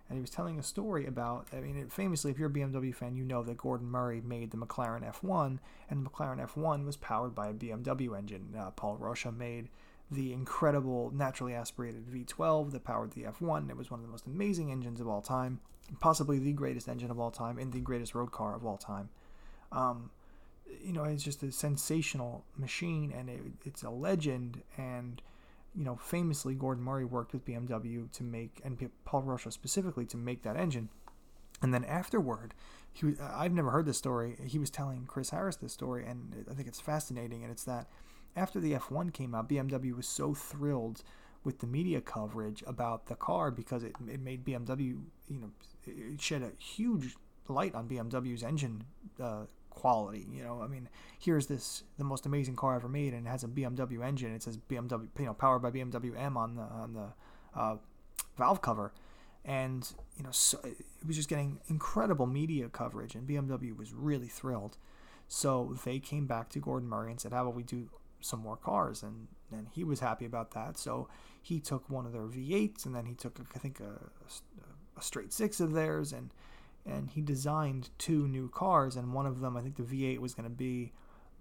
and 0.09 0.17
he 0.17 0.21
was 0.21 0.29
telling 0.29 0.59
a 0.59 0.63
story 0.63 1.05
about. 1.05 1.47
I 1.53 1.59
mean, 1.59 1.87
famously, 1.89 2.31
if 2.31 2.37
you're 2.37 2.49
a 2.49 2.53
BMW 2.53 2.93
fan, 2.93 3.15
you 3.15 3.23
know 3.23 3.43
that 3.43 3.57
Gordon 3.57 3.89
Murray 3.89 4.21
made 4.21 4.51
the 4.51 4.57
McLaren 4.57 5.09
F1, 5.09 5.59
and 5.89 6.05
the 6.05 6.09
McLaren 6.09 6.45
F1 6.45 6.85
was 6.85 6.97
powered 6.97 7.33
by 7.33 7.47
a 7.47 7.53
BMW 7.53 8.17
engine. 8.17 8.53
Uh, 8.57 8.71
Paul 8.71 8.97
Rosche 8.97 9.35
made 9.35 9.69
the 10.11 10.33
incredible 10.33 11.11
naturally 11.15 11.53
aspirated 11.53 12.05
V12 12.07 12.71
that 12.71 12.83
powered 12.83 13.11
the 13.11 13.23
F1. 13.23 13.69
It 13.69 13.77
was 13.77 13.89
one 13.89 13.99
of 13.99 14.05
the 14.05 14.11
most 14.11 14.27
amazing 14.27 14.71
engines 14.71 14.99
of 14.99 15.07
all 15.07 15.21
time 15.21 15.59
possibly 15.99 16.39
the 16.39 16.53
greatest 16.53 16.87
engine 16.87 17.11
of 17.11 17.19
all 17.19 17.31
time 17.31 17.57
and 17.57 17.71
the 17.71 17.79
greatest 17.79 18.15
road 18.15 18.31
car 18.31 18.55
of 18.55 18.65
all 18.65 18.77
time. 18.77 19.09
Um, 19.71 20.11
you 20.83 20.93
know, 20.93 21.03
it's 21.03 21.23
just 21.23 21.43
a 21.43 21.51
sensational 21.51 22.45
machine 22.57 23.13
and 23.15 23.29
it, 23.29 23.41
it's 23.65 23.83
a 23.83 23.89
legend. 23.89 24.61
And, 24.77 25.21
you 25.75 25.83
know, 25.83 25.95
famously, 25.95 26.55
Gordon 26.55 26.83
Murray 26.83 27.05
worked 27.05 27.33
with 27.33 27.45
BMW 27.45 28.11
to 28.11 28.23
make, 28.23 28.61
and 28.63 28.89
Paul 29.05 29.23
Rosche 29.23 29.51
specifically, 29.51 30.05
to 30.07 30.17
make 30.17 30.43
that 30.43 30.55
engine. 30.55 30.89
And 31.61 31.73
then 31.73 31.85
afterward, 31.85 32.53
he 32.91 33.05
was, 33.05 33.15
I've 33.19 33.53
never 33.53 33.71
heard 33.71 33.85
this 33.85 33.97
story. 33.97 34.35
He 34.45 34.59
was 34.59 34.69
telling 34.69 35.05
Chris 35.07 35.29
Harris 35.31 35.55
this 35.55 35.73
story, 35.73 36.05
and 36.05 36.45
I 36.49 36.53
think 36.53 36.67
it's 36.67 36.81
fascinating. 36.81 37.43
And 37.43 37.51
it's 37.51 37.63
that 37.63 37.87
after 38.35 38.59
the 38.59 38.73
F1 38.73 39.13
came 39.13 39.33
out, 39.33 39.49
BMW 39.49 39.95
was 39.95 40.07
so 40.07 40.33
thrilled 40.33 41.03
with 41.43 41.59
the 41.59 41.67
media 41.67 42.01
coverage 42.01 42.63
about 42.65 43.07
the 43.07 43.15
car 43.15 43.51
because 43.51 43.83
it, 43.83 43.95
it 44.07 44.19
made 44.19 44.45
BMW, 44.45 45.01
you 45.29 45.39
know, 45.39 45.51
it 45.85 46.21
shed 46.21 46.41
a 46.41 46.51
huge 46.61 47.15
light 47.47 47.75
on 47.75 47.87
BMW's 47.87 48.43
engine 48.43 48.83
uh, 49.21 49.45
quality. 49.69 50.25
You 50.31 50.43
know, 50.43 50.61
I 50.61 50.67
mean, 50.67 50.89
here's 51.19 51.47
this 51.47 51.83
the 51.97 52.03
most 52.03 52.25
amazing 52.25 52.55
car 52.55 52.75
ever 52.75 52.87
made, 52.87 53.13
and 53.13 53.27
it 53.27 53.29
has 53.29 53.43
a 53.43 53.47
BMW 53.47 54.05
engine. 54.05 54.33
It 54.33 54.43
says 54.43 54.57
BMW, 54.57 55.07
you 55.19 55.25
know, 55.25 55.33
powered 55.33 55.61
by 55.61 55.71
BMW 55.71 56.17
M 56.17 56.37
on 56.37 56.55
the 56.55 56.63
on 56.63 56.93
the 56.93 57.59
uh, 57.59 57.77
valve 58.37 58.61
cover, 58.61 58.93
and 59.43 59.91
you 60.17 60.23
know, 60.23 60.31
so 60.31 60.59
it 60.63 60.77
was 61.05 61.15
just 61.15 61.29
getting 61.29 61.59
incredible 61.67 62.27
media 62.27 62.69
coverage, 62.69 63.15
and 63.15 63.27
BMW 63.27 63.75
was 63.75 63.93
really 63.93 64.27
thrilled. 64.27 64.77
So 65.27 65.75
they 65.83 65.99
came 65.99 66.27
back 66.27 66.49
to 66.49 66.59
Gordon 66.59 66.89
Murray 66.89 67.11
and 67.11 67.19
said, 67.19 67.33
"How 67.33 67.41
about 67.41 67.55
we 67.55 67.63
do 67.63 67.89
some 68.21 68.39
more 68.39 68.57
cars?" 68.57 69.03
And 69.03 69.27
and 69.51 69.67
he 69.71 69.83
was 69.83 69.99
happy 69.99 70.25
about 70.25 70.51
that. 70.51 70.77
So 70.77 71.07
he 71.41 71.59
took 71.59 71.89
one 71.89 72.05
of 72.05 72.13
their 72.13 72.23
V8s, 72.23 72.85
and 72.85 72.95
then 72.95 73.05
he 73.05 73.13
took, 73.13 73.39
I 73.53 73.59
think, 73.59 73.79
a, 73.79 73.83
a 73.83 74.29
straight 75.01 75.33
six 75.33 75.59
of 75.59 75.73
theirs, 75.73 76.13
and 76.13 76.29
and 76.85 77.09
he 77.09 77.21
designed 77.21 77.89
two 77.97 78.27
new 78.27 78.49
cars, 78.49 78.95
and 78.95 79.13
one 79.13 79.25
of 79.25 79.39
them, 79.39 79.55
I 79.55 79.61
think, 79.61 79.77
the 79.77 79.83
V8 79.83 80.19
was 80.19 80.33
going 80.33 80.49
to 80.49 80.55
be 80.55 80.91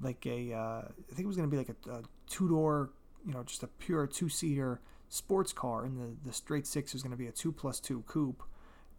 like 0.01 0.25
a, 0.25 0.53
uh, 0.53 0.83
I 0.83 1.15
think 1.15 1.21
it 1.21 1.27
was 1.27 1.37
going 1.37 1.49
to 1.49 1.51
be 1.51 1.57
like 1.57 1.75
a, 1.87 1.91
a 1.91 2.03
two 2.29 2.49
door, 2.49 2.91
you 3.27 3.33
know, 3.33 3.43
just 3.43 3.62
a 3.62 3.67
pure 3.67 4.07
two 4.07 4.29
seater 4.29 4.81
sports 5.09 5.53
car, 5.53 5.85
and 5.85 5.99
the 5.99 6.29
the 6.29 6.33
straight 6.33 6.67
six 6.67 6.93
was 6.93 7.03
going 7.03 7.11
to 7.11 7.17
be 7.17 7.27
a 7.27 7.33
two 7.33 7.53
plus 7.53 7.81
two 7.81 8.03
coupe. 8.07 8.43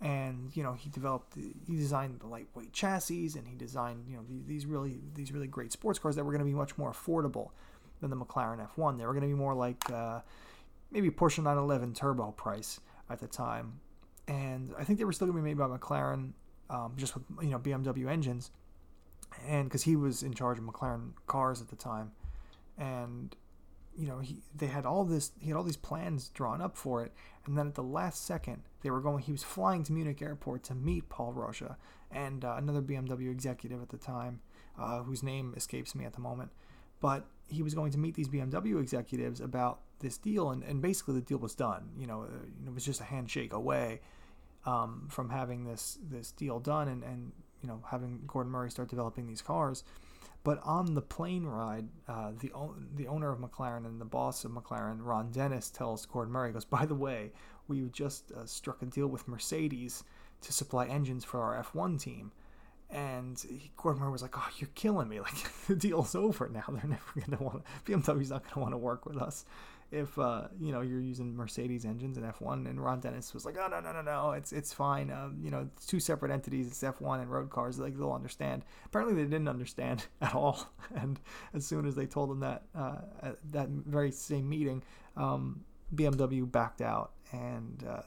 And 0.02 0.52
you 0.54 0.63
know 0.63 0.74
he 0.74 0.89
developed, 0.89 1.36
he 1.36 1.76
designed 1.76 2.20
the 2.20 2.28
lightweight 2.28 2.74
chassis, 2.74 3.32
and 3.38 3.48
he 3.48 3.56
designed 3.56 4.06
you 4.10 4.18
know 4.18 4.24
these 4.46 4.66
really 4.66 5.00
these 5.16 5.32
really 5.32 5.48
great 5.48 5.72
sports 5.72 5.98
cars 5.98 6.16
that 6.16 6.26
were 6.26 6.32
going 6.32 6.39
to 6.39 6.46
be 6.46 6.54
much 6.54 6.78
more 6.78 6.92
affordable 6.92 7.52
than 8.02 8.10
the 8.10 8.18
McLaren 8.18 8.68
F1. 8.76 8.98
They 8.98 9.06
were 9.06 9.13
going 9.13 9.22
to 9.22 9.28
be 9.28 9.34
more 9.34 9.54
like 9.54 9.89
uh, 9.89 10.20
maybe 10.92 11.10
Porsche 11.10 11.38
911 11.38 11.94
turbo 11.94 12.32
price 12.32 12.82
at 13.10 13.20
the 13.20 13.28
time, 13.28 13.80
and 14.28 14.74
I 14.78 14.84
think 14.84 15.00
they 15.00 15.06
were 15.06 15.14
still 15.14 15.28
going 15.28 15.38
to 15.38 15.44
be 15.44 15.50
made 15.50 15.58
by 15.58 15.68
McLaren, 15.68 16.32
um, 16.70 16.94
just 16.96 17.14
with 17.16 17.24
you 17.42 17.50
know 17.50 17.60
BMW 17.60 18.10
engines, 18.10 18.52
and 19.48 19.66
because 19.66 19.84
he 19.84 19.96
was 19.96 20.24
in 20.24 20.34
charge 20.34 20.58
of 20.58 20.64
McLaren 20.64 21.12
cars 21.28 21.62
at 21.62 21.70
the 21.70 21.76
time, 21.76 22.12
and 22.78 23.36
you 23.96 24.08
know 24.08 24.20
he 24.20 24.42
they 24.56 24.68
had 24.68 24.86
all 24.86 25.04
this 25.04 25.32
he 25.40 25.50
had 25.50 25.58
all 25.58 25.64
these 25.64 25.78
plans 25.78 26.30
drawn 26.30 26.62
up 26.62 26.78
for 26.78 27.04
it, 27.04 27.12
and 27.46 27.58
then 27.58 27.68
at 27.68 27.76
the 27.76 27.84
last 27.84 28.26
second 28.26 28.64
they 28.82 28.90
were 28.90 29.02
going 29.02 29.24
he 29.24 29.32
was 29.32 29.44
flying 29.44 29.84
to 29.84 29.94
Munich 29.94 30.22
airport 30.22 30.64
to 30.64 30.76
meet 30.76 31.10
Paul 31.10 31.34
Rosche 31.34 31.76
and 32.12 32.46
uh, 32.46 32.56
another 32.58 32.82
BMW 32.82 33.32
executive 33.32 33.82
at 33.82 33.90
the 33.90 33.98
time, 33.98 34.40
uh, 34.80 35.02
whose 35.02 35.24
name 35.24 35.54
escapes 35.58 35.96
me 35.96 36.06
at 36.06 36.14
the 36.14 36.22
moment, 36.22 36.52
but 37.02 37.26
he 37.48 37.62
was 37.62 37.74
going 37.74 37.92
to 37.92 37.98
meet 37.98 38.16
these 38.16 38.30
BMW 38.30 38.80
executives 38.80 39.42
about 39.42 39.80
this 40.04 40.20
deal, 40.20 40.52
and, 40.52 40.62
and 40.63 40.82
basically 40.82 41.16
the 41.16 41.22
deal 41.22 41.39
was 41.39 41.56
done. 41.56 41.89
You 41.98 42.06
know, 42.06 42.24
uh, 42.24 42.68
it 42.68 42.74
was 42.74 42.86
just 42.86 43.02
a 43.02 43.06
handshake 43.06 43.54
away 43.54 44.02
um, 44.66 45.08
from 45.10 45.30
having 45.30 45.66
this 45.66 45.98
this 46.10 46.32
deal 46.32 46.60
done, 46.60 46.88
and, 46.88 47.04
and 47.04 47.32
you 47.62 47.68
know 47.68 47.82
having 47.89 48.22
Gordon 48.28 48.52
Murray 48.52 48.70
start 48.70 48.89
developing 48.89 49.26
these 49.26 49.42
cars. 49.42 49.84
But 50.44 50.60
on 50.63 50.94
the 50.94 51.02
plane 51.02 51.46
ride, 51.46 51.88
uh, 52.08 52.32
the 52.39 52.52
the 52.96 53.08
owner 53.08 53.32
of 53.32 53.39
McLaren 53.39 53.86
and 53.86 54.00
the 54.00 54.06
boss 54.06 54.44
of 54.44 54.52
McLaren, 54.52 55.00
Ron 55.02 55.32
Dennis, 55.32 55.70
tells 55.70 56.06
Gordon 56.06 56.34
Murray, 56.34 56.52
goes, 56.52 56.66
"By 56.66 56.86
the 56.86 56.96
way, 56.96 57.32
we 57.68 57.82
just 57.89 58.32
uh, 58.32 58.46
struck 58.46 58.82
a 58.82 58.86
deal 58.86 59.08
with 59.08 59.28
Mercedes 59.28 60.04
to 60.42 60.52
supply 60.52 60.86
engines 60.88 61.24
for 61.24 61.42
our 61.42 61.63
F1 61.63 62.00
team." 62.00 62.32
And 62.89 63.42
Gordon 63.78 64.02
Murray 64.02 64.12
was 64.12 64.22
like, 64.22 64.38
"Oh, 64.38 64.50
you're 64.58 64.70
killing 64.76 65.08
me! 65.08 65.22
Like 65.22 65.34
the 65.68 65.76
deal's 65.76 66.13
over 66.13 66.50
now. 66.50 66.66
They're 66.68 66.89
never 66.89 67.38
to 67.38 67.44
want 67.44 67.63
BMW's 67.86 68.30
not 68.30 68.48
to 68.52 68.60
want 68.60 68.74
to 68.74 68.78
work 68.78 69.06
with 69.06 69.18
us." 69.18 69.46
If 69.91 70.17
uh, 70.17 70.48
you 70.60 70.72
know 70.72 70.82
you're 70.82 71.02
using 71.02 71.36
Mercedes 71.36 71.86
engines 71.86 72.17
in 72.17 72.24
F1. 72.24 72.67
And 72.69 72.84
Ron 72.84 73.00
Dennis 73.00 73.34
was 73.34 73.46
like, 73.46 73.56
"Oh 73.60 73.67
no, 73.67 73.80
no, 73.80 73.91
no, 73.91 74.02
no, 74.02 74.32
it's 74.32 74.52
it's 74.52 74.74
fine. 74.74 75.12
Um, 75.12 75.38
you 75.41 75.52
know, 75.52 75.67
it's 75.76 75.86
two 75.86 76.00
separate 76.00 76.32
entities. 76.32 76.67
It's 76.67 76.82
F1 76.82 77.22
and 77.22 77.32
road 77.32 77.50
cars. 77.50 77.80
Like 77.80 77.98
they'll 77.98 78.12
understand." 78.12 78.63
Apparently, 78.86 79.15
they 79.15 79.30
didn't 79.30 79.48
understand 79.48 80.06
at 80.22 80.36
all. 80.36 80.69
And 80.96 81.19
as 81.54 81.65
soon 81.65 81.88
as 81.88 81.96
they 81.96 82.06
told 82.06 82.30
them 82.30 82.41
that 82.41 82.63
uh, 82.76 82.98
at 83.22 83.38
that 83.52 83.69
very 83.69 84.12
same 84.12 84.48
meeting, 84.48 84.84
um, 85.17 85.63
BMW 85.96 86.50
backed 86.50 86.82
out, 86.82 87.13
and 87.32 87.84
uh, 87.88 88.02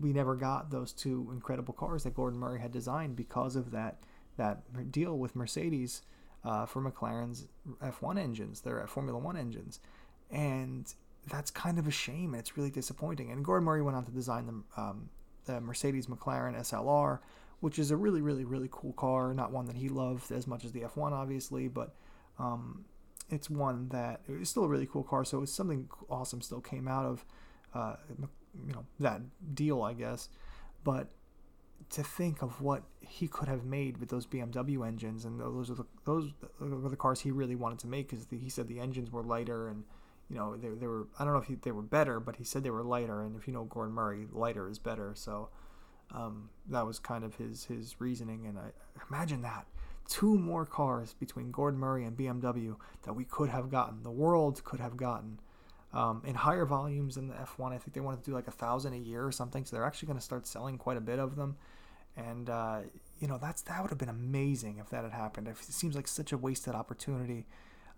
we 0.00 0.12
never 0.12 0.34
got 0.34 0.70
those 0.70 0.92
two 0.92 1.28
incredible 1.32 1.74
cars 1.74 2.04
that 2.04 2.14
Gordon 2.14 2.38
Murray 2.38 2.60
had 2.60 2.72
designed 2.72 3.16
because 3.16 3.56
of 3.56 3.70
that 3.70 4.02
that 4.36 4.92
deal 4.92 5.18
with 5.18 5.36
Mercedes. 5.36 6.02
Uh, 6.44 6.66
for 6.66 6.82
McLaren's 6.82 7.46
F1 7.80 8.18
engines, 8.18 8.62
their 8.62 8.84
Formula 8.88 9.16
One 9.16 9.36
engines, 9.36 9.78
and 10.32 10.92
that's 11.28 11.50
kind 11.50 11.78
of 11.78 11.86
a 11.86 11.90
shame. 11.90 12.34
And 12.34 12.40
It's 12.40 12.56
really 12.56 12.70
disappointing. 12.70 13.30
And 13.30 13.44
Gordon 13.44 13.64
Murray 13.64 13.82
went 13.82 13.96
on 13.96 14.04
to 14.04 14.10
design 14.10 14.46
the, 14.46 14.80
um, 14.80 15.10
the 15.44 15.60
Mercedes 15.60 16.06
McLaren 16.06 16.58
SLR, 16.58 17.20
which 17.60 17.78
is 17.78 17.90
a 17.90 17.96
really, 17.96 18.22
really, 18.22 18.44
really 18.44 18.68
cool 18.72 18.92
car. 18.94 19.32
Not 19.34 19.52
one 19.52 19.66
that 19.66 19.76
he 19.76 19.88
loved 19.88 20.32
as 20.32 20.46
much 20.46 20.64
as 20.64 20.72
the 20.72 20.80
F1, 20.80 21.12
obviously, 21.12 21.68
but 21.68 21.94
um, 22.38 22.84
it's 23.30 23.48
one 23.48 23.88
that 23.90 24.20
still 24.44 24.64
a 24.64 24.68
really 24.68 24.86
cool 24.86 25.04
car. 25.04 25.24
So 25.24 25.42
it's 25.42 25.52
something 25.52 25.88
awesome 26.10 26.40
still 26.40 26.60
came 26.60 26.88
out 26.88 27.04
of, 27.04 27.24
uh, 27.74 27.96
you 28.66 28.72
know, 28.72 28.84
that 28.98 29.20
deal, 29.54 29.82
I 29.82 29.92
guess. 29.92 30.28
But 30.82 31.08
to 31.90 32.02
think 32.02 32.42
of 32.42 32.60
what 32.60 32.82
he 33.00 33.28
could 33.28 33.48
have 33.48 33.64
made 33.64 33.98
with 33.98 34.08
those 34.08 34.26
BMW 34.26 34.86
engines, 34.86 35.24
and 35.24 35.38
those 35.38 35.70
are 35.70 35.74
the 35.74 35.84
those 36.04 36.32
are 36.60 36.88
the 36.88 36.96
cars 36.96 37.20
he 37.20 37.30
really 37.30 37.54
wanted 37.54 37.78
to 37.80 37.86
make, 37.86 38.08
because 38.08 38.26
he 38.30 38.48
said 38.48 38.66
the 38.66 38.80
engines 38.80 39.12
were 39.12 39.22
lighter 39.22 39.68
and 39.68 39.84
you 40.32 40.38
know, 40.38 40.56
they, 40.56 40.68
they 40.68 40.86
were, 40.86 41.06
I 41.18 41.24
don't 41.24 41.34
know 41.34 41.40
if 41.40 41.46
he, 41.46 41.56
they 41.56 41.72
were 41.72 41.82
better, 41.82 42.18
but 42.18 42.36
he 42.36 42.44
said 42.44 42.64
they 42.64 42.70
were 42.70 42.82
lighter. 42.82 43.20
And 43.22 43.36
if 43.36 43.46
you 43.46 43.52
know 43.52 43.64
Gordon 43.64 43.94
Murray, 43.94 44.26
lighter 44.32 44.68
is 44.68 44.78
better. 44.78 45.12
So 45.14 45.50
um, 46.10 46.48
that 46.70 46.86
was 46.86 46.98
kind 46.98 47.22
of 47.22 47.34
his, 47.34 47.66
his 47.66 48.00
reasoning. 48.00 48.46
And 48.46 48.58
I 48.58 48.70
imagine 49.10 49.42
that 49.42 49.66
two 50.08 50.38
more 50.38 50.64
cars 50.64 51.14
between 51.20 51.50
Gordon 51.50 51.78
Murray 51.78 52.04
and 52.04 52.16
BMW 52.16 52.76
that 53.02 53.12
we 53.12 53.24
could 53.24 53.50
have 53.50 53.70
gotten, 53.70 54.02
the 54.02 54.10
world 54.10 54.64
could 54.64 54.80
have 54.80 54.96
gotten. 54.96 55.38
Um, 55.92 56.22
in 56.24 56.34
higher 56.34 56.64
volumes 56.64 57.16
than 57.16 57.28
the 57.28 57.34
F1, 57.34 57.72
I 57.72 57.76
think 57.76 57.92
they 57.92 58.00
wanted 58.00 58.24
to 58.24 58.30
do 58.30 58.34
like 58.34 58.48
a 58.48 58.52
thousand 58.52 58.94
a 58.94 58.98
year 58.98 59.26
or 59.26 59.32
something. 59.32 59.66
So 59.66 59.76
they're 59.76 59.84
actually 59.84 60.06
going 60.06 60.18
to 60.18 60.24
start 60.24 60.46
selling 60.46 60.78
quite 60.78 60.96
a 60.96 61.02
bit 61.02 61.18
of 61.18 61.36
them, 61.36 61.56
and 62.16 62.48
uh, 62.48 62.80
you 63.20 63.28
know 63.28 63.36
that's 63.36 63.60
that 63.62 63.82
would 63.82 63.90
have 63.90 63.98
been 63.98 64.08
amazing 64.08 64.78
if 64.78 64.88
that 64.88 65.04
had 65.04 65.12
happened. 65.12 65.48
It 65.48 65.58
seems 65.58 65.94
like 65.94 66.08
such 66.08 66.32
a 66.32 66.38
wasted 66.38 66.74
opportunity. 66.74 67.44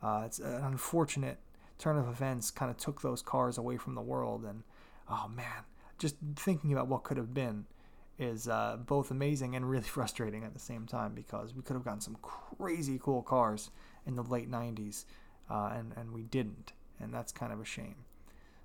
Uh, 0.03 0.24
it's 0.26 0.41
an 0.41 0.64
unfortunate 0.64 1.39
turn 1.79 1.99
of 1.99 2.09
events 2.09 2.51
kind 2.51 2.70
of 2.70 2.77
took 2.77 3.03
those 3.03 3.22
cars 3.22 3.59
away 3.59 3.77
from 3.77 3.95
the 3.95 4.01
world. 4.01 4.45
And 4.45 4.62
oh 5.09 5.31
man, 5.35 5.64
just 5.99 6.16
thinking 6.37 6.72
about 6.72 6.89
what 6.89 7.05
could 7.05 7.16
have 7.16 7.35
been 7.35 7.66
is 8.18 8.49
uh, 8.49 8.77
both 8.87 9.11
amazing 9.11 9.57
and 9.57 9.68
really 9.68 9.85
frustrating 9.89 10.45
at 10.45 10.55
the 10.55 10.61
same 10.61 10.87
time 10.87 11.14
because 11.14 11.55
we 11.55 11.62
could 11.62 11.75
have 11.75 11.85
gotten 11.85 12.01
some 12.01 12.16
crazy 12.22 12.99
cool 13.03 13.22
cars 13.22 13.70
in 14.07 14.16
the 14.16 14.22
late 14.22 14.51
90s 14.51 15.05
uh, 15.51 15.72
and, 15.75 15.93
and 15.97 16.12
we 16.12 16.22
didn't. 16.22 16.72
And 17.01 17.12
that's 17.12 17.33
kind 17.33 17.53
of 17.53 17.61
a 17.61 17.64
shame. 17.64 17.97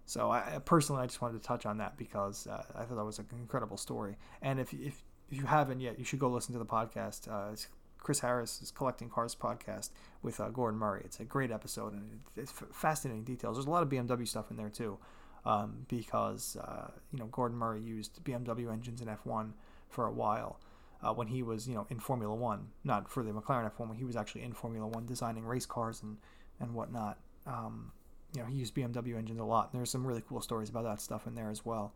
So 0.05 0.32
I 0.32 0.60
personally, 0.66 1.03
I 1.03 1.05
just 1.05 1.22
wanted 1.22 1.41
to 1.41 1.47
touch 1.47 1.68
on 1.68 1.78
that 1.78 1.95
because 1.97 2.47
uh, 2.47 2.64
I 2.76 2.84
thought 2.84 2.95
that 2.95 3.05
was 3.05 3.20
an 3.20 3.28
incredible 3.32 3.78
story. 3.78 4.18
And 4.41 4.60
if, 4.60 4.74
if, 4.74 5.03
if 5.30 5.38
you 5.38 5.45
haven't 5.45 5.82
yet, 5.82 5.99
you 5.99 6.05
should 6.05 6.18
go 6.18 6.30
listen 6.30 6.53
to 6.53 6.60
the 6.60 6.66
podcast. 6.66 7.28
Uh, 7.28 7.51
it's 7.53 7.68
Chris 8.00 8.20
Harris' 8.20 8.72
Collecting 8.76 9.10
Cars 9.10 9.36
podcast 9.36 9.89
with 10.22 10.39
uh, 10.39 10.50
Gordon 10.50 10.80
Murray. 10.80 11.02
It's 11.06 11.20
a 11.20 11.26
great 11.26 11.52
episode 11.52 11.93
and 11.93 12.20
it's 12.36 12.54
fascinating 12.72 13.24
details. 13.24 13.58
There's 13.58 13.68
a 13.68 13.70
lot 13.70 13.84
of 13.84 13.89
BMW 13.89 14.28
stuff 14.28 14.52
in 14.52 14.58
there 14.58 14.70
too 14.70 14.97
um, 15.45 15.86
because 15.88 16.58
uh, 16.58 16.91
you 17.12 17.20
know 17.20 17.26
Gordon 17.28 17.58
Murray 17.58 17.82
used 17.82 18.24
BMW 18.24 18.72
engines 18.72 19.02
in 19.02 19.08
F1 19.08 19.52
for 19.89 20.06
a 20.06 20.12
while 20.12 20.60
uh, 21.02 21.14
when 21.14 21.28
he 21.28 21.43
was 21.43 21.68
you 21.68 21.76
know 21.76 21.86
in 21.89 22.00
Formula 22.00 22.34
One, 22.34 22.68
not 22.84 23.10
for 23.10 23.24
the 23.24 23.32
McLaren 23.32 23.72
F1 23.72 23.88
when 23.88 23.97
he 23.97 24.06
was 24.06 24.16
actually 24.16 24.43
in 24.43 24.54
Formula 24.54 24.88
One 24.88 25.06
designing 25.06 25.45
race 25.45 25.66
cars 25.66 26.02
and 26.04 26.18
and 26.60 26.74
whatnot. 26.74 27.18
Um, 27.45 27.91
you 28.36 28.41
know 28.41 28.47
he 28.47 28.56
used 28.56 28.76
BMW 28.76 29.18
engines 29.18 29.39
a 29.39 29.43
lot. 29.43 29.70
And 29.72 29.80
there's 29.80 29.89
some 29.89 30.06
really 30.06 30.24
cool 30.28 30.41
stories 30.41 30.70
about 30.70 30.84
that 30.84 31.02
stuff 31.02 31.28
in 31.28 31.36
there 31.36 31.50
as 31.50 31.66
well. 31.66 31.93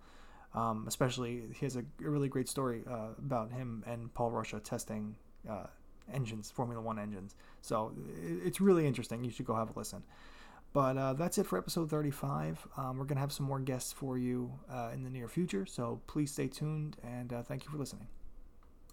Um, 0.56 0.86
especially 0.88 1.44
he 1.56 1.66
has 1.66 1.76
a, 1.76 1.84
really 2.00 2.30
great 2.30 2.48
story 2.48 2.84
uh, 2.88 3.10
about 3.18 3.52
him 3.52 3.84
and 3.88 4.14
Paul 4.14 4.32
Rosche 4.32 4.64
testing 4.64 5.16
uh, 5.50 5.66
engines, 6.12 6.52
Formula 6.52 6.82
One 6.82 7.00
engines. 7.00 7.36
So 7.62 7.94
it's 8.44 8.60
really 8.60 8.88
interesting. 8.88 9.24
You 9.24 9.32
should 9.32 9.46
go 9.46 9.56
have 9.56 9.76
a 9.76 9.80
listen. 9.80 10.04
But 10.74 10.98
uh, 10.98 11.14
that's 11.14 11.38
it 11.38 11.46
for 11.46 11.58
episode 11.58 11.90
35. 11.90 12.68
Um, 12.78 12.98
we're 12.98 13.06
going 13.06 13.18
to 13.18 13.22
have 13.22 13.32
some 13.32 13.46
more 13.46 13.60
guests 13.60 13.94
for 13.94 14.18
you 14.18 14.54
uh, 14.72 14.90
in 14.92 15.04
the 15.04 15.10
near 15.10 15.28
future, 15.28 15.68
so 15.68 16.02
please 16.08 16.32
stay 16.32 16.48
tuned 16.48 16.98
and 17.04 17.32
uh, 17.32 17.44
thank 17.44 17.64
you 17.64 17.70
for 17.70 17.78
listening. 17.78 18.08